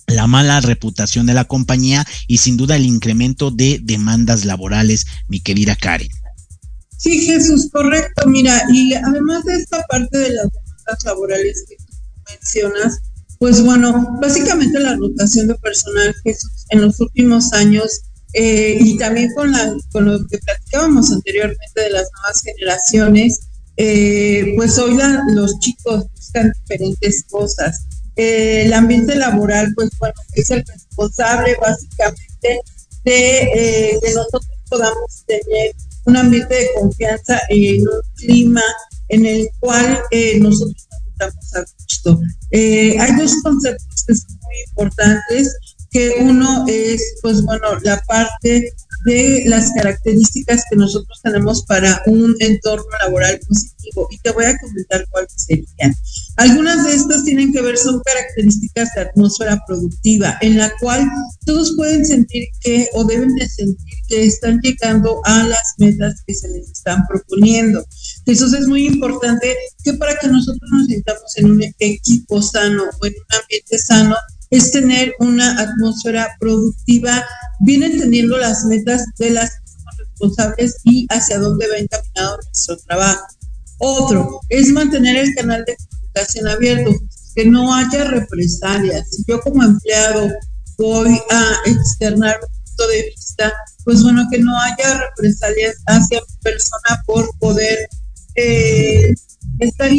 la 0.06 0.26
mala 0.26 0.60
reputación 0.60 1.26
de 1.26 1.34
la 1.34 1.44
compañía 1.44 2.06
y 2.26 2.38
sin 2.38 2.56
duda 2.56 2.76
el 2.76 2.86
incremento 2.86 3.50
de 3.50 3.80
demandas 3.82 4.44
laborales, 4.44 5.06
mi 5.28 5.40
querida 5.40 5.76
Karen. 5.76 6.08
Sí, 6.96 7.26
Jesús, 7.26 7.68
correcto. 7.70 8.26
Mira, 8.26 8.60
y 8.72 8.92
además 8.94 9.44
de 9.44 9.56
esta 9.56 9.82
parte 9.84 10.18
de 10.18 10.30
las 10.30 10.48
demandas 10.50 11.04
laborales 11.04 11.64
que 11.68 11.76
tú 11.76 11.94
mencionas, 12.28 12.98
pues 13.38 13.62
bueno, 13.62 14.18
básicamente 14.20 14.80
la 14.80 14.96
rotación 14.96 15.48
de 15.48 15.54
personal, 15.56 16.14
Jesús, 16.24 16.66
en 16.70 16.82
los 16.82 17.00
últimos 17.00 17.52
años 17.52 18.02
eh, 18.34 18.76
y 18.80 18.98
también 18.98 19.32
con, 19.34 19.52
la, 19.52 19.74
con 19.92 20.06
lo 20.06 20.26
que 20.26 20.38
platicábamos 20.38 21.12
anteriormente 21.12 21.80
de 21.80 21.90
las 21.90 22.08
nuevas 22.12 22.42
generaciones, 22.42 23.40
eh, 23.76 24.54
pues 24.56 24.76
hoy 24.78 24.98
los 25.34 25.58
chicos 25.60 26.06
buscan 26.14 26.52
diferentes 26.62 27.24
cosas. 27.30 27.86
El 28.16 28.72
ambiente 28.72 29.14
laboral, 29.14 29.72
pues 29.76 29.90
bueno, 30.00 30.14
es 30.34 30.50
el 30.50 30.64
responsable 30.66 31.56
básicamente 31.60 32.60
de 33.04 33.42
eh, 33.54 33.98
que 34.02 34.12
nosotros 34.12 34.46
podamos 34.68 35.24
tener 35.26 35.72
un 36.04 36.16
ambiente 36.16 36.54
de 36.54 36.68
confianza 36.80 37.40
en 37.48 37.82
un 37.82 38.00
clima 38.16 38.62
en 39.08 39.26
el 39.26 39.48
cual 39.60 40.00
eh, 40.10 40.38
nosotros 40.40 40.88
estamos 41.12 41.52
Eh, 42.50 42.96
hay 42.98 43.16
dos 43.16 43.34
conceptos 43.42 44.04
que 44.06 44.14
son 44.14 44.38
muy 44.42 44.54
importantes, 44.68 45.56
que 45.90 46.14
uno 46.20 46.64
es, 46.68 47.02
pues 47.22 47.42
bueno, 47.42 47.78
la 47.82 48.00
parte 48.06 48.72
de 49.04 49.44
las 49.46 49.70
características 49.72 50.62
que 50.68 50.76
nosotros 50.76 51.20
tenemos 51.22 51.64
para 51.64 52.02
un 52.06 52.34
entorno 52.40 52.86
laboral 53.02 53.38
positivo. 53.46 54.08
Y 54.10 54.18
te 54.18 54.32
voy 54.32 54.44
a 54.44 54.58
comentar 54.58 55.06
cuáles 55.10 55.32
serían. 55.36 55.94
Algunas 56.36 56.84
de 56.84 56.94
estas 56.94 57.24
tienen 57.24 57.52
que 57.52 57.62
ver, 57.62 57.76
son 57.78 58.00
características 58.00 58.90
de 58.94 59.02
atmósfera 59.02 59.62
productiva, 59.66 60.36
en 60.40 60.58
la 60.58 60.72
cual 60.80 61.08
todos 61.46 61.74
pueden 61.76 62.04
sentir 62.04 62.48
que 62.60 62.88
o 62.92 63.04
deben 63.04 63.34
de 63.34 63.48
sentir 63.48 63.94
que 64.08 64.26
están 64.26 64.60
llegando 64.62 65.20
a 65.24 65.44
las 65.44 65.74
metas 65.78 66.22
que 66.26 66.34
se 66.34 66.48
les 66.48 66.70
están 66.70 67.04
proponiendo. 67.08 67.84
Eso 68.28 68.44
es 68.44 68.66
muy 68.66 68.86
importante 68.86 69.56
que 69.82 69.94
para 69.94 70.14
que 70.18 70.28
nosotros 70.28 70.70
nos 70.70 70.86
sintamos 70.86 71.38
en 71.38 71.50
un 71.50 71.62
equipo 71.78 72.42
sano 72.42 72.82
o 73.00 73.06
en 73.06 73.14
un 73.14 73.40
ambiente 73.40 73.78
sano, 73.78 74.14
es 74.50 74.70
tener 74.70 75.14
una 75.18 75.58
atmósfera 75.58 76.28
productiva, 76.38 77.24
bien 77.60 77.84
entendiendo 77.84 78.36
las 78.36 78.66
metas 78.66 79.02
de 79.18 79.30
las 79.30 79.50
responsables 79.96 80.76
y 80.84 81.06
hacia 81.08 81.38
dónde 81.38 81.68
va 81.68 81.78
encaminado 81.78 82.36
nuestro 82.44 82.76
trabajo. 82.86 83.26
Otro 83.78 84.40
es 84.50 84.72
mantener 84.72 85.16
el 85.16 85.34
canal 85.34 85.64
de 85.64 85.74
comunicación 85.76 86.48
abierto, 86.48 86.90
que 87.34 87.46
no 87.46 87.74
haya 87.74 88.04
represalias. 88.04 89.24
Yo 89.26 89.40
como 89.40 89.62
empleado 89.62 90.28
voy 90.76 91.18
a 91.30 91.56
externar 91.64 92.38
un 92.42 92.62
punto 92.62 92.88
de 92.88 93.02
vista, 93.04 93.54
pues 93.84 94.02
bueno, 94.02 94.26
que 94.30 94.38
no 94.38 94.52
haya 94.60 95.00
represalias 95.00 95.76
hacia 95.86 96.20
mi 96.20 96.36
persona 96.42 97.02
por 97.06 97.26
poder 97.38 97.88
eh, 98.38 99.14
estar 99.58 99.90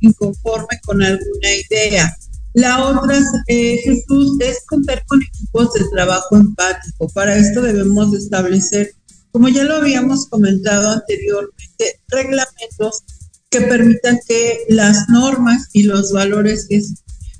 inconforme 0.00 0.80
con 0.84 1.02
alguna 1.02 1.48
idea. 1.68 2.16
La 2.54 2.84
otra, 2.84 3.20
eh, 3.46 3.78
Jesús, 3.84 4.36
es 4.40 4.64
contar 4.66 5.04
con 5.06 5.22
equipos 5.22 5.72
de 5.74 5.84
trabajo 5.92 6.36
empático. 6.36 7.08
Para 7.14 7.36
esto 7.36 7.62
debemos 7.62 8.12
establecer, 8.12 8.92
como 9.30 9.48
ya 9.48 9.62
lo 9.64 9.76
habíamos 9.76 10.26
comentado 10.26 10.90
anteriormente, 10.90 12.00
reglamentos 12.08 13.04
que 13.50 13.60
permitan 13.62 14.18
que 14.26 14.64
las 14.68 15.08
normas 15.08 15.68
y 15.72 15.84
los 15.84 16.12
valores 16.12 16.66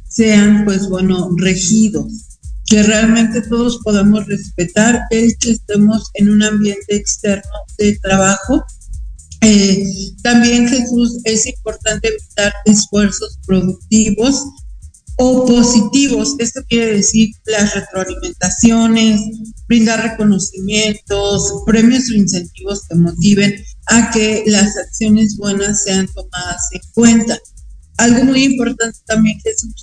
sean, 0.08 0.64
pues 0.64 0.88
bueno, 0.88 1.30
regidos, 1.36 2.38
que 2.66 2.82
realmente 2.84 3.42
todos 3.42 3.78
podamos 3.82 4.26
respetar 4.26 5.00
el 5.10 5.36
que 5.38 5.52
estemos 5.52 6.10
en 6.14 6.30
un 6.30 6.42
ambiente 6.42 6.94
externo 6.96 7.50
de 7.78 7.98
trabajo. 8.00 8.64
Eh, 9.42 9.84
también, 10.22 10.68
Jesús, 10.68 11.20
es 11.24 11.46
importante 11.46 12.08
evitar 12.08 12.52
esfuerzos 12.66 13.38
productivos 13.46 14.44
o 15.16 15.46
positivos. 15.46 16.34
Esto 16.38 16.62
quiere 16.68 16.96
decir 16.96 17.30
las 17.44 17.74
retroalimentaciones, 17.74 19.20
brindar 19.68 20.02
reconocimientos, 20.02 21.62
premios 21.66 22.10
o 22.10 22.14
incentivos 22.14 22.86
que 22.88 22.96
motiven 22.96 23.54
a 23.86 24.10
que 24.10 24.44
las 24.46 24.76
acciones 24.76 25.36
buenas 25.36 25.82
sean 25.84 26.06
tomadas 26.08 26.62
en 26.72 26.80
cuenta. 26.94 27.38
Algo 27.98 28.24
muy 28.24 28.44
importante 28.44 28.98
también 29.06 29.38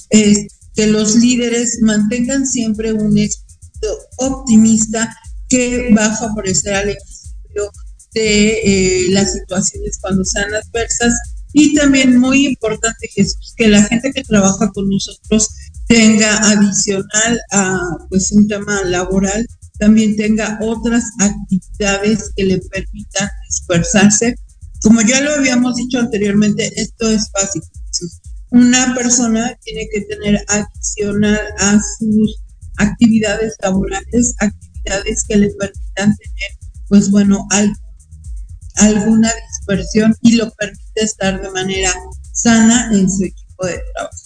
es 0.10 0.47
que 0.76 0.88
los 0.88 1.16
líderes 1.16 1.80
mantengan 1.82 2.45
siempre 2.45 2.93
un 2.93 3.18
espíritu 3.18 3.88
optimista 4.18 5.16
que 5.49 5.93
va 5.95 6.05
a 6.05 6.18
favorecer 6.18 6.74
al 6.74 6.89
equilibrio 6.89 7.72
de 8.14 8.49
eh, 8.49 9.08
las 9.10 9.34
situaciones 9.34 9.99
cuando 10.01 10.24
sean 10.26 10.53
adversas 10.53 11.14
y 11.53 11.74
también 11.76 12.20
muy 12.20 12.45
importante, 12.45 13.08
Jesús, 13.08 13.53
que 13.55 13.68
la 13.68 13.84
gente 13.84 14.12
que 14.14 14.24
trabaja 14.24 14.70
con 14.74 14.89
nosotros 14.89 15.49
tenga 15.88 16.38
adicional 16.49 17.39
a 17.51 17.80
pues 18.10 18.32
un 18.32 18.47
tema 18.47 18.84
laboral, 18.84 19.47
también 19.80 20.16
tenga 20.16 20.60
otras 20.62 21.03
actividades 21.20 22.32
que 22.36 22.45
le 22.45 22.60
permitan 22.60 23.30
dispersarse. 23.49 24.36
Como 24.84 25.01
ya 25.01 25.22
lo 25.22 25.32
habíamos 25.32 25.76
dicho 25.76 25.99
anteriormente, 25.99 26.72
esto 26.76 27.10
es 27.10 27.30
fácil. 27.32 27.62
Una 28.51 28.93
persona 28.95 29.58
tiene 29.64 29.88
que 29.91 30.01
tener 30.01 30.43
adicional 30.47 31.41
a 31.58 31.80
sus 31.97 32.38
actividades 32.78 33.55
laborales, 33.62 34.36
actividades 34.39 35.24
que 35.28 35.38
le 35.38 35.49
permitan 35.49 36.16
tener, 36.16 36.51
pues 36.88 37.10
bueno, 37.10 37.45
alguna 38.78 39.32
dispersión 39.49 40.15
y 40.21 40.34
lo 40.34 40.51
permite 40.51 41.01
estar 41.01 41.41
de 41.41 41.49
manera 41.51 41.93
sana 42.34 42.89
en 42.93 43.09
su 43.09 43.25
equipo 43.25 43.65
de 43.65 43.80
trabajo. 43.93 44.17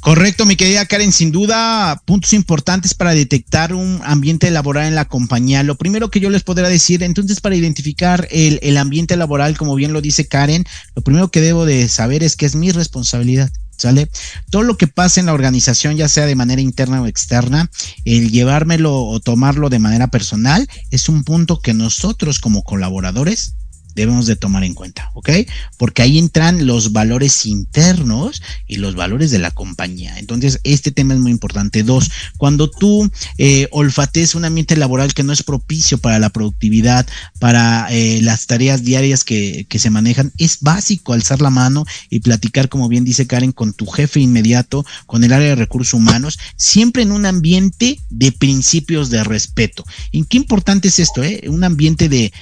Correcto, 0.00 0.46
mi 0.46 0.56
querida 0.56 0.86
Karen, 0.86 1.12
sin 1.12 1.30
duda 1.30 2.00
puntos 2.06 2.32
importantes 2.32 2.94
para 2.94 3.12
detectar 3.12 3.74
un 3.74 4.00
ambiente 4.02 4.50
laboral 4.50 4.86
en 4.86 4.94
la 4.94 5.04
compañía. 5.04 5.62
Lo 5.62 5.76
primero 5.76 6.10
que 6.10 6.20
yo 6.20 6.30
les 6.30 6.42
podría 6.42 6.70
decir, 6.70 7.02
entonces 7.02 7.42
para 7.42 7.54
identificar 7.54 8.26
el, 8.30 8.58
el 8.62 8.78
ambiente 8.78 9.16
laboral, 9.18 9.58
como 9.58 9.74
bien 9.74 9.92
lo 9.92 10.00
dice 10.00 10.26
Karen, 10.26 10.64
lo 10.94 11.02
primero 11.02 11.30
que 11.30 11.42
debo 11.42 11.66
de 11.66 11.86
saber 11.88 12.22
es 12.22 12.34
que 12.34 12.46
es 12.46 12.54
mi 12.54 12.72
responsabilidad. 12.72 13.50
¿Sale? 13.80 14.10
Todo 14.50 14.62
lo 14.62 14.76
que 14.76 14.88
pasa 14.88 15.20
en 15.20 15.26
la 15.26 15.32
organización, 15.32 15.96
ya 15.96 16.06
sea 16.06 16.26
de 16.26 16.34
manera 16.34 16.60
interna 16.60 17.00
o 17.00 17.06
externa, 17.06 17.70
el 18.04 18.30
llevármelo 18.30 18.94
o 18.94 19.20
tomarlo 19.20 19.70
de 19.70 19.78
manera 19.78 20.08
personal, 20.08 20.68
es 20.90 21.08
un 21.08 21.24
punto 21.24 21.60
que 21.60 21.72
nosotros 21.72 22.40
como 22.40 22.62
colaboradores 22.62 23.54
debemos 24.00 24.24
de 24.24 24.34
tomar 24.34 24.64
en 24.64 24.72
cuenta, 24.72 25.10
¿ok? 25.12 25.28
Porque 25.76 26.00
ahí 26.00 26.18
entran 26.18 26.66
los 26.66 26.92
valores 26.92 27.44
internos 27.44 28.42
y 28.66 28.76
los 28.76 28.94
valores 28.94 29.30
de 29.30 29.38
la 29.38 29.50
compañía. 29.50 30.18
Entonces, 30.18 30.58
este 30.64 30.90
tema 30.90 31.12
es 31.12 31.20
muy 31.20 31.30
importante. 31.30 31.82
Dos, 31.82 32.10
cuando 32.38 32.70
tú 32.70 33.10
eh, 33.36 33.68
olfates 33.72 34.34
un 34.34 34.46
ambiente 34.46 34.74
laboral 34.76 35.12
que 35.12 35.22
no 35.22 35.34
es 35.34 35.42
propicio 35.42 35.98
para 35.98 36.18
la 36.18 36.30
productividad, 36.30 37.06
para 37.38 37.88
eh, 37.90 38.20
las 38.22 38.46
tareas 38.46 38.82
diarias 38.82 39.22
que, 39.22 39.66
se 39.70 39.90
manejan, 39.90 40.32
es 40.38 40.60
básico 40.60 41.12
alzar 41.12 41.42
la 41.42 41.50
mano 41.50 41.84
y 42.08 42.20
platicar, 42.20 42.70
como 42.70 42.88
bien 42.88 43.04
dice 43.04 43.26
Karen, 43.26 43.52
con 43.52 43.74
tu 43.74 43.86
jefe 43.86 44.20
inmediato, 44.20 44.86
con 45.06 45.24
el 45.24 45.32
área 45.32 45.48
de 45.50 45.54
recursos 45.56 45.94
humanos, 45.94 46.38
siempre 46.56 47.02
en 47.02 47.12
un 47.12 47.26
ambiente 47.26 48.00
de 48.08 48.32
principios 48.32 49.10
de 49.10 49.24
respeto. 49.24 49.84
¿Y 50.10 50.24
qué 50.24 50.38
importante 50.38 50.88
es 50.88 50.98
esto? 50.98 51.22
Eh? 51.22 51.42
Un 51.48 51.64
ambiente 51.64 52.08
de 52.08 52.32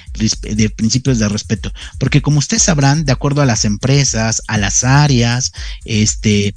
principios 0.75 1.19
de 1.19 1.27
respeto. 1.27 1.48
Porque 1.97 2.21
como 2.21 2.39
ustedes 2.39 2.63
sabrán, 2.63 3.05
de 3.05 3.11
acuerdo 3.11 3.41
a 3.41 3.45
las 3.45 3.65
empresas, 3.65 4.43
a 4.47 4.57
las 4.57 4.83
áreas, 4.83 5.51
este, 5.85 6.53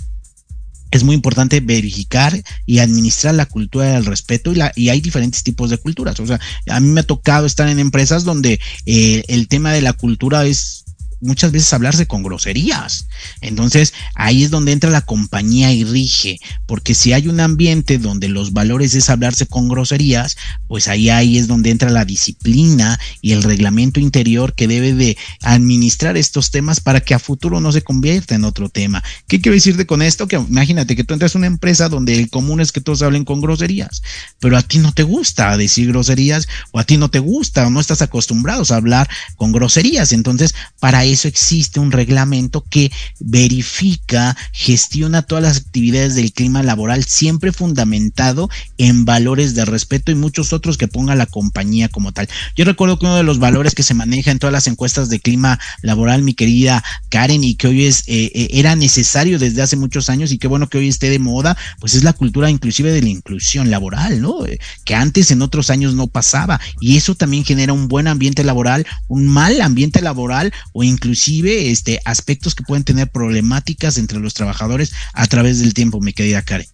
es 0.93 1.05
muy 1.05 1.15
importante 1.15 1.61
verificar 1.61 2.41
y 2.67 2.79
administrar 2.79 3.35
la 3.35 3.47
cultura 3.47 3.87
del 3.87 4.05
respeto 4.05 4.53
y, 4.53 4.57
la, 4.57 4.73
y 4.77 4.91
hay 4.91 5.01
diferentes 5.01 5.43
tipos 5.43 5.71
de 5.71 5.79
culturas. 5.79 6.21
O 6.21 6.27
sea, 6.27 6.39
a 6.69 6.81
mí 6.81 6.89
me 6.89 7.01
ha 7.01 7.07
tocado 7.07 7.47
estar 7.47 7.69
en 7.69 7.79
empresas 7.79 8.25
donde 8.25 8.61
eh, 8.87 9.25
el 9.29 9.49
tema 9.49 9.73
de 9.73 9.83
la 9.83 9.95
cultura 9.95 10.45
es 10.45 10.82
muchas 11.23 11.53
veces 11.53 11.73
hablarse 11.73 12.07
con 12.07 12.23
groserías. 12.23 13.07
Entonces, 13.41 13.95
ahí 14.15 14.43
es 14.43 14.51
donde 14.51 14.73
entra 14.73 14.91
la 14.91 15.01
compañía 15.01 15.73
y 15.73 15.85
rige, 15.85 16.39
porque 16.67 16.95
si 16.95 17.13
hay 17.13 17.29
un 17.29 17.41
ambiente 17.41 17.99
donde 17.99 18.29
los 18.29 18.53
valores 18.53 18.95
es 18.95 19.09
hablarse 19.09 19.47
con 19.47 19.69
groserías, 19.69 20.37
pues 20.69 20.89
ahí, 20.89 21.09
ahí 21.09 21.39
es 21.39 21.49
donde 21.49 21.71
entra 21.71 21.91
la 21.91 22.05
disciplina 22.05 22.99
y 23.21 23.33
el 23.33 23.43
reglamento 23.43 24.01
interior 24.01 24.55
que 24.55 24.69
debe 24.69 24.93
de 24.93 25.17
administrar 25.43 26.17
estos 26.17 26.51
temas 26.51 26.81
para 26.81 27.01
que 27.01 27.15
a 27.15 27.19
futuro 27.19 27.61
no 27.61 27.73
se 27.73 27.83
convierta 27.83 28.35
en 28.35 28.45
otro 28.45 28.69
tema. 28.69 29.03
¿Qué 29.29 29.41
quiero 29.41 29.55
decirte 29.55 29.87
con 29.87 30.03
esto? 30.03 30.27
Que 30.27 30.37
imagínate 30.37 30.97
que 30.97 31.05
tú 31.05 31.15
entras 31.15 31.35
a 31.35 31.39
una 31.39 31.47
empresa 31.47 31.89
donde 31.89 32.19
el 32.19 32.31
común 32.31 32.61
es 32.61 32.73
que 32.73 32.81
todos 32.81 33.03
hablen 33.03 33.25
con 33.25 33.41
groserías, 33.41 34.03
pero 34.41 34.57
a 34.57 34.63
ti 34.63 34.79
no 34.79 34.93
te 34.93 35.03
gusta 35.03 35.57
decir 35.57 35.89
groserías 35.89 36.49
o 36.73 36.79
a 36.79 36.85
ti 36.85 36.97
no 36.97 37.11
te 37.11 37.19
gusta 37.19 37.67
o 37.67 37.71
no 37.71 37.81
estás 37.81 38.03
acostumbrados 38.03 38.71
a 38.71 38.77
hablar 38.77 39.09
con 39.37 39.53
groserías. 39.53 40.13
Entonces, 40.13 40.55
para 40.81 41.05
eso 41.13 41.29
existe 41.29 41.81
un 41.81 41.93
reglamento 41.93 42.65
que 42.69 42.91
verifica, 43.21 44.37
gestiona 44.53 45.23
todas 45.23 45.45
las 45.45 45.57
actividades 45.59 46.15
del 46.15 46.33
clima 46.33 46.63
laboral, 46.63 47.05
siempre 47.05 47.53
fundamentado 47.53 48.49
en 48.79 49.05
valores 49.05 49.55
de 49.55 49.65
respeto 49.65 50.11
y 50.11 50.15
muchos 50.15 50.53
otros 50.53 50.77
que 50.77 50.89
ponga 50.89 51.15
la 51.15 51.27
compañía 51.27 51.89
como 51.89 52.13
tal. 52.13 52.29
Yo 52.57 52.65
recuerdo 52.65 52.99
que 52.99 53.07
uno 53.07 53.17
de 53.17 53.23
los 53.23 53.39
valores 53.39 53.75
que 53.75 53.83
se 53.83 53.95
maneja 53.95 54.31
en 54.31 54.39
todas 54.39 54.53
las 54.53 54.67
encuestas 54.67 55.09
de 55.09 55.21
clima 55.21 55.59
laboral, 55.83 56.23
mi 56.23 56.35
querida 56.35 56.83
Karen, 57.09 57.45
y 57.45 57.55
que 57.55 57.69
hoy 57.69 57.87
es 57.87 58.05
eh, 58.07 58.31
eh, 58.35 58.49
era 58.53 58.77
necesario 58.77 59.39
desde 59.39 59.63
hace 59.63 59.77
muchos 59.77 60.11
años 60.11 60.33
y 60.33 60.39
qué 60.39 60.49
bueno 60.49 60.69
que 60.69 60.79
hoy 60.79 60.89
esté 60.89 61.11
de 61.11 61.19
moda, 61.19 61.57
pues 61.81 61.95
es 61.95 62.05
la 62.05 62.13
cultura 62.13 62.51
inclusive 62.51 62.93
de 62.93 63.03
la 63.03 63.09
inclusión 63.09 63.71
laboral, 63.71 64.21
¿no? 64.21 64.47
Eh, 64.47 64.59
que 64.85 64.95
antes 64.95 65.31
en 65.31 65.43
otros 65.43 65.71
años 65.71 65.95
no 65.95 66.07
pasaba 66.07 66.61
y 66.81 66.97
eso 66.97 67.15
también 67.15 67.45
genera 67.45 67.73
un 67.73 67.89
buen 67.89 68.09
ambiente 68.09 68.45
laboral, 68.45 68.87
un 69.09 69.27
mal 69.27 69.61
ambiente 69.61 70.01
laboral 70.01 70.53
o 70.73 70.83
incluso 70.83 71.02
inclusive 71.03 71.71
este, 71.73 72.01
aspectos 72.05 72.55
que 72.55 72.63
pueden 72.63 72.85
tener 72.85 73.11
problemáticas 73.11 73.99
entre 73.99 74.21
los 74.21 74.35
trabajadores 74.35 74.93
a 75.15 75.27
través 75.27 75.59
del 75.59 75.75
tiempo, 75.75 76.01
mi 76.01 76.13
querida 76.13 76.43
Karen. 76.43 76.67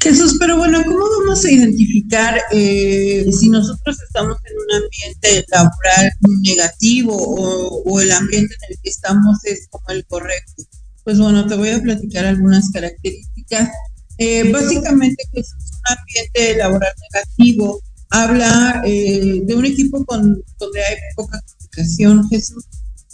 Jesús, 0.00 0.36
pero 0.38 0.56
bueno, 0.56 0.84
¿cómo 0.84 1.04
vamos 1.18 1.44
a 1.44 1.50
identificar 1.50 2.40
eh, 2.52 3.26
si 3.32 3.48
nosotros 3.48 3.96
estamos 4.02 4.36
en 4.44 4.56
un 4.56 4.84
ambiente 4.84 5.46
laboral 5.50 6.12
negativo 6.42 7.16
o, 7.16 8.00
el 8.00 8.12
ambiente 8.12 8.54
en 8.54 8.72
el 8.72 8.78
que 8.82 8.90
estamos 8.90 9.44
es 9.44 9.66
como 9.70 9.88
el 9.88 10.04
correcto? 10.04 10.62
Pues 11.02 11.18
bueno, 11.18 11.46
te 11.46 11.56
voy 11.56 11.70
a 11.70 11.80
platicar 11.80 12.26
algunas 12.26 12.70
características. 12.70 13.70
Eh, 14.18 14.52
básicamente, 14.52 15.24
que 15.32 15.40
es 15.40 15.52
un 15.52 15.96
ambiente 15.96 16.58
laboral 16.58 16.92
negativo 17.12 17.80
habla 18.10 18.82
eh, 18.84 19.40
de 19.42 19.54
un 19.54 19.64
equipo 19.64 20.04
con, 20.04 20.40
donde 20.58 20.84
hay 20.84 20.96
poca 21.16 21.40
comunicación, 21.40 22.28
Jesús, 22.28 22.64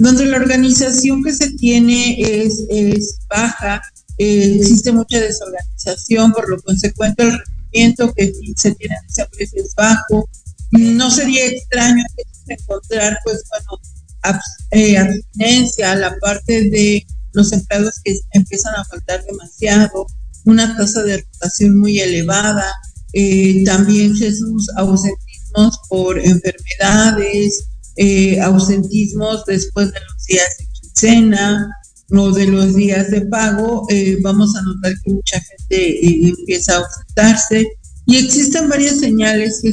donde 0.01 0.25
la 0.25 0.39
organización 0.39 1.23
que 1.23 1.33
se 1.33 1.51
tiene 1.53 2.17
es, 2.19 2.65
es 2.71 3.19
baja, 3.29 3.83
eh, 4.17 4.57
existe 4.59 4.93
mucha 4.93 5.21
desorganización, 5.21 6.33
por 6.33 6.49
lo 6.49 6.61
consecuente 6.63 7.23
el 7.23 7.39
rendimiento 7.39 8.11
que 8.15 8.33
se 8.57 8.75
tiene 8.77 8.95
en 8.95 9.07
esa 9.07 9.25
empresa 9.25 9.57
es 9.57 9.75
bajo. 9.75 10.29
No 10.71 11.11
sería 11.11 11.45
extraño 11.47 12.03
encontrar, 12.47 13.19
pues 13.25 13.43
bueno, 13.51 14.41
eh, 14.71 14.97
abstinencia 14.97 15.93
a 15.93 15.97
la 15.97 16.17
parte 16.19 16.71
de 16.71 17.07
los 17.35 17.53
empleados 17.53 18.01
que 18.03 18.19
empiezan 18.33 18.75
a 18.77 18.85
faltar 18.87 19.23
demasiado, 19.27 20.07
una 20.47 20.79
tasa 20.79 21.03
de 21.03 21.19
rotación 21.19 21.79
muy 21.79 22.01
elevada, 22.01 22.73
eh, 23.13 23.65
también 23.65 24.17
Jesús, 24.17 24.67
ausentismos 24.77 25.79
por 25.91 26.19
enfermedades, 26.19 27.67
eh, 28.03 28.41
ausentismos 28.41 29.45
después 29.45 29.93
de 29.93 30.01
los 30.01 30.25
días 30.25 30.57
de 30.59 30.67
quincena 30.73 31.71
o 32.09 32.33
de 32.33 32.47
los 32.47 32.75
días 32.75 33.11
de 33.11 33.21
pago, 33.27 33.85
eh, 33.91 34.17
vamos 34.23 34.57
a 34.57 34.63
notar 34.63 34.95
que 35.05 35.13
mucha 35.13 35.39
gente 35.39 36.07
eh, 36.07 36.29
empieza 36.31 36.77
a 36.77 36.79
ausentarse 36.79 37.69
y 38.07 38.17
existen 38.17 38.71
varias 38.71 39.01
señales 39.01 39.61
que, 39.63 39.73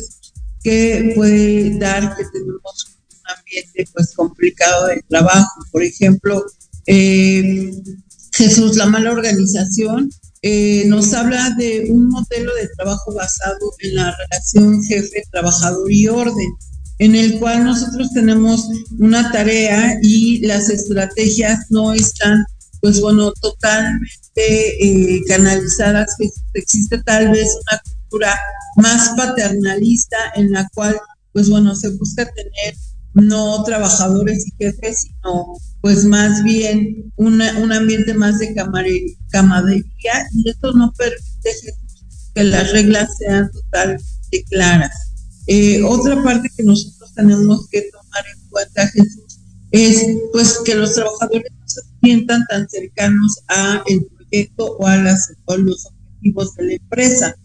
que 0.62 1.14
puede 1.16 1.80
dar 1.80 2.18
que 2.18 2.26
tenemos 2.34 2.98
un 3.12 3.38
ambiente 3.38 3.86
pues 3.94 4.14
complicado 4.14 4.88
de 4.88 5.02
trabajo. 5.08 5.62
Por 5.72 5.84
ejemplo, 5.84 6.44
Jesús, 6.86 8.76
la 8.76 8.88
mala 8.88 9.14
organización 9.14 10.10
nos 10.88 11.14
habla 11.14 11.52
de 11.58 11.88
un 11.90 12.10
modelo 12.10 12.54
de 12.56 12.68
trabajo 12.76 13.14
basado 13.14 13.72
en 13.80 13.96
la 13.96 14.14
relación 14.18 14.84
jefe-trabajador 14.84 15.90
y 15.90 16.10
orden 16.10 16.50
en 17.00 17.16
el 17.16 17.40
cual 17.40 17.64
nosotros 17.64 18.12
tenemos 18.14 18.68
una 19.00 19.32
tarea 19.32 20.00
y 20.02 20.46
las 20.46 20.70
estrategias 20.70 21.66
no 21.70 21.94
están, 21.94 22.44
pues 22.82 23.02
bueno, 23.02 23.32
totalmente 23.34 24.08
eh, 24.36 25.22
canalizadas, 25.28 26.16
que 26.18 26.30
existe 26.54 27.02
tal 27.04 27.30
vez 27.30 27.50
una 27.70 27.82
cultura 27.84 28.40
más 28.78 29.10
paternalista 29.16 30.18
en 30.36 30.52
la 30.52 30.68
cual, 30.74 31.00
pues 31.34 31.50
bueno, 31.50 31.76
se 31.76 31.90
busca 31.90 32.26
tener 32.26 32.76
no 33.14 33.64
trabajadores 33.64 34.46
y 34.48 34.52
jefes, 34.64 35.02
sino 35.02 35.58
pues 35.82 36.06
más 36.06 36.44
bien 36.44 37.12
un 37.16 37.42
ambiente 37.42 38.14
más 38.14 38.40
de 38.40 38.54
camadería 38.54 40.28
y 40.34 40.50
esto 40.50 40.72
no 40.74 40.92
permite 40.94 41.50
que 42.36 42.44
las 42.44 42.72
reglas 42.72 43.10
sean 43.18 43.50
totalmente 43.52 44.44
claras. 44.50 45.07
Eh, 45.48 45.82
otra 45.84 46.22
parte 46.24 46.50
que 46.56 46.64
nosotros 46.64 47.14
tenemos 47.14 47.68
que 47.70 47.90
tomar 47.92 48.24
en 48.36 48.50
cuenta, 48.50 48.88
Jesús, 48.88 49.40
es 49.72 50.06
pues 50.32 50.60
que 50.66 50.76
los 50.76 50.94
trabajadores 50.94 51.52
no 51.58 51.68
se 51.68 51.82
sientan 52.02 52.44
tan 52.50 52.68
cercanos 52.70 53.40
a 53.48 53.82
el 53.88 54.06
proyecto 54.06 54.78
o 54.78 54.88
a, 54.88 54.98
las, 54.98 55.32
los 55.58 55.86
objetivos 55.86 56.56
de 56.56 56.64
la 56.66 56.74
empresa. 56.74 57.36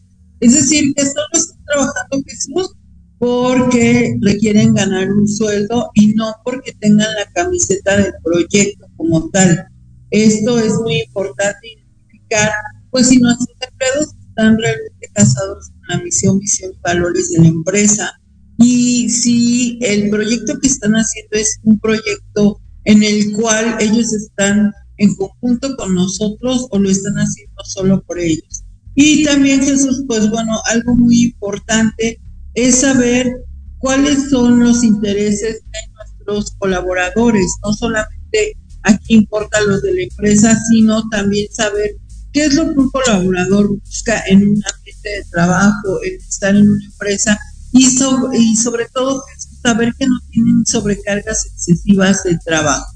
Es 0.41 0.53
decir, 0.55 0.93
que 0.95 1.05
solo 1.05 1.27
están 1.33 1.65
trabajando 1.65 2.23
Jesús 2.27 2.75
porque 3.19 4.17
requieren 4.21 4.75
ganar 4.75 5.13
un 5.13 5.29
sueldo 5.29 5.91
y 5.95 6.09
no 6.09 6.35
porque 6.45 6.73
tengan 6.81 7.07
la 7.15 7.31
camiseta 7.33 7.97
del 7.97 8.13
proyecto 8.25 8.87
como 8.97 9.31
tal. 9.31 9.69
Esto 10.11 10.59
es 10.59 10.75
muy 10.81 11.03
importante 11.03 11.69
identificar, 11.69 12.51
pues 12.91 13.09
si 13.09 13.19
nuestros 13.19 13.57
empleados 13.61 14.09
están 14.29 14.59
realmente 14.59 15.09
casados 15.15 15.71
la 15.93 16.03
misión, 16.03 16.39
visión, 16.39 16.73
valores 16.83 17.31
de 17.31 17.41
la 17.41 17.49
empresa. 17.49 18.13
Y 18.59 19.11
si 19.11 19.79
el 19.83 20.11
proyecto 20.11 20.59
que 20.61 20.69
están 20.69 20.93
haciendo 20.93 21.31
es 21.33 21.59
un 21.65 21.79
proyecto 21.81 22.61
en 22.85 23.03
el 23.03 23.33
cual 23.33 23.77
ellos 23.81 24.13
están 24.13 24.73
en 24.99 25.15
conjunto 25.17 25.77
con 25.77 25.95
nosotros 25.95 26.67
o 26.71 26.79
lo 26.79 26.91
están 26.91 27.15
haciendo 27.15 27.63
solo 27.65 28.03
por 28.03 28.19
ellos. 28.19 28.63
Y 28.95 29.25
también 29.25 29.63
Jesús, 29.63 30.05
pues 30.07 30.29
bueno, 30.31 30.61
algo 30.67 30.95
muy 30.95 31.25
importante 31.25 32.21
es 32.55 32.77
saber 32.77 33.33
cuáles 33.79 34.31
son 34.31 34.61
los 34.61 34.85
intereses 34.85 35.63
de 35.63 35.93
nuestros 35.95 36.55
colaboradores, 36.59 37.47
no 37.65 37.73
solamente 37.73 38.57
aquí 38.83 39.15
importa 39.15 39.61
los 39.63 39.83
de 39.83 39.95
la 39.95 40.03
empresa, 40.03 40.59
sino 40.71 41.09
también 41.09 41.49
saber 41.51 41.97
¿Qué 42.33 42.47
es 42.47 42.55
lo 42.55 42.65
que 42.73 42.81
un 42.81 42.91
colaborador 42.91 43.79
busca 43.79 44.23
en 44.27 44.49
un 44.49 44.63
de 45.03 45.25
trabajo, 45.31 46.03
en 46.05 46.21
estar 46.21 46.55
en 46.55 46.69
una 46.69 46.85
empresa? 46.85 47.39
Y 47.73 47.87
sobre, 47.91 48.39
y 48.39 48.57
sobre 48.57 48.87
todo 48.93 49.23
saber 49.63 49.95
que 49.99 50.07
no 50.07 50.19
tienen 50.31 50.67
sobrecargas 50.67 51.47
excesivas 51.47 52.23
de 52.25 52.39
trabajo. 52.45 52.87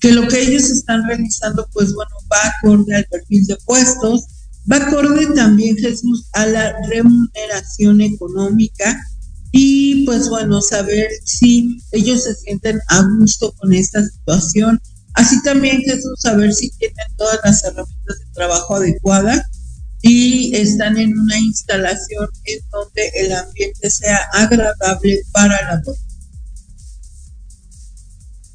Que 0.00 0.12
lo 0.12 0.26
que 0.28 0.42
ellos 0.42 0.70
están 0.70 1.06
realizando, 1.06 1.68
pues 1.72 1.94
bueno, 1.94 2.10
va 2.30 2.52
acorde 2.58 2.94
al 2.94 3.06
perfil 3.06 3.46
de 3.46 3.56
puestos, 3.64 4.26
va 4.70 4.76
acorde 4.76 5.26
también, 5.34 5.76
Jesús, 5.76 6.26
a 6.32 6.46
la 6.46 6.74
remuneración 6.88 8.00
económica 8.00 9.00
y 9.52 10.06
pues 10.06 10.30
bueno, 10.30 10.62
saber 10.62 11.08
si 11.24 11.78
ellos 11.92 12.24
se 12.24 12.34
sienten 12.34 12.80
a 12.88 13.02
gusto 13.18 13.52
con 13.58 13.72
esta 13.74 14.02
situación. 14.02 14.80
Así 15.14 15.40
también 15.42 15.82
Jesús, 15.82 16.20
saber 16.20 16.54
si 16.54 16.70
tienen 16.70 16.96
todas 17.18 17.38
las 17.44 17.62
herramientas 17.62 18.18
de 18.18 18.32
trabajo 18.32 18.76
adecuadas 18.76 19.42
y 20.02 20.54
están 20.56 20.98
en 20.98 21.16
una 21.16 21.38
instalación 21.38 22.28
en 22.44 22.58
donde 22.70 23.10
el 23.14 23.32
ambiente 23.32 23.88
sea 23.88 24.18
agradable 24.32 25.22
para 25.32 25.62
la 25.62 25.80
voz. 25.84 25.98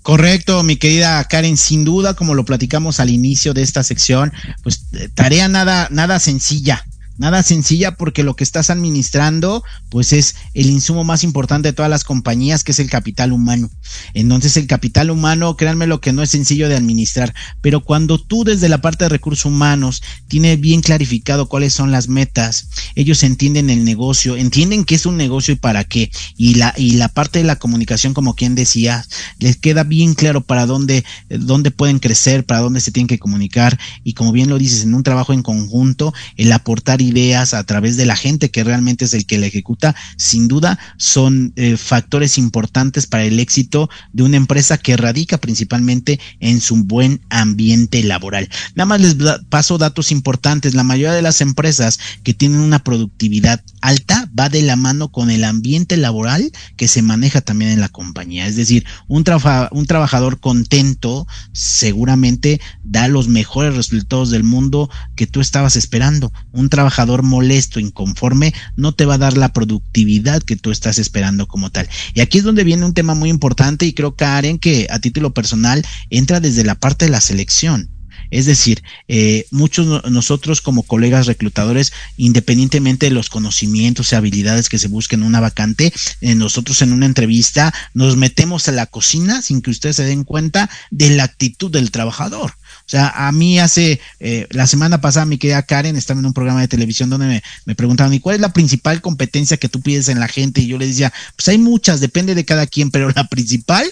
Correcto, 0.01 0.63
mi 0.63 0.77
querida 0.77 1.21
Karen, 1.25 1.57
sin 1.57 1.83
duda, 1.83 2.13
como 2.13 2.33
lo 2.33 2.45
platicamos 2.45 2.99
al 2.99 3.09
inicio 3.09 3.53
de 3.53 3.61
esta 3.61 3.83
sección, 3.83 4.31
pues 4.63 4.85
eh, 4.93 5.09
tarea 5.13 5.49
nada, 5.49 5.87
nada 5.91 6.19
sencilla, 6.19 6.85
nada 7.17 7.43
sencilla 7.43 7.95
porque 7.95 8.23
lo 8.23 8.35
que 8.35 8.43
estás 8.43 8.69
administrando 8.69 9.63
pues 9.89 10.13
es 10.13 10.35
el 10.53 10.67
insumo 10.69 11.03
más 11.03 11.23
importante 11.23 11.69
de 11.69 11.73
todas 11.73 11.89
las 11.89 12.03
compañías 12.03 12.63
que 12.63 12.71
es 12.71 12.79
el 12.79 12.89
capital 12.89 13.31
humano. 13.31 13.69
Entonces 14.13 14.57
el 14.57 14.67
capital 14.67 15.09
humano, 15.09 15.55
créanme 15.55 15.87
lo 15.87 16.01
que 16.01 16.13
no 16.13 16.23
es 16.23 16.29
sencillo 16.29 16.69
de 16.69 16.75
administrar, 16.75 17.33
pero 17.61 17.83
cuando 17.83 18.17
tú 18.17 18.43
desde 18.43 18.69
la 18.69 18.81
parte 18.81 19.05
de 19.05 19.09
recursos 19.09 19.45
humanos 19.45 20.01
tienes 20.27 20.59
bien 20.59 20.81
clarificado 20.81 21.47
cuáles 21.47 21.73
son 21.73 21.91
las 21.91 22.07
metas, 22.07 22.69
ellos 22.95 23.23
entienden 23.23 23.69
el 23.69 23.83
negocio, 23.83 24.35
entienden 24.35 24.85
qué 24.85 24.95
es 24.95 25.05
un 25.05 25.17
negocio 25.17 25.53
y 25.53 25.57
para 25.57 25.83
qué, 25.83 26.11
y 26.35 26.55
la, 26.55 26.73
y 26.77 26.91
la 26.91 27.09
parte 27.09 27.39
de 27.39 27.45
la 27.45 27.57
comunicación 27.57 28.13
como 28.13 28.35
quien 28.35 28.55
decía, 28.55 29.05
les 29.39 29.57
queda 29.57 29.83
bien 29.83 30.13
claro 30.13 30.41
para 30.41 30.65
dónde, 30.65 31.03
dónde 31.29 31.71
pueden 31.71 31.99
crecer, 31.99 32.45
para 32.45 32.61
dónde 32.61 32.81
se 32.81 32.91
tienen 32.91 33.07
que 33.07 33.19
comunicar, 33.19 33.77
y 34.03 34.13
como 34.13 34.31
bien 34.31 34.49
lo 34.49 34.57
dices, 34.57 34.83
en 34.83 34.93
un 34.93 35.03
trabajo 35.03 35.33
en 35.33 35.43
conjunto, 35.43 36.13
el 36.35 36.51
aportar 36.51 37.01
ideas 37.07 37.53
a 37.53 37.63
través 37.63 37.97
de 37.97 38.05
la 38.05 38.15
gente 38.15 38.51
que 38.51 38.63
realmente 38.63 39.05
es 39.05 39.13
el 39.13 39.25
que 39.25 39.37
la 39.37 39.47
ejecuta, 39.47 39.95
sin 40.17 40.47
duda 40.47 40.77
son 40.97 41.53
eh, 41.55 41.77
factores 41.77 42.37
importantes 42.37 43.07
para 43.07 43.23
el 43.23 43.39
éxito 43.39 43.89
de 44.13 44.23
una 44.23 44.37
empresa 44.37 44.77
que 44.77 44.97
radica 44.97 45.37
principalmente 45.37 46.19
en 46.39 46.61
su 46.61 46.75
buen 46.83 47.21
ambiente 47.29 48.03
laboral. 48.03 48.49
Nada 48.75 48.85
más 48.85 49.01
les 49.01 49.15
paso 49.49 49.77
datos 49.77 50.11
importantes. 50.11 50.73
La 50.73 50.83
mayoría 50.83 51.13
de 51.13 51.21
las 51.21 51.41
empresas 51.41 51.99
que 52.23 52.33
tienen 52.33 52.59
una 52.59 52.83
productividad 52.83 53.63
alta 53.81 54.29
va 54.37 54.49
de 54.49 54.61
la 54.61 54.75
mano 54.75 55.09
con 55.09 55.29
el 55.29 55.43
ambiente 55.43 55.97
laboral 55.97 56.51
que 56.75 56.87
se 56.87 57.01
maneja 57.01 57.41
también 57.41 57.71
en 57.71 57.81
la 57.81 57.89
compañía. 57.89 58.47
Es 58.47 58.55
decir, 58.55 58.85
un, 59.07 59.23
un 59.71 59.85
trabajador 59.85 60.39
contento 60.39 61.27
seguramente 61.53 62.59
da 62.83 63.07
los 63.07 63.27
mejores 63.27 63.75
resultados 63.75 64.29
del 64.29 64.43
mundo 64.43 64.89
que 65.15 65.27
tú 65.27 65.41
estabas 65.41 65.75
esperando. 65.75 66.31
Un 66.51 66.69
trabajador 66.69 66.96
trabajador 66.97 67.21
molesto, 67.21 67.79
inconforme, 67.79 68.53
no 68.75 68.91
te 68.91 69.05
va 69.05 69.15
a 69.15 69.19
dar 69.19 69.37
la 69.37 69.53
productividad 69.53 70.41
que 70.41 70.55
tú 70.55 70.71
estás 70.71 70.97
esperando 70.97 71.47
como 71.47 71.69
tal. 71.69 71.87
Y 72.15 72.21
aquí 72.21 72.39
es 72.39 72.43
donde 72.43 72.63
viene 72.63 72.85
un 72.85 72.95
tema 72.95 73.13
muy 73.13 73.29
importante 73.29 73.85
y 73.85 73.93
creo, 73.93 74.15
Karen, 74.15 74.57
que 74.57 74.87
a 74.89 74.97
título 74.97 75.31
personal 75.31 75.85
entra 76.09 76.39
desde 76.39 76.63
la 76.63 76.73
parte 76.73 77.05
de 77.05 77.11
la 77.11 77.21
selección. 77.21 77.91
Es 78.31 78.47
decir, 78.47 78.81
eh, 79.07 79.45
muchos 79.51 80.09
nosotros 80.09 80.59
como 80.59 80.83
colegas 80.83 81.27
reclutadores, 81.27 81.93
independientemente 82.17 83.05
de 83.05 83.13
los 83.13 83.29
conocimientos 83.29 84.11
y 84.11 84.15
habilidades 84.15 84.67
que 84.67 84.79
se 84.79 84.87
busquen 84.87 85.21
en 85.21 85.27
una 85.27 85.39
vacante, 85.39 85.93
eh, 86.21 86.33
nosotros 86.33 86.81
en 86.81 86.93
una 86.93 87.05
entrevista 87.05 87.73
nos 87.93 88.17
metemos 88.17 88.67
a 88.67 88.71
la 88.71 88.87
cocina 88.87 89.43
sin 89.43 89.61
que 89.61 89.69
ustedes 89.69 89.97
se 89.97 90.03
den 90.03 90.23
cuenta 90.23 90.67
de 90.89 91.11
la 91.11 91.23
actitud 91.23 91.71
del 91.71 91.91
trabajador. 91.91 92.53
O 92.87 92.89
sea, 92.89 93.09
a 93.27 93.33
mí 93.33 93.59
hace, 93.59 93.99
eh, 94.21 94.47
la 94.49 94.65
semana 94.65 95.01
pasada 95.01 95.25
mi 95.25 95.37
querida 95.37 95.61
Karen 95.61 95.97
estaba 95.97 96.21
en 96.21 96.25
un 96.25 96.31
programa 96.31 96.61
de 96.61 96.69
televisión 96.69 97.09
donde 97.09 97.43
me, 97.65 97.75
preguntaban, 97.75 98.13
¿y 98.13 98.21
cuál 98.21 98.35
es 98.35 98.41
la 98.41 98.53
principal 98.53 99.01
competencia 99.01 99.57
que 99.57 99.67
tú 99.67 99.81
pides 99.81 100.07
en 100.07 100.21
la 100.21 100.29
gente? 100.29 100.61
Y 100.61 100.67
yo 100.67 100.77
le 100.77 100.87
decía, 100.87 101.11
pues 101.35 101.49
hay 101.49 101.57
muchas, 101.57 101.99
depende 101.99 102.33
de 102.33 102.45
cada 102.45 102.65
quien, 102.65 102.89
pero 102.89 103.09
la 103.09 103.27
principal 103.27 103.85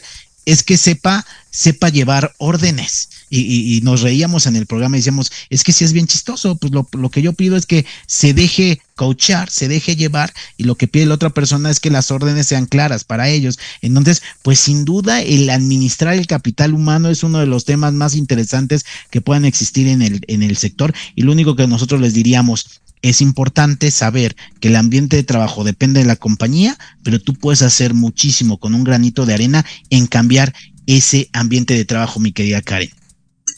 es 0.45 0.63
que 0.63 0.77
sepa, 0.77 1.25
sepa 1.51 1.89
llevar 1.89 2.33
órdenes. 2.37 3.09
Y, 3.29 3.75
y, 3.75 3.81
nos 3.81 4.01
reíamos 4.01 4.45
en 4.45 4.55
el 4.55 4.67
programa 4.67 4.95
y 4.95 4.99
decíamos, 4.99 5.31
es 5.49 5.63
que 5.63 5.73
si 5.73 5.83
es 5.83 5.93
bien 5.93 6.07
chistoso, 6.07 6.55
pues 6.55 6.71
lo, 6.71 6.87
lo, 6.93 7.09
que 7.09 7.23
yo 7.23 7.33
pido 7.33 7.57
es 7.57 7.65
que 7.65 7.85
se 8.05 8.33
deje 8.33 8.79
coachar, 8.95 9.49
se 9.49 9.67
deje 9.67 9.95
llevar 9.95 10.31
y 10.57 10.63
lo 10.63 10.75
que 10.75 10.87
pide 10.87 11.07
la 11.07 11.15
otra 11.15 11.31
persona 11.31 11.69
es 11.69 11.79
que 11.79 11.89
las 11.89 12.11
órdenes 12.11 12.47
sean 12.47 12.67
claras 12.67 13.03
para 13.03 13.27
ellos. 13.27 13.59
Entonces, 13.81 14.21
pues 14.43 14.59
sin 14.59 14.85
duda 14.85 15.21
el 15.21 15.49
administrar 15.49 16.13
el 16.13 16.27
capital 16.27 16.73
humano 16.73 17.09
es 17.09 17.23
uno 17.23 17.39
de 17.39 17.47
los 17.47 17.65
temas 17.65 17.93
más 17.93 18.15
interesantes 18.15 18.85
que 19.09 19.21
puedan 19.21 19.43
existir 19.43 19.87
en 19.87 20.01
el, 20.01 20.21
en 20.27 20.43
el 20.43 20.55
sector 20.55 20.93
y 21.15 21.23
lo 21.23 21.31
único 21.31 21.55
que 21.55 21.67
nosotros 21.67 21.99
les 21.99 22.13
diríamos, 22.13 22.81
es 23.09 23.21
importante 23.21 23.91
saber 23.91 24.35
que 24.59 24.69
el 24.69 24.75
ambiente 24.75 25.15
de 25.15 25.23
trabajo 25.23 25.63
depende 25.63 25.99
de 25.99 26.07
la 26.07 26.15
compañía, 26.15 26.75
pero 27.03 27.19
tú 27.19 27.35
puedes 27.35 27.61
hacer 27.61 27.93
muchísimo 27.93 28.59
con 28.59 28.73
un 28.73 28.83
granito 28.83 29.27
de 29.27 29.35
arena 29.35 29.63
en 29.91 30.07
cambiar 30.07 30.55
ese 30.87 31.29
ambiente 31.31 31.75
de 31.75 31.85
trabajo, 31.85 32.19
mi 32.19 32.31
querida 32.31 32.63
Karen. 32.63 32.89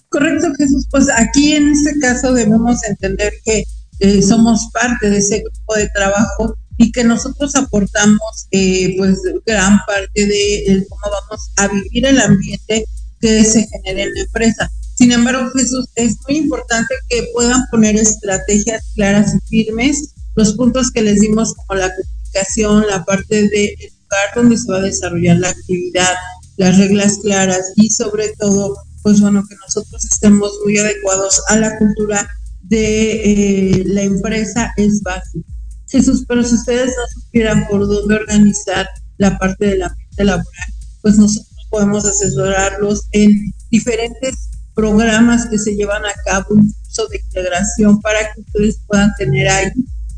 Correcto, 0.10 0.48
Jesús. 0.58 0.86
Pues 0.91 1.08
aquí 1.16 1.54
en 1.54 1.70
este 1.70 1.98
caso 2.02 2.34
debemos 2.34 2.84
entender 2.84 3.32
que 3.45 3.64
eh, 4.00 4.22
somos 4.22 4.68
parte 4.74 5.10
de 5.10 5.20
ese 5.20 5.39
grupo 5.39 5.76
de 5.76 5.88
trabajo 5.95 6.54
y 6.78 6.91
que 6.91 7.06
nosotros 7.06 7.56
aportamos 7.56 8.48
eh, 8.52 8.95
pues 8.98 9.22
gran 9.45 9.80
parte 9.88 10.26
de 10.26 10.86
cómo 10.89 11.02
vamos 11.04 11.52
a 11.56 11.70
vivir 11.70 12.06
el 12.06 12.20
ambiente 12.20 12.84
que 13.22 13.45
se 13.45 13.66
genera 13.66 14.04
en 14.04 14.14
la 14.14 14.22
empresa. 14.24 14.70
Sin 14.98 15.12
embargo, 15.12 15.52
Jesús, 15.52 15.88
es 15.95 16.16
muy 16.28 16.38
importante 16.38 16.95
que 17.10 17.28
puedan 17.34 17.64
poner 17.70 17.95
estrategias 17.95 18.84
claras 18.95 19.36
y 19.36 19.64
firmes, 19.64 20.14
los 20.36 20.54
puntos 20.54 20.91
que 20.91 21.04
les 21.04 21.20
dimos 21.20 21.54
como 21.54 21.80
la 21.80 21.91
comunicación, 21.93 22.86
la 22.88 23.06
parte 23.06 23.48
de 23.48 23.76
lugar 23.80 24.30
donde 24.36 24.58
se 24.58 24.72
va 24.72 24.78
a 24.80 24.82
desarrollar 24.82 25.38
la 25.38 25.50
actividad, 25.50 26.14
las 26.58 26.78
reglas 26.78 27.20
claras 27.22 27.74
y 27.76 27.89
sobre 27.89 28.30
todo, 28.39 28.76
pues 29.04 29.22
bueno, 29.22 29.43
que 29.48 29.56
nosotros 29.56 30.04
estemos 30.04 30.52
muy 30.64 30.78
adecuados 30.80 31.41
a 31.50 31.58
la 31.58 31.78
cultura 31.78 32.28
de 32.64 33.12
eh, 33.12 33.84
la 33.86 34.02
empresa 34.02 34.74
es 34.78 35.02
básico. 35.04 35.48
Jesús, 35.89 36.26
pero 36.28 36.43
si 36.43 36.56
ustedes 36.56 36.88
no 36.88 37.22
supieran 37.22 37.68
por 37.68 37.88
dónde 37.88 38.16
organizar 38.16 38.89
la 39.18 39.38
parte 39.38 39.68
de 39.68 39.78
la 39.78 39.88
ambiente 39.88 40.24
laboral, 40.24 40.74
pues 41.02 41.18
nosotros 41.18 41.68
podemos 41.70 42.06
asesorarlos 42.06 43.08
en 43.12 43.54
diferentes 43.70 44.47
programas 44.78 45.48
que 45.48 45.58
se 45.58 45.76
llevan 45.76 46.06
a 46.06 46.14
cabo, 46.24 46.46
un 46.52 46.72
curso 46.72 47.08
de 47.08 47.18
integración 47.18 48.00
para 48.00 48.20
que 48.32 48.42
ustedes 48.42 48.80
puedan 48.86 49.12
tener 49.18 49.50
ahí 49.50 49.72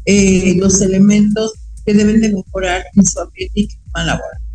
eh, 0.05 0.55
los 0.57 0.81
elementos 0.81 1.53
que 1.85 1.93
deben 1.93 2.19
de 2.19 2.33
mejorar 2.33 2.83
en 2.93 3.05
su 3.05 3.21
ambiente 3.21 3.61
y 3.61 3.67
clima 3.69 4.03
laboral. 4.03 4.48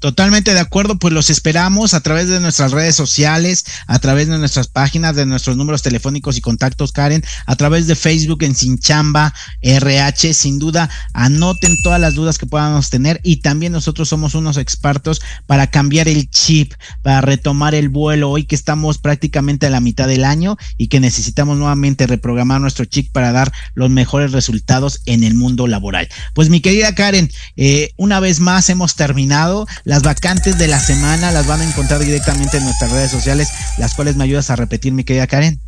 Totalmente 0.00 0.52
de 0.52 0.60
acuerdo, 0.60 0.98
pues 0.98 1.14
los 1.14 1.30
esperamos 1.30 1.94
a 1.94 2.00
través 2.00 2.28
de 2.28 2.38
nuestras 2.38 2.72
redes 2.72 2.94
sociales, 2.94 3.64
a 3.86 3.98
través 3.98 4.28
de 4.28 4.36
nuestras 4.36 4.68
páginas, 4.68 5.16
de 5.16 5.24
nuestros 5.24 5.56
números 5.56 5.82
telefónicos 5.82 6.36
y 6.36 6.42
contactos, 6.42 6.92
Karen, 6.92 7.24
a 7.46 7.56
través 7.56 7.86
de 7.86 7.96
Facebook 7.96 8.42
en 8.42 8.54
Sinchamba 8.54 9.32
RH, 9.62 10.34
sin 10.34 10.58
duda, 10.58 10.90
anoten 11.14 11.76
todas 11.82 12.00
las 12.00 12.14
dudas 12.14 12.36
que 12.36 12.46
podamos 12.46 12.90
tener 12.90 13.20
y 13.24 13.36
también 13.36 13.72
nosotros 13.72 14.08
somos 14.08 14.34
unos 14.34 14.58
expertos 14.58 15.22
para 15.46 15.68
cambiar 15.68 16.08
el 16.08 16.28
chip, 16.28 16.74
para 17.02 17.22
retomar 17.22 17.74
el 17.74 17.88
vuelo 17.88 18.30
hoy 18.30 18.44
que 18.44 18.54
estamos 18.54 18.98
prácticamente 18.98 19.66
a 19.66 19.70
la 19.70 19.80
mitad 19.80 20.08
del 20.08 20.24
año 20.24 20.56
y 20.76 20.88
que 20.88 21.00
necesitamos 21.00 21.56
nuevamente 21.56 22.06
reprogramar 22.06 22.60
nuestro 22.60 22.84
chip 22.84 23.10
para 23.12 23.32
dar 23.32 23.50
los 23.74 23.88
mejores 23.88 24.32
resultados 24.32 25.00
en 25.06 25.24
el 25.24 25.34
mundo 25.34 25.66
laboral. 25.66 26.08
Pues 26.34 26.50
mi 26.50 26.60
querida 26.60 26.94
Karen, 26.94 27.30
eh, 27.56 27.92
una 27.96 28.20
vez 28.20 28.40
más 28.40 28.68
hemos 28.68 28.94
terminado 28.94 29.66
las 29.86 30.02
vacantes 30.02 30.58
de 30.58 30.66
la 30.66 30.80
semana 30.80 31.30
las 31.30 31.46
van 31.46 31.60
a 31.60 31.64
encontrar 31.64 32.00
directamente 32.00 32.56
en 32.58 32.64
nuestras 32.64 32.90
redes 32.90 33.10
sociales, 33.10 33.48
las 33.78 33.94
cuales 33.94 34.16
me 34.16 34.24
ayudas 34.24 34.50
a 34.50 34.56
repetir, 34.56 34.92
mi 34.92 35.04
querida 35.04 35.28
Karen. 35.28 35.60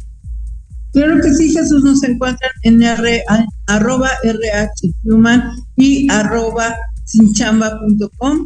Claro 0.92 1.20
que 1.22 1.32
sí, 1.32 1.52
Jesús, 1.52 1.84
nos 1.84 2.02
encuentran 2.02 2.50
en 2.62 2.82
R, 2.82 3.22
arroba 3.68 4.10
rhhuman 5.04 5.52
y 5.76 6.10
arroba 6.10 6.74
sinchamba.com 7.04 8.44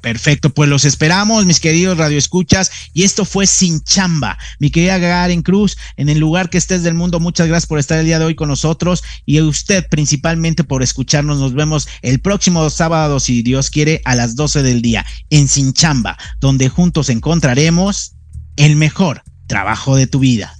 Perfecto, 0.00 0.50
pues 0.50 0.68
los 0.68 0.84
esperamos, 0.84 1.44
mis 1.44 1.60
queridos 1.60 1.98
radioescuchas. 1.98 2.70
Y 2.94 3.02
esto 3.02 3.24
fue 3.24 3.46
Sin 3.46 3.82
Chamba. 3.82 4.38
Mi 4.58 4.70
querida 4.70 4.98
Garen 4.98 5.42
Cruz, 5.42 5.76
en 5.96 6.08
el 6.08 6.18
lugar 6.18 6.48
que 6.48 6.58
estés 6.58 6.82
del 6.82 6.94
mundo, 6.94 7.20
muchas 7.20 7.48
gracias 7.48 7.66
por 7.66 7.78
estar 7.78 7.98
el 7.98 8.06
día 8.06 8.18
de 8.18 8.24
hoy 8.24 8.34
con 8.34 8.48
nosotros 8.48 9.02
y 9.26 9.38
a 9.38 9.44
usted 9.44 9.86
principalmente 9.90 10.64
por 10.64 10.82
escucharnos. 10.82 11.38
Nos 11.38 11.54
vemos 11.54 11.88
el 12.02 12.20
próximo 12.20 12.68
sábado, 12.70 13.20
si 13.20 13.42
Dios 13.42 13.70
quiere, 13.70 14.00
a 14.04 14.14
las 14.14 14.36
12 14.36 14.62
del 14.62 14.80
día 14.80 15.04
en 15.28 15.48
Sin 15.48 15.72
Chamba, 15.72 16.16
donde 16.40 16.68
juntos 16.68 17.10
encontraremos 17.10 18.16
el 18.56 18.76
mejor 18.76 19.22
trabajo 19.46 19.96
de 19.96 20.06
tu 20.06 20.20
vida. 20.20 20.54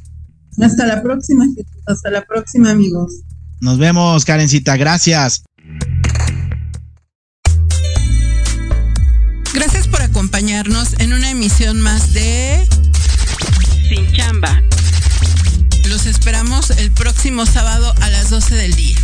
Hasta 0.60 0.86
la 0.86 1.02
próxima, 1.02 1.46
hasta 1.86 2.10
la 2.10 2.24
próxima, 2.26 2.70
amigos. 2.70 3.12
Nos 3.60 3.78
vemos, 3.78 4.24
Karencita. 4.24 4.76
Gracias. 4.76 5.42
Gracias 5.42 5.49
en 10.62 11.14
una 11.14 11.30
emisión 11.30 11.80
más 11.80 12.12
de 12.12 12.68
Sin 13.88 14.12
Chamba. 14.12 14.62
Los 15.88 16.04
esperamos 16.04 16.68
el 16.68 16.90
próximo 16.90 17.46
sábado 17.46 17.94
a 18.02 18.10
las 18.10 18.28
12 18.28 18.56
del 18.56 18.74
día. 18.74 18.98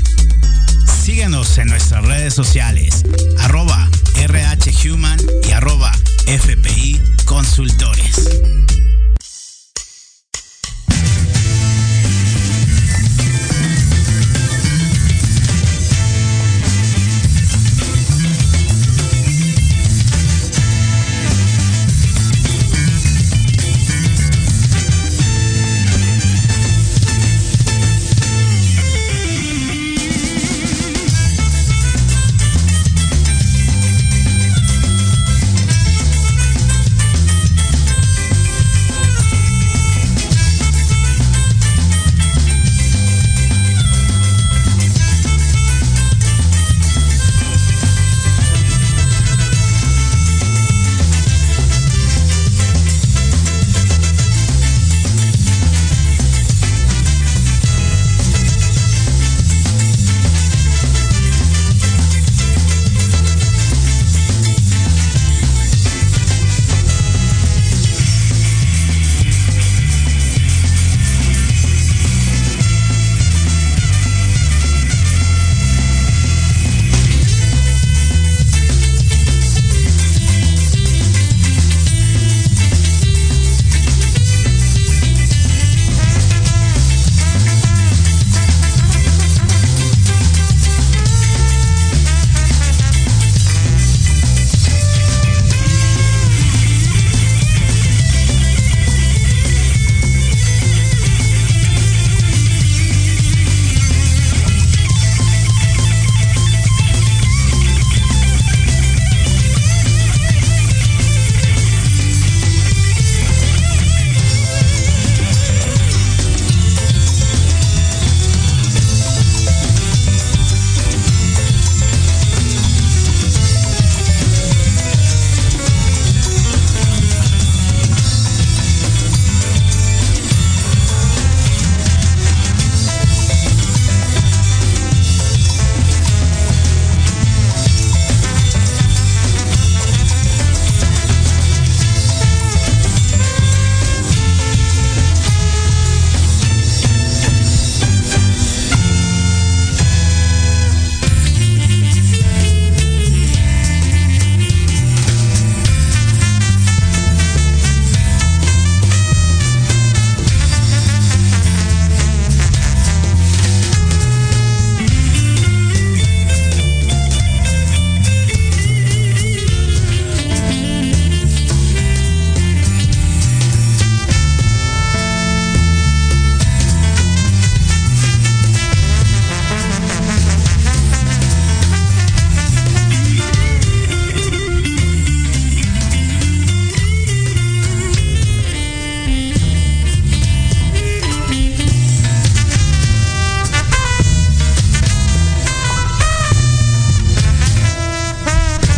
Síguenos 1.02 1.56
en 1.56 1.68
nuestras 1.68 2.04
redes 2.04 2.34
sociales, 2.34 3.04
arroba 3.38 3.88
RHHuman 4.16 5.18
y 5.48 5.52
arroba 5.52 5.92
FPI 6.26 7.00
Consultores. 7.24 8.28